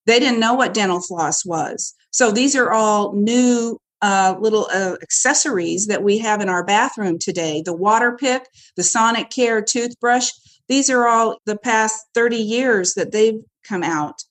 They 0.04 0.18
didn't 0.18 0.40
know 0.40 0.54
what 0.54 0.74
dental 0.74 1.00
floss 1.00 1.46
was. 1.46 1.94
So 2.10 2.30
these 2.30 2.54
are 2.56 2.72
all 2.72 3.14
new 3.14 3.78
uh, 4.02 4.36
little 4.40 4.68
uh, 4.72 4.96
accessories 5.00 5.86
that 5.86 6.02
we 6.02 6.18
have 6.18 6.40
in 6.40 6.48
our 6.48 6.64
bathroom 6.64 7.18
today 7.18 7.62
the 7.64 7.74
water 7.74 8.16
pick, 8.18 8.48
the 8.76 8.82
Sonicare 8.82 9.64
toothbrush. 9.64 10.30
These 10.68 10.90
are 10.90 11.06
all 11.06 11.38
the 11.46 11.56
past 11.56 12.06
30 12.14 12.36
years 12.36 12.94
that 12.94 13.12
they've 13.12 13.40
come 13.64 13.82
out. 13.82 14.22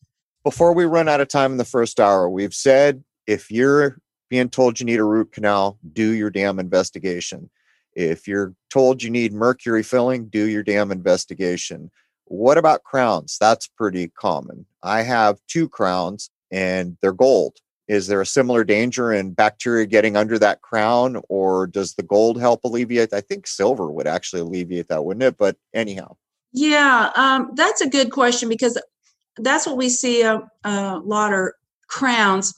Before 0.44 0.74
we 0.74 0.86
run 0.86 1.08
out 1.08 1.22
of 1.22 1.28
time 1.28 1.52
in 1.52 1.58
the 1.58 1.66
first 1.66 2.00
hour, 2.00 2.30
we've 2.30 2.54
said 2.54 3.04
if 3.28 3.50
you're 3.52 3.98
being 4.30 4.50
told 4.50 4.80
you 4.80 4.86
need 4.86 5.00
a 5.00 5.04
root 5.04 5.32
canal, 5.32 5.78
do 5.94 6.12
your 6.12 6.30
damn 6.30 6.60
investigation. 6.60 7.50
If 7.94 8.28
you're 8.28 8.54
told 8.70 9.04
you 9.04 9.10
need 9.10 9.34
mercury 9.34 9.84
filling, 9.84 10.28
do 10.30 10.46
your 10.46 10.64
damn 10.64 10.92
investigation. 10.92 11.92
What 12.26 12.58
about 12.58 12.84
crowns? 12.84 13.38
That's 13.40 13.68
pretty 13.68 14.08
common. 14.08 14.66
I 14.82 15.02
have 15.02 15.40
two 15.48 15.68
crowns 15.68 16.30
and 16.50 16.98
they're 17.02 17.12
gold. 17.12 17.58
Is 17.92 18.08
there 18.08 18.22
a 18.22 18.26
similar 18.26 18.64
danger 18.64 19.12
in 19.12 19.34
bacteria 19.34 19.86
getting 19.86 20.16
under 20.16 20.40
that 20.40 20.62
crown, 20.62 21.22
or 21.28 21.68
does 21.68 21.96
the 21.96 22.04
gold 22.04 22.40
help 22.40 22.64
alleviate? 22.64 23.12
I 23.12 23.20
think 23.20 23.46
silver 23.46 23.92
would 23.92 24.08
actually 24.08 24.44
alleviate 24.44 24.88
that, 24.88 25.04
wouldn't 25.04 25.24
it? 25.24 25.38
But 25.38 25.58
anyhow. 25.74 26.16
Yeah, 26.54 27.12
um, 27.16 27.52
that's 27.54 27.82
a 27.82 27.90
good 27.90 28.10
question 28.10 28.48
because 28.48 28.82
that's 29.40 29.68
what 29.68 29.76
we 29.76 29.90
see 29.90 30.22
a, 30.22 30.42
a 30.64 31.00
lot 31.00 31.34
of 31.34 31.50
crowns. 31.88 32.58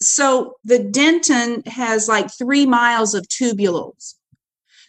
So 0.00 0.54
the 0.62 0.78
dentin 0.78 1.66
has 1.66 2.06
like 2.06 2.30
three 2.30 2.64
miles 2.64 3.14
of 3.14 3.26
tubules. 3.26 4.14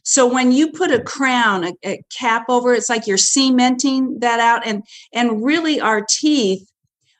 So 0.03 0.31
when 0.31 0.51
you 0.51 0.71
put 0.71 0.91
a 0.91 1.01
crown, 1.01 1.63
a, 1.63 1.73
a, 1.83 2.03
cap 2.15 2.45
over, 2.47 2.75
it's 2.75 2.89
like 2.89 3.07
you're 3.07 3.17
cementing 3.17 4.19
that 4.19 4.39
out, 4.39 4.67
and 4.67 4.83
and 5.13 5.43
really 5.43 5.81
our 5.81 6.05
teeth 6.07 6.69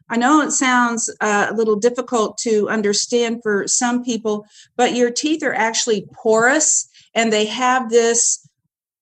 I 0.10 0.18
know 0.18 0.41
it 0.41 0.51
sounds 0.51 1.10
uh, 1.22 1.47
a 1.49 1.53
little 1.53 1.76
difficult 1.76 2.38
to 2.39 2.68
understand 2.70 3.41
for 3.43 3.68
some 3.68 4.03
people, 4.03 4.45
but 4.76 4.95
your 4.95 5.12
teeth 5.12 5.43
are 5.43 5.53
actually 5.53 6.07
porous 6.14 6.89
and 7.14 7.32
they 7.32 7.45
have 7.45 7.89
this 7.89 8.45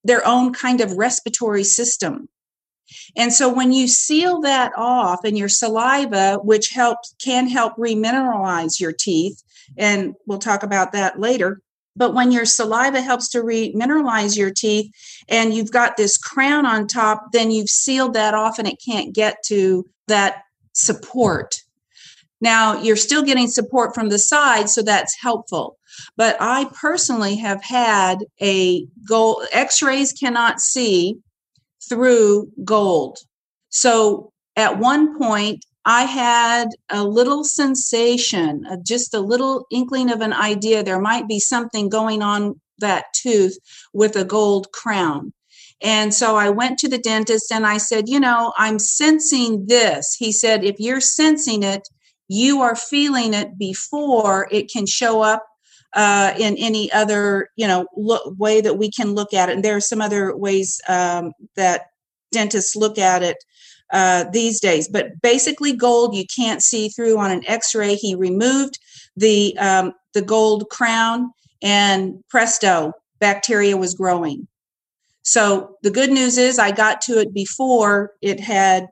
their 0.03 0.25
own 0.25 0.53
kind 0.53 0.79
of 0.79 0.93
respiratory 0.93 1.63
system. 1.63 2.29
And 3.17 3.33
so 3.33 3.53
when 3.53 3.73
you 3.73 3.87
seal 3.87 4.39
that 4.41 4.71
off 4.77 5.25
and 5.25 5.37
your 5.37 5.49
saliva, 5.49 6.39
which 6.41 6.69
helps 6.69 7.13
can 7.21 7.47
help 7.49 7.75
remineralize 7.75 8.79
your 8.79 8.93
teeth, 8.93 9.43
and 9.77 10.15
we'll 10.25 10.39
talk 10.39 10.63
about 10.63 10.93
that 10.93 11.19
later. 11.19 11.61
But 11.97 12.13
when 12.13 12.31
your 12.31 12.45
saliva 12.45 13.01
helps 13.01 13.27
to 13.29 13.39
remineralize 13.39 14.37
your 14.37 14.51
teeth 14.51 14.91
and 15.27 15.53
you've 15.53 15.71
got 15.71 15.97
this 15.97 16.17
crown 16.17 16.65
on 16.65 16.87
top, 16.87 17.31
then 17.33 17.49
you've 17.49 17.69
sealed 17.69 18.13
that 18.13 18.35
off 18.35 18.59
and 18.59 18.67
it 18.67 18.77
can't 18.85 19.13
get 19.13 19.43
to 19.47 19.85
that 20.07 20.43
support. 20.77 21.55
Now, 22.39 22.79
you're 22.81 22.95
still 22.95 23.23
getting 23.23 23.47
support 23.47 23.95
from 23.95 24.09
the 24.09 24.19
side, 24.19 24.69
so 24.69 24.83
that's 24.83 25.15
helpful. 25.19 25.77
But 26.15 26.37
I 26.39 26.69
personally 26.79 27.35
have 27.37 27.63
had 27.63 28.19
a 28.39 28.85
gold, 29.07 29.43
x 29.51 29.81
rays 29.81 30.13
cannot 30.13 30.59
see 30.59 31.17
through 31.89 32.51
gold. 32.63 33.17
So 33.69 34.31
at 34.55 34.77
one 34.77 35.17
point, 35.17 35.65
I 35.85 36.03
had 36.03 36.67
a 36.89 37.03
little 37.03 37.43
sensation, 37.43 38.65
just 38.85 39.13
a 39.13 39.19
little 39.19 39.65
inkling 39.71 40.11
of 40.11 40.21
an 40.21 40.33
idea 40.33 40.83
there 40.83 41.01
might 41.01 41.27
be 41.27 41.39
something 41.39 41.89
going 41.89 42.21
on 42.21 42.59
that 42.79 43.05
tooth 43.15 43.57
with 43.93 44.15
a 44.15 44.25
gold 44.25 44.71
crown. 44.73 45.33
And 45.81 46.13
so 46.13 46.35
I 46.35 46.49
went 46.49 46.79
to 46.79 46.89
the 46.89 46.97
dentist 46.97 47.51
and 47.51 47.65
I 47.65 47.77
said, 47.77 48.09
You 48.09 48.19
know, 48.19 48.53
I'm 48.57 48.79
sensing 48.79 49.67
this. 49.67 50.15
He 50.15 50.31
said, 50.31 50.63
If 50.63 50.79
you're 50.79 51.01
sensing 51.01 51.63
it, 51.63 51.87
you 52.27 52.61
are 52.61 52.75
feeling 52.75 53.33
it 53.33 53.57
before 53.57 54.47
it 54.51 54.71
can 54.71 54.85
show 54.85 55.21
up 55.21 55.45
uh, 55.93 56.33
in 56.37 56.55
any 56.57 56.91
other, 56.91 57.49
you 57.55 57.67
know, 57.67 57.87
look, 57.95 58.37
way 58.37 58.61
that 58.61 58.77
we 58.77 58.91
can 58.91 59.13
look 59.13 59.33
at 59.33 59.49
it. 59.49 59.55
And 59.55 59.63
there 59.63 59.75
are 59.75 59.81
some 59.81 60.01
other 60.01 60.35
ways 60.35 60.81
um, 60.87 61.31
that 61.55 61.87
dentists 62.31 62.75
look 62.75 62.97
at 62.97 63.23
it 63.23 63.37
uh, 63.91 64.25
these 64.31 64.59
days. 64.59 64.87
But 64.87 65.21
basically, 65.21 65.73
gold 65.73 66.15
you 66.15 66.25
can't 66.35 66.61
see 66.61 66.89
through 66.89 67.17
on 67.17 67.31
an 67.31 67.47
X-ray. 67.47 67.95
He 67.95 68.15
removed 68.15 68.79
the 69.15 69.57
um, 69.57 69.93
the 70.13 70.21
gold 70.21 70.69
crown, 70.69 71.31
and 71.61 72.23
presto, 72.29 72.93
bacteria 73.19 73.77
was 73.77 73.93
growing. 73.93 74.47
So 75.27 75.75
the 75.83 75.91
good 75.91 76.09
news 76.09 76.37
is 76.37 76.57
I 76.57 76.71
got 76.71 77.01
to 77.01 77.19
it 77.19 77.33
before 77.33 78.13
it 78.21 78.39
had 78.39 78.87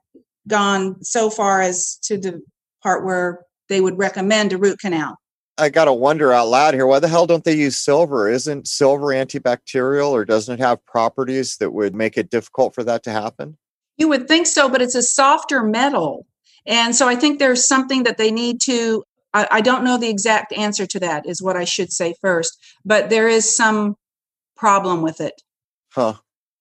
gone 0.49 1.01
so 1.01 1.29
far 1.29 1.61
as 1.61 1.97
to 2.03 2.17
the 2.17 2.41
part 2.83 3.05
where 3.05 3.45
they 3.69 3.79
would 3.79 3.97
recommend 3.97 4.51
a 4.51 4.57
root 4.57 4.79
canal. 4.79 5.15
I 5.57 5.69
got 5.69 5.85
to 5.85 5.93
wonder 5.93 6.33
out 6.33 6.49
loud 6.49 6.73
here 6.73 6.85
why 6.85 6.99
the 6.99 7.07
hell 7.07 7.25
don't 7.25 7.45
they 7.45 7.55
use 7.55 7.77
silver? 7.77 8.27
Isn't 8.27 8.67
silver 8.67 9.07
antibacterial 9.07 10.09
or 10.09 10.25
doesn't 10.25 10.55
it 10.55 10.59
have 10.59 10.85
properties 10.85 11.55
that 11.61 11.71
would 11.71 11.95
make 11.95 12.17
it 12.17 12.29
difficult 12.29 12.75
for 12.75 12.83
that 12.83 13.03
to 13.03 13.11
happen? 13.11 13.57
You 13.95 14.09
would 14.09 14.27
think 14.27 14.45
so, 14.45 14.67
but 14.67 14.81
it's 14.81 14.93
a 14.93 15.03
softer 15.03 15.63
metal. 15.63 16.25
And 16.65 16.93
so 16.93 17.07
I 17.07 17.15
think 17.15 17.39
there's 17.39 17.65
something 17.65 18.03
that 18.03 18.17
they 18.17 18.29
need 18.29 18.59
to. 18.63 19.05
I, 19.33 19.47
I 19.49 19.61
don't 19.61 19.85
know 19.85 19.97
the 19.97 20.09
exact 20.09 20.51
answer 20.51 20.85
to 20.85 20.99
that, 20.99 21.25
is 21.25 21.41
what 21.41 21.55
I 21.55 21.63
should 21.63 21.93
say 21.93 22.13
first, 22.19 22.57
but 22.83 23.09
there 23.09 23.29
is 23.29 23.55
some 23.55 23.95
problem 24.57 25.01
with 25.01 25.21
it. 25.21 25.41
Huh. 25.93 26.15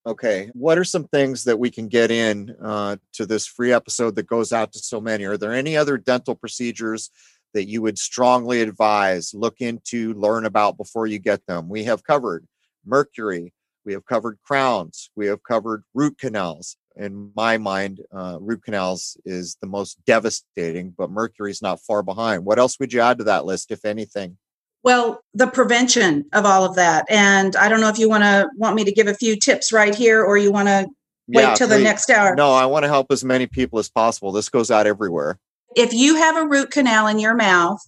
Okay. 0.07 0.51
What 0.53 0.77
are 0.77 0.83
some 0.83 1.05
things 1.05 1.45
that 1.45 1.57
we 1.57 1.71
can 1.71 1.87
get 1.87 2.11
in 2.11 2.55
uh, 2.61 2.97
to 3.13 3.25
this 3.25 3.47
free 3.47 3.73
episode 3.73 4.15
that 4.15 4.27
goes 4.27 4.53
out 4.53 4.71
to 4.73 4.79
so 4.79 5.01
many? 5.01 5.23
Are 5.25 5.37
there 5.37 5.53
any 5.53 5.75
other 5.75 5.97
dental 5.97 6.35
procedures 6.35 7.09
that 7.55 7.67
you 7.67 7.81
would 7.81 7.97
strongly 7.97 8.61
advise, 8.61 9.33
look 9.33 9.61
into, 9.61 10.13
learn 10.13 10.45
about 10.45 10.77
before 10.77 11.07
you 11.07 11.17
get 11.17 11.47
them? 11.47 11.69
We 11.69 11.85
have 11.85 12.03
covered 12.03 12.45
mercury, 12.85 13.51
we 13.83 13.93
have 13.93 14.05
covered 14.05 14.37
crowns, 14.43 15.09
we 15.15 15.25
have 15.25 15.41
covered 15.41 15.83
root 15.95 16.19
canals. 16.19 16.77
In 16.95 17.31
my 17.35 17.57
mind, 17.57 18.01
uh, 18.15 18.37
root 18.39 18.63
canals 18.63 19.17
is 19.25 19.57
the 19.59 19.67
most 19.67 19.97
devastating, 20.05 20.91
but 20.91 21.09
mercury 21.09 21.49
is 21.49 21.63
not 21.63 21.81
far 21.81 22.03
behind. 22.03 22.45
What 22.45 22.59
else 22.59 22.79
would 22.79 22.93
you 22.93 23.01
add 23.01 23.17
to 23.17 23.23
that 23.25 23.45
list, 23.45 23.71
if 23.71 23.83
anything? 23.83 24.37
Well, 24.85 25.23
the 25.33 25.47
prevention 25.47 26.25
of 26.31 26.45
all 26.45 26.63
of 26.63 26.75
that. 26.75 27.07
And 27.09 27.55
I 27.55 27.69
don't 27.69 27.81
know 27.81 27.89
if 27.89 27.97
you 27.97 28.07
want 28.07 28.23
to 28.23 28.47
want 28.55 28.75
me 28.75 28.83
to 28.83 28.91
give 28.91 29.07
a 29.07 29.15
few 29.15 29.35
tips 29.35 29.73
right 29.73 29.95
here 29.95 30.23
or 30.23 30.37
you 30.37 30.51
want 30.51 30.67
to 30.67 30.87
wait 31.27 31.55
till 31.55 31.67
please. 31.67 31.77
the 31.77 31.83
next 31.83 32.11
hour. 32.11 32.35
No, 32.35 32.53
I 32.53 32.67
want 32.67 32.83
to 32.83 32.87
help 32.87 33.07
as 33.09 33.23
many 33.23 33.47
people 33.47 33.79
as 33.79 33.89
possible. 33.89 34.31
This 34.31 34.47
goes 34.47 34.69
out 34.69 34.85
everywhere. 34.85 35.39
If 35.75 35.91
you 35.91 36.17
have 36.17 36.37
a 36.37 36.45
root 36.45 36.69
canal 36.69 37.07
in 37.07 37.17
your 37.17 37.33
mouth 37.33 37.79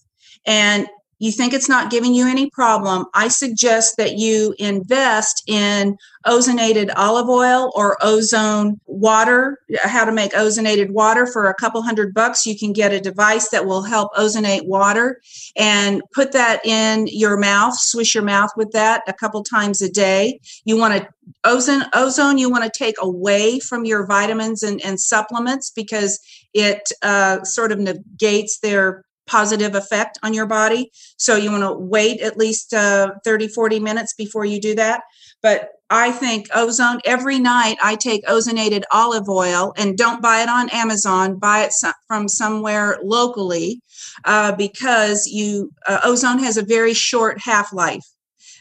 and 0.48 0.88
you 1.20 1.32
think 1.32 1.54
it's 1.54 1.70
not 1.70 1.90
giving 1.90 2.14
you 2.14 2.28
any 2.28 2.50
problem, 2.50 3.06
I 3.14 3.28
suggest 3.28 3.98
that 3.98 4.18
you 4.18 4.54
invest 4.60 5.44
in 5.48 5.98
ozonated 6.26 6.92
olive 6.96 7.30
oil 7.30 7.72
or 7.76 7.98
ozone 8.02 8.80
water. 8.86 9.60
How 9.82 10.06
to 10.06 10.12
make 10.12 10.34
ozonated 10.34 10.92
water 10.92 11.26
for 11.26 11.48
a 11.48 11.54
couple 11.54 11.82
hundred 11.82 12.14
bucks. 12.14 12.46
You 12.46 12.58
can 12.58 12.74
get 12.74 12.92
a 12.92 13.00
device 13.00 13.50
that 13.50 13.66
will 13.66 13.82
help 13.82 14.14
ozonate 14.14 14.68
water 14.68 15.22
and 15.56 16.02
put 16.14 16.34
that 16.34 16.64
in 16.66 17.08
your 17.08 17.38
mouth, 17.38 17.76
swish 17.80 18.14
your 18.14 18.24
mouth 18.24 18.52
with 18.56 18.72
that 18.74 19.02
a 19.08 19.14
couple 19.14 19.44
times 19.44 19.82
a 19.82 19.90
day. 19.90 20.40
You 20.66 20.78
want 20.78 21.02
to 21.02 21.08
ozone 21.44 21.84
ozone 21.94 22.38
you 22.38 22.50
want 22.50 22.64
to 22.64 22.72
take 22.78 22.96
away 23.00 23.60
from 23.60 23.86
your 23.86 24.06
vitamins 24.06 24.64
and, 24.64 24.82
and 24.82 25.00
supplements 25.00 25.72
because 25.72 26.20
it 26.54 26.82
uh, 27.02 27.44
sort 27.44 27.72
of 27.72 27.80
negates 27.80 28.60
their 28.60 29.04
positive 29.28 29.76
effect 29.76 30.18
on 30.24 30.34
your 30.34 30.46
body. 30.46 30.92
So 31.18 31.36
you 31.36 31.52
want 31.52 31.64
to 31.64 31.74
wait 31.74 32.22
at 32.22 32.38
least 32.38 32.74
uh, 32.74 33.12
30, 33.24 33.50
40 33.50 33.80
minutes 33.80 34.14
before 34.16 34.46
you 34.46 34.60
do 34.60 34.76
that. 34.76 35.04
But 35.42 35.70
I 35.90 36.12
think 36.12 36.48
ozone 36.54 37.00
every 37.06 37.40
night 37.40 37.78
I 37.82 37.96
take 37.96 38.26
ozonated 38.26 38.84
olive 38.92 39.30
oil 39.30 39.74
and 39.78 39.98
don't 39.98 40.22
buy 40.22 40.42
it 40.42 40.50
on 40.50 40.70
Amazon, 40.70 41.38
buy 41.38 41.64
it 41.64 41.74
from 42.08 42.28
somewhere 42.28 42.98
locally 43.04 43.82
uh, 44.26 44.54
because 44.54 45.28
you 45.28 45.72
uh, 45.88 46.00
ozone 46.04 46.40
has 46.40 46.58
a 46.58 46.66
very 46.66 46.94
short 46.94 47.40
half 47.40 47.72
life, 47.72 48.06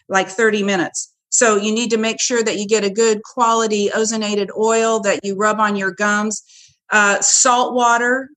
like 0.08 0.28
30 0.28 0.62
minutes. 0.62 1.12
So 1.30 1.56
you 1.56 1.72
need 1.72 1.90
to 1.90 1.98
make 1.98 2.20
sure 2.20 2.42
that 2.42 2.58
you 2.58 2.66
get 2.66 2.84
a 2.84 2.90
good 2.90 3.22
quality 3.22 3.90
ozonated 3.90 4.48
oil 4.56 5.00
that 5.00 5.20
you 5.24 5.34
rub 5.34 5.58
on 5.58 5.76
your 5.76 5.90
gums. 5.90 6.42
Uh, 6.90 7.20
salt 7.20 7.74
water, 7.74 8.30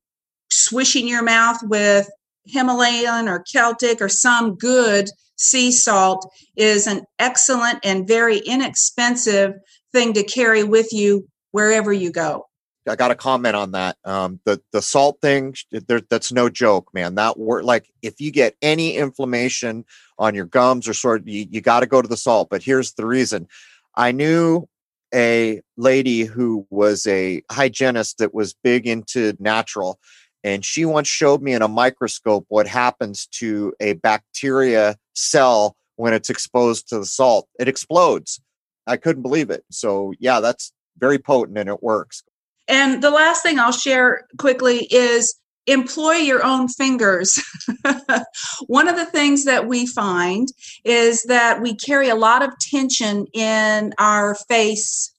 swishing 0.51 1.07
your 1.07 1.21
mouth 1.21 1.59
with 1.63 2.09
Himalayan 2.51 3.27
or 3.27 3.43
Celtic 3.43 4.01
or 4.01 4.09
some 4.09 4.55
good 4.55 5.09
sea 5.35 5.71
salt 5.71 6.29
is 6.55 6.87
an 6.87 7.05
excellent 7.17 7.79
and 7.83 8.07
very 8.07 8.39
inexpensive 8.39 9.53
thing 9.93 10.13
to 10.13 10.23
carry 10.23 10.63
with 10.63 10.91
you 10.91 11.27
wherever 11.51 11.93
you 11.93 12.11
go. 12.11 12.45
I 12.87 12.95
got 12.95 13.11
a 13.11 13.15
comment 13.15 13.55
on 13.55 13.71
that. 13.71 13.97
Um, 14.03 14.39
the 14.45 14.61
the 14.71 14.81
salt 14.81 15.19
thing, 15.21 15.53
there, 15.71 16.01
that's 16.01 16.31
no 16.31 16.49
joke, 16.49 16.89
man. 16.93 17.15
That 17.15 17.37
work 17.37 17.63
like 17.63 17.89
if 18.01 18.19
you 18.19 18.31
get 18.31 18.55
any 18.61 18.95
inflammation 18.95 19.85
on 20.17 20.33
your 20.33 20.45
gums 20.45 20.87
or 20.87 20.93
sort, 20.93 21.27
you, 21.27 21.45
you 21.49 21.61
got 21.61 21.81
to 21.81 21.85
go 21.85 22.01
to 22.01 22.07
the 22.07 22.17
salt. 22.17 22.49
But 22.49 22.63
here's 22.63 22.93
the 22.93 23.05
reason: 23.05 23.47
I 23.95 24.11
knew 24.11 24.67
a 25.13 25.61
lady 25.77 26.23
who 26.23 26.65
was 26.69 27.05
a 27.07 27.41
hygienist 27.51 28.17
that 28.19 28.33
was 28.33 28.53
big 28.63 28.87
into 28.87 29.35
natural, 29.39 29.99
and 30.43 30.63
she 30.63 30.85
once 30.85 31.07
showed 31.07 31.41
me 31.41 31.53
in 31.53 31.61
a 31.61 31.67
microscope 31.67 32.45
what 32.47 32.67
happens 32.67 33.27
to 33.27 33.73
a 33.79 33.93
bacteria 33.93 34.97
cell 35.13 35.75
when 35.95 36.13
it's 36.13 36.29
exposed 36.29 36.87
to 36.89 36.99
the 36.99 37.05
salt. 37.05 37.47
It 37.59 37.67
explodes. 37.67 38.41
I 38.87 38.97
couldn't 38.97 39.21
believe 39.21 39.49
it. 39.49 39.63
So, 39.69 40.13
yeah, 40.19 40.39
that's 40.39 40.71
very 40.97 41.19
potent 41.19 41.57
and 41.57 41.69
it 41.69 41.83
works. 41.83 42.23
And 42.67 43.03
the 43.03 43.11
last 43.11 43.43
thing 43.43 43.59
I'll 43.59 43.71
share 43.71 44.27
quickly 44.37 44.87
is 44.91 45.35
employ 45.67 46.13
your 46.13 46.43
own 46.43 46.67
fingers. 46.67 47.41
One 48.67 48.87
of 48.87 48.95
the 48.95 49.05
things 49.05 49.45
that 49.45 49.67
we 49.67 49.85
find 49.85 50.47
is 50.83 51.23
that 51.23 51.61
we 51.61 51.75
carry 51.75 52.09
a 52.09 52.15
lot 52.15 52.43
of 52.43 52.57
tension 52.59 53.25
in 53.33 53.93
our 53.97 54.35
face 54.35 55.13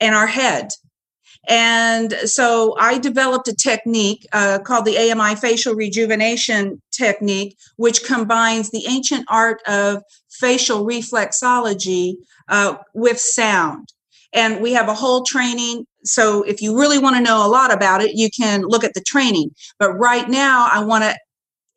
and 0.00 0.14
our 0.14 0.26
head. 0.26 0.68
And 1.48 2.12
so 2.24 2.74
I 2.78 2.98
developed 2.98 3.48
a 3.48 3.54
technique 3.54 4.26
uh, 4.32 4.58
called 4.58 4.84
the 4.84 4.98
AMI 4.98 5.36
facial 5.36 5.74
rejuvenation 5.74 6.82
technique, 6.90 7.56
which 7.76 8.04
combines 8.04 8.70
the 8.70 8.84
ancient 8.88 9.24
art 9.28 9.62
of 9.66 10.02
facial 10.28 10.84
reflexology 10.84 12.14
uh, 12.48 12.76
with 12.94 13.20
sound. 13.20 13.88
And 14.32 14.60
we 14.60 14.72
have 14.72 14.88
a 14.88 14.94
whole 14.94 15.22
training. 15.22 15.86
So 16.04 16.42
if 16.42 16.60
you 16.60 16.78
really 16.78 16.98
want 16.98 17.16
to 17.16 17.22
know 17.22 17.46
a 17.46 17.48
lot 17.48 17.72
about 17.72 18.02
it, 18.02 18.14
you 18.14 18.28
can 18.36 18.62
look 18.62 18.84
at 18.84 18.94
the 18.94 19.00
training. 19.00 19.50
But 19.78 19.92
right 19.92 20.28
now, 20.28 20.68
I 20.70 20.84
want 20.84 21.04
to 21.04 21.16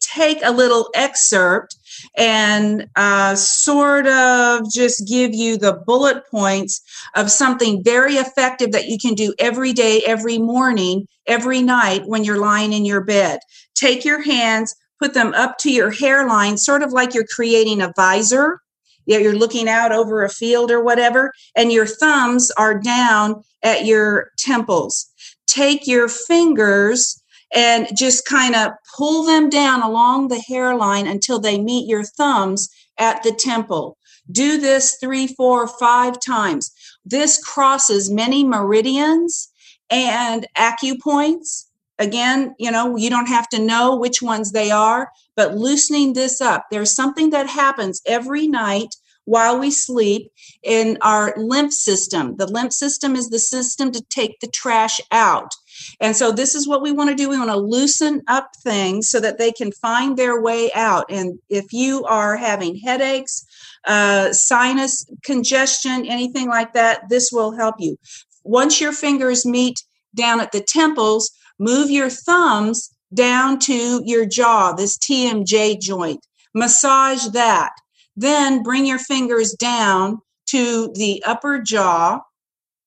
take 0.01 0.39
a 0.43 0.51
little 0.51 0.89
excerpt 0.93 1.75
and 2.17 2.87
uh, 2.95 3.35
sort 3.35 4.07
of 4.07 4.69
just 4.71 5.07
give 5.07 5.33
you 5.33 5.57
the 5.57 5.73
bullet 5.85 6.23
points 6.29 6.81
of 7.15 7.31
something 7.31 7.83
very 7.83 8.15
effective 8.15 8.71
that 8.71 8.87
you 8.87 8.97
can 8.97 9.13
do 9.13 9.33
every 9.39 9.73
day, 9.73 10.01
every 10.05 10.37
morning, 10.37 11.07
every 11.27 11.61
night 11.61 12.03
when 12.05 12.23
you're 12.23 12.39
lying 12.39 12.73
in 12.73 12.85
your 12.85 13.03
bed. 13.03 13.39
Take 13.75 14.03
your 14.03 14.21
hands, 14.21 14.75
put 14.99 15.13
them 15.13 15.33
up 15.33 15.57
to 15.59 15.71
your 15.71 15.91
hairline, 15.91 16.57
sort 16.57 16.83
of 16.83 16.91
like 16.91 17.13
you're 17.13 17.25
creating 17.33 17.81
a 17.81 17.93
visor. 17.95 18.59
Yeah, 19.05 19.17
you're 19.17 19.35
looking 19.35 19.67
out 19.67 19.91
over 19.91 20.23
a 20.23 20.29
field 20.29 20.69
or 20.69 20.83
whatever, 20.83 21.33
and 21.55 21.71
your 21.71 21.87
thumbs 21.87 22.51
are 22.57 22.79
down 22.79 23.41
at 23.63 23.85
your 23.85 24.29
temples. 24.37 25.07
Take 25.47 25.87
your 25.87 26.07
fingers 26.07 27.18
and 27.53 27.87
just 27.95 28.25
kind 28.25 28.55
of 28.55 28.71
pull 28.95 29.23
them 29.23 29.49
down 29.49 29.81
along 29.81 30.27
the 30.27 30.39
hairline 30.39 31.07
until 31.07 31.39
they 31.39 31.59
meet 31.59 31.87
your 31.87 32.03
thumbs 32.03 32.69
at 32.97 33.23
the 33.23 33.31
temple. 33.31 33.97
Do 34.31 34.59
this 34.59 34.97
three, 35.01 35.27
four, 35.27 35.67
five 35.67 36.19
times. 36.19 36.71
This 37.03 37.43
crosses 37.43 38.11
many 38.11 38.43
meridians 38.43 39.49
and 39.89 40.45
acupoints. 40.55 41.65
Again, 41.97 42.55
you 42.59 42.71
know, 42.71 42.95
you 42.95 43.09
don't 43.09 43.27
have 43.27 43.49
to 43.49 43.59
know 43.59 43.95
which 43.95 44.21
ones 44.21 44.51
they 44.51 44.71
are, 44.71 45.09
but 45.35 45.55
loosening 45.55 46.13
this 46.13 46.39
up. 46.39 46.65
There's 46.69 46.95
something 46.95 47.31
that 47.31 47.49
happens 47.49 48.01
every 48.05 48.47
night 48.47 48.95
while 49.25 49.59
we 49.59 49.69
sleep 49.69 50.31
in 50.63 50.97
our 51.01 51.33
lymph 51.37 51.73
system. 51.73 52.35
The 52.37 52.47
lymph 52.47 52.73
system 52.73 53.15
is 53.15 53.29
the 53.29 53.39
system 53.39 53.91
to 53.91 54.01
take 54.09 54.39
the 54.39 54.47
trash 54.47 54.99
out. 55.11 55.53
And 55.99 56.15
so 56.15 56.31
this 56.31 56.55
is 56.55 56.67
what 56.67 56.81
we 56.81 56.91
want 56.91 57.09
to 57.09 57.15
do. 57.15 57.29
We 57.29 57.37
want 57.37 57.49
to 57.49 57.57
loosen 57.57 58.21
up 58.27 58.51
things 58.63 59.09
so 59.09 59.19
that 59.19 59.37
they 59.37 59.51
can 59.51 59.71
find 59.71 60.17
their 60.17 60.41
way 60.41 60.71
out. 60.73 61.05
And 61.09 61.39
if 61.49 61.71
you 61.73 62.03
are 62.05 62.37
having 62.37 62.77
headaches, 62.77 63.45
uh, 63.85 64.33
sinus 64.33 65.05
congestion, 65.23 66.05
anything 66.05 66.47
like 66.47 66.73
that, 66.73 67.09
this 67.09 67.29
will 67.31 67.55
help 67.55 67.75
you. 67.79 67.97
Once 68.43 68.81
your 68.81 68.91
fingers 68.91 69.45
meet 69.45 69.83
down 70.15 70.39
at 70.39 70.51
the 70.51 70.61
temples, 70.61 71.31
move 71.59 71.89
your 71.89 72.09
thumbs 72.09 72.89
down 73.13 73.59
to 73.59 74.01
your 74.05 74.25
jaw, 74.25 74.73
this 74.73 74.97
TMJ 74.97 75.79
joint. 75.79 76.25
Massage 76.53 77.27
that. 77.27 77.71
Then 78.15 78.63
bring 78.63 78.85
your 78.85 78.99
fingers 78.99 79.53
down 79.53 80.19
to 80.47 80.91
the 80.95 81.23
upper 81.25 81.59
jaw 81.59 82.21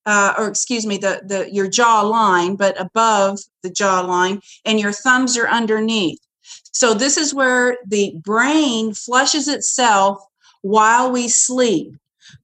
uh, 0.07 0.35
or 0.39 0.49
excuse 0.49 0.87
me, 0.87 0.99
the, 0.99 1.23
the 1.25 1.53
your 1.53 1.69
jaw 1.69 2.03
line, 2.03 2.57
but 2.57 2.81
above 2.81 3.39
the 3.63 3.71
jaw 3.71 4.01
line, 4.01 4.41
and 4.65 4.81
your 4.81 4.93
thumbs 4.93 5.37
are 5.37 5.49
underneath. 5.49 6.19
So 6.73 6.95
this 6.95 7.17
is 7.17 7.35
where 7.35 7.77
the 7.87 8.15
brain 8.23 8.95
flushes 8.95 9.49
itself 9.49 10.19
while 10.63 11.13
we 11.13 11.29
sleep. 11.29 11.95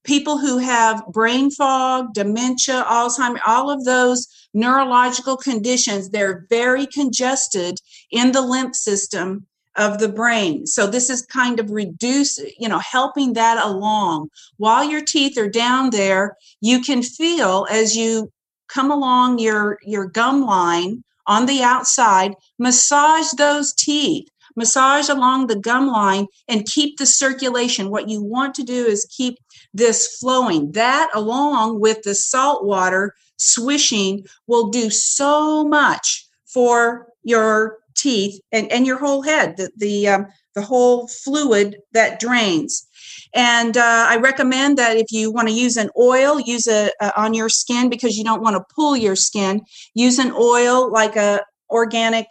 People 0.04 0.38
who 0.38 0.58
have 0.58 1.06
brain 1.08 1.50
fog, 1.50 2.12
dementia, 2.12 2.84
Alzheimer, 2.88 3.38
all 3.46 3.70
of 3.70 3.84
those 3.84 4.28
neurological 4.52 5.36
conditions, 5.36 6.10
they're 6.10 6.46
very 6.50 6.86
congested 6.86 7.78
in 8.10 8.32
the 8.32 8.42
lymph 8.42 8.76
system 8.76 9.46
of 9.78 9.98
the 9.98 10.08
brain. 10.08 10.66
So 10.66 10.86
this 10.86 11.08
is 11.08 11.22
kind 11.24 11.60
of 11.60 11.70
reduce, 11.70 12.38
you 12.58 12.68
know, 12.68 12.80
helping 12.80 13.34
that 13.34 13.64
along. 13.64 14.28
While 14.56 14.84
your 14.84 15.02
teeth 15.02 15.38
are 15.38 15.48
down 15.48 15.90
there, 15.90 16.36
you 16.60 16.80
can 16.80 17.02
feel 17.02 17.66
as 17.70 17.96
you 17.96 18.32
come 18.68 18.90
along 18.90 19.38
your 19.38 19.78
your 19.82 20.06
gum 20.06 20.44
line 20.44 21.02
on 21.26 21.46
the 21.46 21.62
outside, 21.62 22.34
massage 22.58 23.30
those 23.36 23.72
teeth. 23.72 24.28
Massage 24.56 25.08
along 25.08 25.46
the 25.46 25.58
gum 25.58 25.86
line 25.86 26.26
and 26.48 26.66
keep 26.66 26.98
the 26.98 27.06
circulation. 27.06 27.90
What 27.90 28.08
you 28.08 28.20
want 28.20 28.56
to 28.56 28.64
do 28.64 28.86
is 28.86 29.06
keep 29.08 29.38
this 29.72 30.16
flowing. 30.16 30.72
That, 30.72 31.08
along 31.14 31.78
with 31.78 32.02
the 32.02 32.14
salt 32.14 32.64
water 32.64 33.14
swishing, 33.36 34.26
will 34.48 34.68
do 34.70 34.90
so 34.90 35.62
much 35.62 36.26
for 36.46 37.06
your 37.22 37.77
teeth 37.98 38.40
and, 38.52 38.70
and 38.72 38.86
your 38.86 38.98
whole 38.98 39.22
head, 39.22 39.56
the 39.56 39.70
the, 39.76 40.08
um, 40.08 40.26
the 40.54 40.62
whole 40.62 41.08
fluid 41.08 41.76
that 41.92 42.20
drains. 42.20 42.86
And 43.34 43.76
uh, 43.76 44.06
I 44.08 44.16
recommend 44.16 44.78
that 44.78 44.96
if 44.96 45.06
you 45.10 45.30
want 45.30 45.48
to 45.48 45.54
use 45.54 45.76
an 45.76 45.90
oil, 45.98 46.40
use 46.40 46.66
it 46.66 46.94
on 47.16 47.34
your 47.34 47.48
skin 47.48 47.90
because 47.90 48.16
you 48.16 48.24
don't 48.24 48.42
want 48.42 48.56
to 48.56 48.74
pull 48.74 48.96
your 48.96 49.16
skin. 49.16 49.60
Use 49.94 50.18
an 50.18 50.32
oil 50.32 50.90
like 50.90 51.16
a 51.16 51.42
organic 51.70 52.26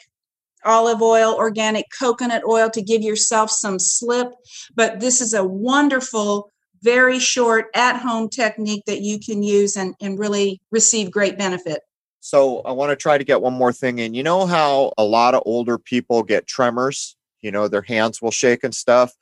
olive 0.66 1.02
oil, 1.02 1.36
organic 1.36 1.86
coconut 1.98 2.44
oil 2.48 2.70
to 2.70 2.82
give 2.82 3.02
yourself 3.02 3.50
some 3.50 3.80
slip. 3.80 4.30
But 4.76 5.00
this 5.00 5.22
is 5.22 5.34
a 5.34 5.44
wonderful, 5.44 6.52
very 6.82 7.20
short 7.20 7.68
at 7.74 8.00
home 8.00 8.30
technique 8.30 8.84
that 8.86 9.02
you 9.02 9.20
can 9.20 9.44
use 9.44 9.76
and, 9.76 9.96
and 10.02 10.20
really 10.20 10.60
receive 10.72 11.12
great 11.12 11.38
benefit. 11.38 11.82
So 12.20 12.62
I 12.62 12.72
want 12.72 12.92
to 12.92 12.96
try 12.96 13.18
to 13.18 13.24
get 13.24 13.42
one 13.42 13.54
more 13.54 13.72
thing 13.72 14.00
in. 14.00 14.14
You 14.14 14.24
know 14.24 14.46
how 14.46 14.94
a 14.98 15.04
lot 15.04 15.34
of 15.34 15.44
older 15.46 15.78
people 15.78 16.24
get 16.24 16.48
tremors? 16.48 17.16
You 17.42 17.52
know, 17.52 17.68
their 17.68 17.82
hands 17.82 18.22
will 18.22 18.32
shake 18.32 18.64
and 18.64 18.74
stuff. 18.76 19.14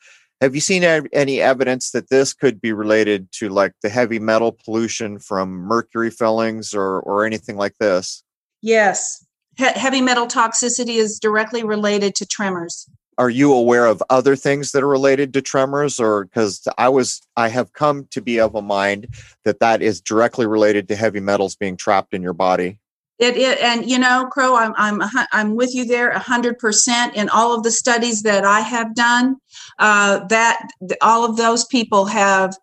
Have 0.41 0.53
you 0.53 0.61
seen 0.61 0.83
any 0.83 1.41
evidence 1.41 1.91
that 1.91 2.09
this 2.09 2.33
could 2.33 2.59
be 2.59 2.73
related 2.73 3.31
to 3.33 3.49
like 3.49 3.73
the 3.81 3.89
heavy 3.89 4.19
metal 4.19 4.51
pollution 4.51 5.17
from 5.19 5.49
mercury 5.49 6.11
fillings 6.11 6.73
or 6.73 6.99
or 7.01 7.25
anything 7.25 7.55
like 7.55 7.77
this? 7.79 8.23
Yes. 8.61 9.25
He- 9.57 9.63
heavy 9.65 10.01
metal 10.01 10.27
toxicity 10.27 10.95
is 10.95 11.19
directly 11.19 11.63
related 11.63 12.15
to 12.15 12.25
tremors. 12.25 12.89
Are 13.17 13.29
you 13.29 13.53
aware 13.53 13.85
of 13.85 14.03
other 14.09 14.35
things 14.35 14.73
that 14.73 14.83
are 14.83 14.87
related 14.89 15.33
to 15.33 15.41
tremors 15.41 16.01
or 16.01 16.25
cuz 16.25 16.67
I 16.77 16.89
was 16.89 17.21
I 17.37 17.47
have 17.47 17.71
come 17.71 18.07
to 18.11 18.21
be 18.21 18.39
of 18.39 18.55
a 18.55 18.61
mind 18.61 19.07
that 19.45 19.59
that 19.61 19.81
is 19.81 20.01
directly 20.01 20.45
related 20.45 20.89
to 20.89 20.95
heavy 20.97 21.21
metals 21.21 21.55
being 21.55 21.77
trapped 21.77 22.13
in 22.13 22.21
your 22.21 22.33
body? 22.33 22.79
It, 23.18 23.38
it, 23.38 23.59
and 23.61 23.89
you 23.89 23.97
know, 23.97 24.28
Crow, 24.30 24.55
I'm 24.55 24.74
I'm 24.76 25.01
I'm 25.32 25.55
with 25.55 25.74
you 25.74 25.86
there, 25.86 26.11
hundred 26.11 26.59
percent. 26.59 27.16
In 27.16 27.30
all 27.30 27.55
of 27.55 27.63
the 27.63 27.72
studies 27.72 28.24
that 28.24 28.43
I 28.43 28.59
have 28.59 28.93
done, 28.93 29.38
uh, 29.80 30.26
that 30.28 30.68
all 31.01 31.24
of 31.24 31.38
those 31.38 31.66
people 31.66 32.05
have 32.05 32.55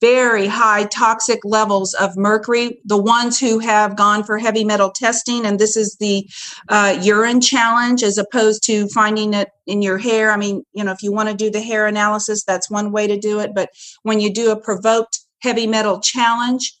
very 0.00 0.46
high 0.46 0.84
toxic 0.84 1.38
levels 1.44 1.94
of 1.94 2.16
mercury. 2.16 2.80
The 2.84 3.00
ones 3.00 3.38
who 3.38 3.60
have 3.60 3.96
gone 3.96 4.24
for 4.24 4.36
heavy 4.36 4.64
metal 4.64 4.90
testing, 4.90 5.46
and 5.46 5.58
this 5.58 5.76
is 5.76 5.96
the 6.00 6.28
uh, 6.68 6.98
urine 7.02 7.40
challenge 7.40 8.02
as 8.02 8.18
opposed 8.18 8.64
to 8.64 8.88
finding 8.88 9.32
it 9.32 9.48
in 9.66 9.80
your 9.80 9.98
hair. 9.98 10.32
I 10.32 10.36
mean, 10.36 10.64
you 10.74 10.84
know, 10.84 10.92
if 10.92 11.02
you 11.02 11.12
want 11.12 11.28
to 11.28 11.34
do 11.34 11.50
the 11.50 11.62
hair 11.62 11.86
analysis, 11.86 12.44
that's 12.44 12.70
one 12.70 12.92
way 12.92 13.06
to 13.06 13.18
do 13.18 13.40
it. 13.40 13.52
But 13.54 13.70
when 14.02 14.20
you 14.20 14.32
do 14.32 14.50
a 14.50 14.60
provoked 14.60 15.20
heavy 15.40 15.66
metal 15.66 16.00
challenge, 16.00 16.74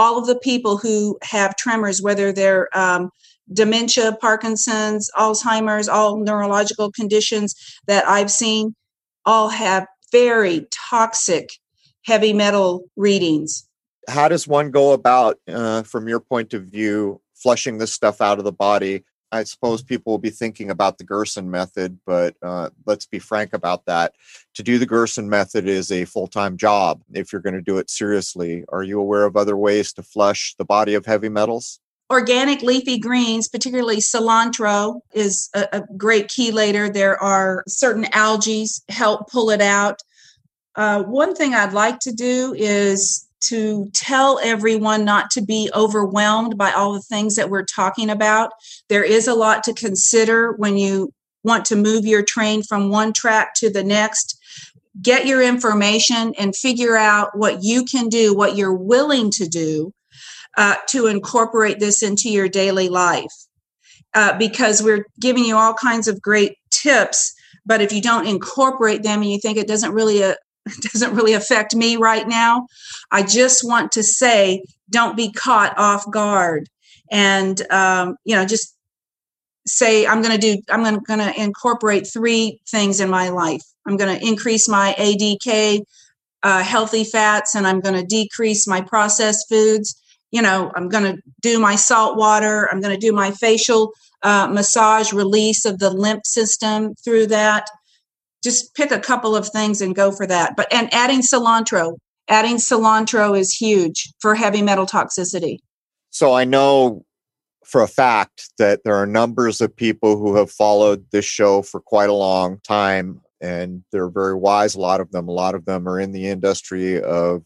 all 0.00 0.16
of 0.16 0.26
the 0.26 0.38
people 0.38 0.78
who 0.78 1.18
have 1.20 1.54
tremors, 1.56 2.00
whether 2.00 2.32
they're 2.32 2.74
um, 2.76 3.10
dementia, 3.52 4.16
Parkinson's, 4.18 5.10
Alzheimer's, 5.14 5.90
all 5.90 6.16
neurological 6.16 6.90
conditions 6.90 7.54
that 7.86 8.08
I've 8.08 8.30
seen, 8.30 8.74
all 9.26 9.50
have 9.50 9.86
very 10.10 10.66
toxic 10.70 11.50
heavy 12.06 12.32
metal 12.32 12.84
readings. 12.96 13.68
How 14.08 14.26
does 14.28 14.48
one 14.48 14.70
go 14.70 14.92
about, 14.92 15.36
uh, 15.46 15.82
from 15.82 16.08
your 16.08 16.20
point 16.20 16.54
of 16.54 16.62
view, 16.64 17.20
flushing 17.34 17.76
this 17.76 17.92
stuff 17.92 18.22
out 18.22 18.38
of 18.38 18.44
the 18.44 18.52
body? 18.52 19.04
I 19.32 19.44
suppose 19.44 19.82
people 19.82 20.12
will 20.12 20.18
be 20.18 20.30
thinking 20.30 20.70
about 20.70 20.98
the 20.98 21.04
Gerson 21.04 21.50
method, 21.50 21.98
but 22.04 22.34
uh, 22.42 22.70
let's 22.86 23.06
be 23.06 23.18
frank 23.18 23.52
about 23.52 23.86
that. 23.86 24.14
To 24.54 24.62
do 24.62 24.78
the 24.78 24.86
Gerson 24.86 25.28
method 25.28 25.68
is 25.68 25.92
a 25.92 26.04
full 26.04 26.26
time 26.26 26.56
job 26.56 27.02
if 27.12 27.32
you're 27.32 27.42
going 27.42 27.54
to 27.54 27.62
do 27.62 27.78
it 27.78 27.90
seriously. 27.90 28.64
Are 28.70 28.82
you 28.82 29.00
aware 29.00 29.24
of 29.24 29.36
other 29.36 29.56
ways 29.56 29.92
to 29.94 30.02
flush 30.02 30.54
the 30.58 30.64
body 30.64 30.94
of 30.94 31.06
heavy 31.06 31.28
metals? 31.28 31.80
Organic 32.10 32.62
leafy 32.62 32.98
greens, 32.98 33.48
particularly 33.48 33.98
cilantro, 33.98 35.00
is 35.14 35.48
a, 35.54 35.68
a 35.72 35.82
great 35.96 36.26
chelator. 36.26 36.92
There 36.92 37.22
are 37.22 37.62
certain 37.68 38.06
algae 38.12 38.66
help 38.88 39.30
pull 39.30 39.50
it 39.50 39.60
out. 39.60 40.00
Uh, 40.74 41.04
one 41.04 41.36
thing 41.36 41.54
I'd 41.54 41.72
like 41.72 42.00
to 42.00 42.12
do 42.12 42.52
is 42.56 43.28
to 43.40 43.90
tell 43.92 44.38
everyone 44.42 45.04
not 45.04 45.30
to 45.30 45.40
be 45.40 45.70
overwhelmed 45.74 46.56
by 46.56 46.72
all 46.72 46.92
the 46.92 47.00
things 47.00 47.36
that 47.36 47.50
we're 47.50 47.64
talking 47.64 48.10
about. 48.10 48.52
There 48.88 49.04
is 49.04 49.26
a 49.26 49.34
lot 49.34 49.64
to 49.64 49.74
consider 49.74 50.52
when 50.52 50.76
you 50.76 51.12
want 51.42 51.64
to 51.66 51.76
move 51.76 52.04
your 52.04 52.22
train 52.22 52.62
from 52.62 52.90
one 52.90 53.12
track 53.12 53.54
to 53.56 53.70
the 53.70 53.84
next. 53.84 54.38
Get 55.00 55.26
your 55.26 55.42
information 55.42 56.34
and 56.38 56.54
figure 56.54 56.96
out 56.96 57.36
what 57.36 57.62
you 57.62 57.84
can 57.84 58.08
do, 58.08 58.34
what 58.34 58.56
you're 58.56 58.74
willing 58.74 59.30
to 59.32 59.48
do 59.48 59.92
uh, 60.56 60.76
to 60.88 61.06
incorporate 61.06 61.78
this 61.78 62.02
into 62.02 62.28
your 62.28 62.48
daily 62.48 62.88
life. 62.88 63.32
Uh, 64.12 64.36
because 64.36 64.82
we're 64.82 65.06
giving 65.20 65.44
you 65.44 65.56
all 65.56 65.72
kinds 65.72 66.08
of 66.08 66.20
great 66.20 66.56
tips, 66.70 67.32
but 67.64 67.80
if 67.80 67.92
you 67.92 68.02
don't 68.02 68.26
incorporate 68.26 69.04
them 69.04 69.22
and 69.22 69.30
you 69.30 69.38
think 69.38 69.56
it 69.56 69.68
doesn't 69.68 69.92
really 69.92 70.24
uh, 70.24 70.34
doesn't 70.92 71.14
really 71.14 71.32
affect 71.32 71.74
me 71.74 71.96
right 71.96 72.26
now. 72.26 72.66
I 73.10 73.22
just 73.22 73.66
want 73.66 73.92
to 73.92 74.02
say, 74.02 74.62
don't 74.90 75.16
be 75.16 75.32
caught 75.32 75.78
off 75.78 76.10
guard, 76.10 76.68
and 77.10 77.60
um, 77.70 78.16
you 78.24 78.36
know, 78.36 78.44
just 78.44 78.76
say, 79.66 80.06
I'm 80.06 80.22
going 80.22 80.38
to 80.38 80.56
do. 80.56 80.62
I'm 80.68 80.82
going 80.82 81.20
to 81.20 81.40
incorporate 81.40 82.06
three 82.06 82.60
things 82.68 83.00
in 83.00 83.08
my 83.08 83.28
life. 83.28 83.62
I'm 83.86 83.96
going 83.96 84.18
to 84.18 84.26
increase 84.26 84.68
my 84.68 84.94
ADK, 84.98 85.82
uh, 86.42 86.62
healthy 86.62 87.04
fats, 87.04 87.54
and 87.54 87.66
I'm 87.66 87.80
going 87.80 87.94
to 87.94 88.04
decrease 88.04 88.66
my 88.66 88.80
processed 88.80 89.48
foods. 89.48 90.00
You 90.30 90.42
know, 90.42 90.70
I'm 90.76 90.88
going 90.88 91.16
to 91.16 91.22
do 91.40 91.58
my 91.58 91.74
salt 91.74 92.16
water. 92.16 92.68
I'm 92.70 92.80
going 92.80 92.94
to 92.94 93.06
do 93.06 93.12
my 93.12 93.32
facial 93.32 93.92
uh, 94.22 94.48
massage 94.48 95.12
release 95.12 95.64
of 95.64 95.78
the 95.78 95.90
lymph 95.90 96.24
system 96.24 96.94
through 97.04 97.26
that 97.28 97.68
just 98.42 98.74
pick 98.74 98.90
a 98.90 98.98
couple 98.98 99.36
of 99.36 99.48
things 99.48 99.80
and 99.80 99.94
go 99.94 100.12
for 100.12 100.26
that. 100.26 100.56
But 100.56 100.72
and 100.72 100.92
adding 100.92 101.20
cilantro, 101.20 101.96
adding 102.28 102.56
cilantro 102.56 103.38
is 103.38 103.54
huge 103.54 104.12
for 104.20 104.34
heavy 104.34 104.62
metal 104.62 104.86
toxicity. 104.86 105.58
So 106.10 106.32
I 106.32 106.44
know 106.44 107.04
for 107.64 107.82
a 107.82 107.88
fact 107.88 108.50
that 108.58 108.80
there 108.84 108.96
are 108.96 109.06
numbers 109.06 109.60
of 109.60 109.74
people 109.74 110.16
who 110.16 110.34
have 110.36 110.50
followed 110.50 111.06
this 111.12 111.24
show 111.24 111.62
for 111.62 111.80
quite 111.80 112.08
a 112.08 112.14
long 112.14 112.58
time 112.60 113.20
and 113.40 113.84
they're 113.92 114.10
very 114.10 114.34
wise 114.34 114.74
a 114.74 114.80
lot 114.80 115.00
of 115.00 115.10
them 115.12 115.28
a 115.28 115.32
lot 115.32 115.54
of 115.54 115.64
them 115.66 115.88
are 115.88 116.00
in 116.00 116.12
the 116.12 116.26
industry 116.28 117.00
of 117.00 117.44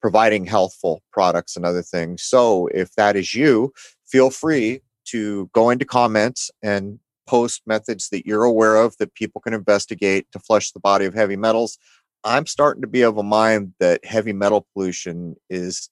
providing 0.00 0.44
healthful 0.44 1.00
products 1.12 1.54
and 1.56 1.64
other 1.64 1.82
things 1.82 2.22
so 2.22 2.66
if 2.68 2.92
that 2.96 3.14
is 3.14 3.34
you 3.34 3.72
feel 4.06 4.30
free 4.30 4.80
to 5.04 5.48
go 5.52 5.70
into 5.70 5.84
comments 5.84 6.50
and 6.62 6.98
post 7.26 7.62
methods 7.66 8.08
that 8.10 8.26
you're 8.26 8.44
aware 8.44 8.76
of 8.76 8.96
that 8.98 9.14
people 9.14 9.40
can 9.40 9.54
investigate 9.54 10.26
to 10.32 10.38
flush 10.38 10.72
the 10.72 10.80
body 10.80 11.04
of 11.04 11.14
heavy 11.14 11.36
metals. 11.36 11.78
I'm 12.24 12.46
starting 12.46 12.82
to 12.82 12.88
be 12.88 13.02
of 13.02 13.18
a 13.18 13.22
mind 13.22 13.74
that 13.80 14.04
heavy 14.04 14.32
metal 14.32 14.66
pollution 14.72 15.36
is 15.50 15.90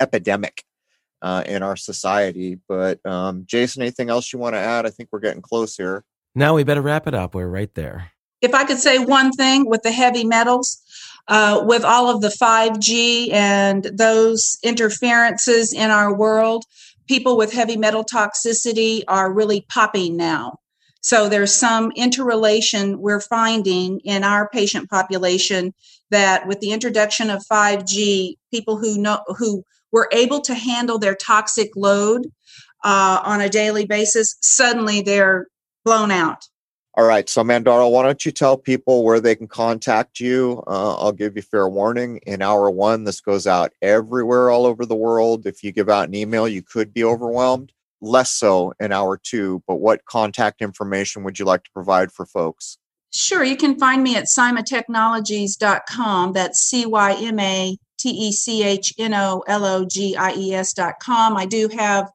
epidemic 0.00 0.64
uh, 1.22 1.42
in 1.46 1.62
our 1.62 1.76
society. 1.76 2.58
But 2.68 3.04
um, 3.06 3.44
Jason, 3.46 3.82
anything 3.82 4.10
else 4.10 4.32
you 4.32 4.38
want 4.38 4.54
to 4.54 4.60
add? 4.60 4.86
I 4.86 4.90
think 4.90 5.10
we're 5.12 5.20
getting 5.20 5.42
close 5.42 5.76
here. 5.76 6.04
Now 6.34 6.54
we 6.54 6.64
better 6.64 6.82
wrap 6.82 7.06
it 7.06 7.14
up. 7.14 7.34
We're 7.34 7.48
right 7.48 7.74
there. 7.74 8.12
If 8.40 8.54
I 8.54 8.64
could 8.64 8.78
say 8.78 8.98
one 8.98 9.32
thing 9.32 9.68
with 9.68 9.82
the 9.82 9.90
heavy 9.90 10.24
metals, 10.24 10.80
uh, 11.26 11.62
with 11.66 11.84
all 11.84 12.08
of 12.08 12.20
the 12.20 12.28
5G 12.28 13.32
and 13.32 13.84
those 13.84 14.58
interferences 14.62 15.72
in 15.72 15.90
our 15.90 16.14
world, 16.14 16.64
people 17.08 17.36
with 17.36 17.52
heavy 17.52 17.76
metal 17.76 18.04
toxicity 18.04 19.02
are 19.08 19.32
really 19.32 19.66
popping 19.68 20.16
now. 20.16 20.58
So 21.00 21.28
there's 21.28 21.54
some 21.54 21.92
interrelation 21.96 23.00
we're 23.00 23.20
finding 23.20 24.00
in 24.00 24.24
our 24.24 24.48
patient 24.48 24.90
population 24.90 25.72
that 26.10 26.46
with 26.46 26.60
the 26.60 26.72
introduction 26.72 27.30
of 27.30 27.44
5G, 27.50 28.34
people 28.52 28.78
who 28.78 28.98
know 28.98 29.20
who 29.38 29.64
were 29.90 30.08
able 30.12 30.40
to 30.42 30.54
handle 30.54 30.98
their 30.98 31.14
toxic 31.14 31.70
load 31.76 32.26
uh, 32.84 33.22
on 33.24 33.40
a 33.40 33.48
daily 33.48 33.86
basis, 33.86 34.36
suddenly 34.42 35.00
they're 35.00 35.46
blown 35.84 36.10
out. 36.10 36.44
All 36.98 37.04
right. 37.04 37.28
So, 37.28 37.44
Mandara, 37.44 37.88
why 37.88 38.02
don't 38.02 38.26
you 38.26 38.32
tell 38.32 38.56
people 38.56 39.04
where 39.04 39.20
they 39.20 39.36
can 39.36 39.46
contact 39.46 40.18
you? 40.18 40.64
Uh, 40.66 40.96
I'll 40.96 41.12
give 41.12 41.36
you 41.36 41.42
fair 41.42 41.68
warning. 41.68 42.18
In 42.26 42.42
hour 42.42 42.68
one, 42.72 43.04
this 43.04 43.20
goes 43.20 43.46
out 43.46 43.72
everywhere 43.80 44.50
all 44.50 44.66
over 44.66 44.84
the 44.84 44.96
world. 44.96 45.46
If 45.46 45.62
you 45.62 45.70
give 45.70 45.88
out 45.88 46.08
an 46.08 46.16
email, 46.16 46.48
you 46.48 46.60
could 46.60 46.92
be 46.92 47.04
overwhelmed. 47.04 47.70
Less 48.00 48.32
so 48.32 48.72
in 48.80 48.90
hour 48.90 49.16
two. 49.16 49.62
But 49.68 49.76
what 49.76 50.06
contact 50.06 50.60
information 50.60 51.22
would 51.22 51.38
you 51.38 51.44
like 51.44 51.62
to 51.62 51.70
provide 51.70 52.10
for 52.10 52.26
folks? 52.26 52.78
Sure. 53.14 53.44
You 53.44 53.56
can 53.56 53.78
find 53.78 54.02
me 54.02 54.16
at 54.16 54.24
cymatechnologies.com. 54.36 56.32
That's 56.32 56.58
C 56.58 56.84
Y 56.84 57.12
M 57.12 57.38
A 57.38 57.76
T 58.00 58.10
E 58.10 58.32
C 58.32 58.64
H 58.64 58.92
N 58.98 59.14
O 59.14 59.44
L 59.46 59.64
O 59.64 59.84
G 59.84 60.16
I 60.16 60.32
E 60.32 60.52
S.com. 60.52 61.36
I 61.36 61.46
do 61.46 61.68
have, 61.68 62.06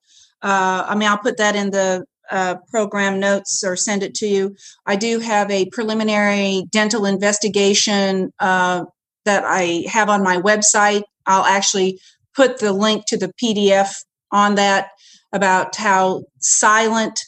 uh, 0.41 0.83
I 0.89 0.95
mean, 0.95 1.07
I'll 1.07 1.17
put 1.17 1.37
that 1.37 1.55
in 1.55 1.71
the 1.71 2.03
uh, 2.31 2.55
program 2.69 3.19
notes 3.19 3.63
or 3.63 3.75
send 3.75 4.03
it 4.03 4.15
to 4.15 4.27
you. 4.27 4.55
I 4.85 4.95
do 4.95 5.19
have 5.19 5.49
a 5.51 5.69
preliminary 5.69 6.63
dental 6.71 7.05
investigation 7.05 8.31
uh, 8.39 8.85
that 9.25 9.43
I 9.45 9.85
have 9.87 10.09
on 10.09 10.23
my 10.23 10.37
website. 10.37 11.03
I'll 11.25 11.45
actually 11.45 11.99
put 12.35 12.59
the 12.59 12.73
link 12.73 13.05
to 13.07 13.17
the 13.17 13.31
PDF 13.41 13.93
on 14.31 14.55
that 14.55 14.89
about 15.31 15.75
how 15.75 16.23
silent 16.39 17.19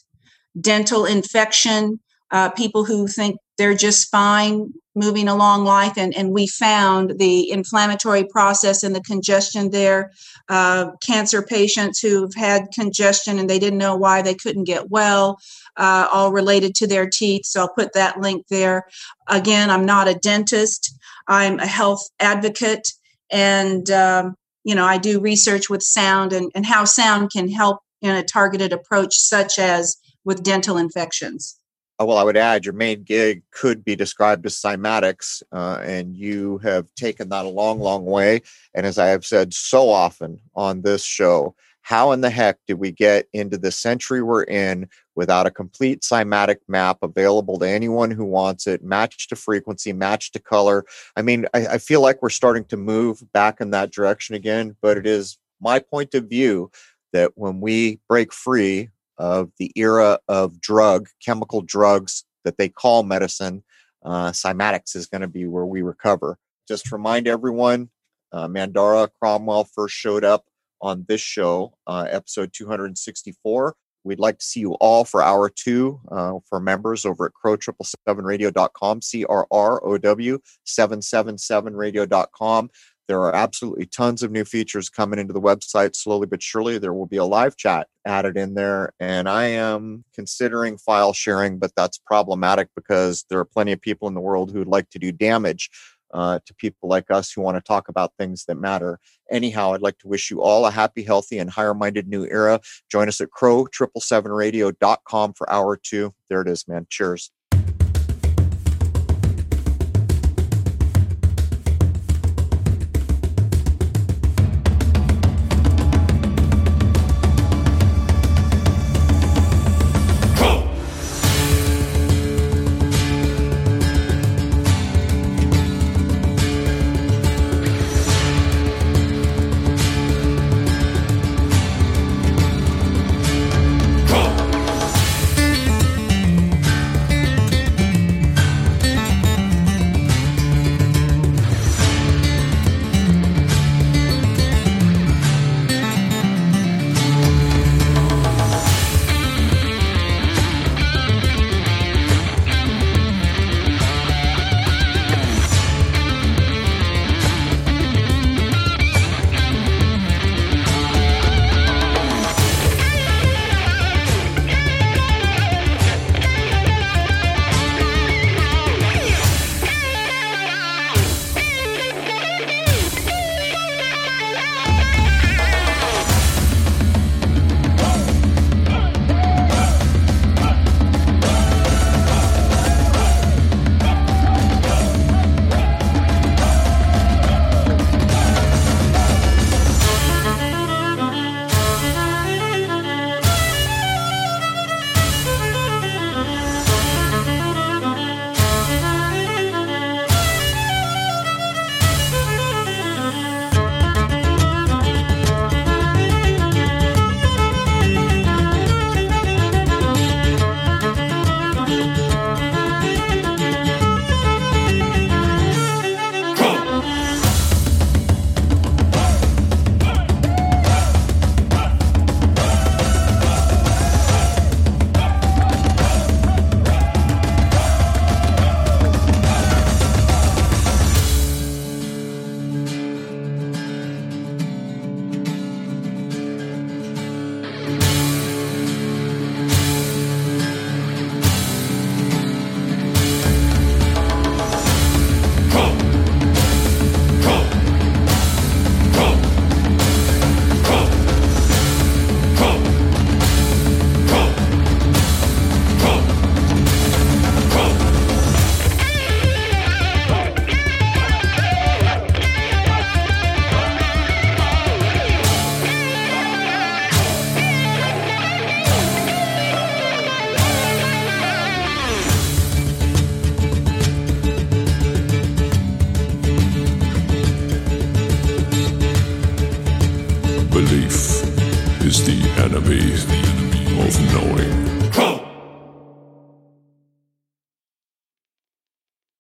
dental 0.60 1.06
infection, 1.06 2.00
uh, 2.32 2.50
people 2.50 2.86
who 2.86 3.08
think 3.08 3.38
they're 3.58 3.76
just 3.76 4.10
fine 4.10 4.74
moving 4.96 5.28
along 5.28 5.66
life. 5.66 5.98
And, 5.98 6.16
and 6.16 6.32
we 6.32 6.48
found 6.48 7.20
the 7.20 7.52
inflammatory 7.52 8.24
process 8.24 8.82
and 8.82 8.96
the 8.96 9.02
congestion 9.02 9.72
there. 9.72 10.12
Uh, 10.48 10.92
cancer 11.02 11.42
patients 11.42 12.00
who've 12.00 12.34
had 12.34 12.72
congestion 12.74 13.38
and 13.38 13.50
they 13.50 13.60
didn't 13.60 13.80
know 13.80 13.96
why 13.96 14.22
they 14.22 14.36
couldn't 14.36 14.64
get 14.64 14.90
well, 14.90 15.38
uh, 15.78 16.08
all 16.12 16.32
related 16.32 16.76
to 16.76 16.88
their 16.88 17.10
teeth. 17.10 17.46
So 17.46 17.62
I'll 17.62 17.74
put 17.74 17.94
that 17.94 18.20
link 18.22 18.48
there. 18.50 18.86
Again, 19.28 19.70
I'm 19.70 19.86
not 19.86 20.08
a 20.08 20.16
dentist, 20.16 20.98
I'm 21.28 21.60
a 21.60 21.68
health 21.68 22.08
advocate. 22.20 22.88
And, 23.32 23.90
um, 23.92 24.36
you 24.64 24.76
know, 24.76 24.86
I 24.86 24.98
do 24.98 25.20
research 25.20 25.70
with 25.70 25.84
sound 25.84 26.32
and, 26.34 26.52
and 26.56 26.66
how 26.66 26.86
sound 26.86 27.32
can 27.32 27.50
help 27.50 27.80
in 28.02 28.12
a 28.12 28.24
targeted 28.24 28.72
approach, 28.72 29.16
such 29.16 29.60
as 29.60 29.98
with 30.24 30.44
dental 30.44 30.78
infections. 30.78 31.60
Uh, 32.00 32.06
well, 32.06 32.18
I 32.18 32.24
would 32.24 32.36
add 32.36 32.66
your 32.66 32.74
main 32.74 33.04
gig 33.04 33.44
could 33.52 33.86
be 33.86 33.96
described 33.96 34.46
as 34.46 34.56
cymatics, 34.56 35.42
uh, 35.54 35.80
and 35.82 36.16
you 36.16 36.58
have 36.58 36.94
taken 36.96 37.30
that 37.30 37.46
a 37.46 37.50
long, 37.50 37.80
long 37.80 38.06
way. 38.06 38.42
And 38.74 38.86
as 38.86 38.98
I 38.98 39.08
have 39.08 39.26
said 39.26 39.54
so 39.54 39.90
often 39.90 40.42
on 40.56 40.82
this 40.82 41.06
show, 41.06 41.56
how 41.82 42.12
in 42.12 42.22
the 42.22 42.32
heck 42.32 42.58
did 42.68 42.80
we 42.80 42.92
get 42.92 43.28
into 43.32 43.58
the 43.58 43.72
century 43.72 44.24
we're 44.24 44.44
in 44.44 44.90
without 45.16 45.46
a 45.46 45.52
complete 45.52 46.02
cymatic 46.02 46.58
map 46.68 46.98
available 47.02 47.60
to 47.60 47.70
anyone 47.70 48.10
who 48.12 48.26
wants 48.26 48.66
it, 48.66 48.84
matched 48.84 49.30
to 49.30 49.36
frequency, 49.36 49.94
matched 49.94 50.34
to 50.34 50.40
color? 50.40 50.84
I 51.16 51.22
mean, 51.22 51.46
I, 51.54 51.68
I 51.68 51.78
feel 51.78 52.02
like 52.02 52.22
we're 52.22 52.30
starting 52.30 52.66
to 52.66 52.78
move 52.78 53.22
back 53.32 53.62
in 53.62 53.70
that 53.70 53.92
direction 53.92 54.36
again, 54.36 54.76
but 54.82 54.98
it 54.98 55.06
is 55.06 55.38
my 55.62 55.80
point 55.80 56.16
of 56.16 56.28
view 56.28 56.72
that 57.14 57.34
when 57.36 57.62
we 57.62 58.00
break 58.10 58.34
free 58.34 58.90
of 59.18 59.52
the 59.58 59.72
era 59.76 60.20
of 60.28 60.60
drug, 60.60 61.08
chemical 61.24 61.62
drugs 61.62 62.26
that 62.44 62.58
they 62.58 62.70
call 62.70 63.04
medicine. 63.04 63.64
Uh, 64.04 64.32
cymatics 64.32 64.96
is 64.96 65.08
going 65.08 65.22
to 65.22 65.28
be 65.28 65.46
where 65.46 65.66
we 65.66 65.82
recover. 65.82 66.38
Just 66.68 66.92
remind 66.92 67.28
everyone, 67.28 67.90
uh, 68.32 68.48
Mandara 68.48 69.10
Cromwell 69.20 69.66
first 69.66 69.96
showed 69.96 70.24
up 70.24 70.46
on 70.82 71.06
this 71.08 71.22
show, 71.22 71.74
uh, 71.88 72.06
episode 72.10 72.52
264. 72.54 73.76
We'd 74.04 74.20
like 74.20 74.38
to 74.38 74.46
see 74.46 74.60
you 74.60 74.74
all 74.74 75.04
for 75.04 75.24
hour 75.24 75.50
two 75.50 76.00
uh, 76.12 76.34
for 76.48 76.60
members 76.60 77.06
over 77.06 77.26
at 77.26 77.32
crow777radio.com, 77.34 79.02
C 79.02 79.26
R 79.26 79.48
R 79.50 79.84
O 79.84 79.98
W 79.98 80.40
777radio.com. 80.68 82.70
There 83.08 83.22
are 83.22 83.36
absolutely 83.36 83.86
tons 83.86 84.24
of 84.24 84.32
new 84.32 84.46
features 84.46 84.90
coming 84.90 85.20
into 85.20 85.34
the 85.34 85.42
website 85.42 85.96
slowly 85.96 86.28
but 86.28 86.42
surely. 86.42 86.78
There 86.78 86.94
will 86.94 87.06
be 87.06 87.18
a 87.18 87.26
live 87.26 87.56
chat 87.56 87.88
added 88.06 88.38
in 88.38 88.56
there. 88.56 88.94
And 89.00 89.30
I 89.30 89.46
am 89.46 90.04
considering 90.14 90.78
file 90.78 91.14
sharing, 91.14 91.60
but 91.60 91.72
that's 91.76 91.98
problematic 91.98 92.70
because 92.76 93.26
there 93.30 93.40
are 93.40 93.46
plenty 93.46 93.72
of 93.72 93.82
people 93.82 94.08
in 94.08 94.14
the 94.14 94.22
world 94.22 94.52
who 94.52 94.60
would 94.60 94.68
like 94.68 94.90
to 94.92 95.00
do 95.00 95.12
damage 95.12 95.70
uh, 96.14 96.40
to 96.46 96.54
people 96.56 96.88
like 96.88 97.12
us 97.12 97.32
who 97.32 97.42
want 97.42 97.58
to 97.58 97.62
talk 97.62 97.90
about 97.90 98.14
things 98.18 98.46
that 98.46 98.56
matter. 98.56 99.00
Anyhow, 99.30 99.74
I'd 99.74 99.82
like 99.82 99.98
to 100.00 100.08
wish 100.08 100.32
you 100.32 100.42
all 100.42 100.66
a 100.66 100.72
happy, 100.72 101.04
healthy, 101.04 101.40
and 101.40 101.50
higher 101.50 101.74
minded 101.74 102.08
new 102.08 102.26
era. 102.26 102.62
Join 102.90 103.10
us 103.10 103.20
at 103.22 103.30
crow777radio.com 103.38 105.34
for 105.34 105.50
hour 105.52 105.78
two. 105.78 106.14
There 106.30 106.42
it 106.42 106.48
is, 106.48 106.68
man. 106.68 106.88
Cheers. 106.90 107.32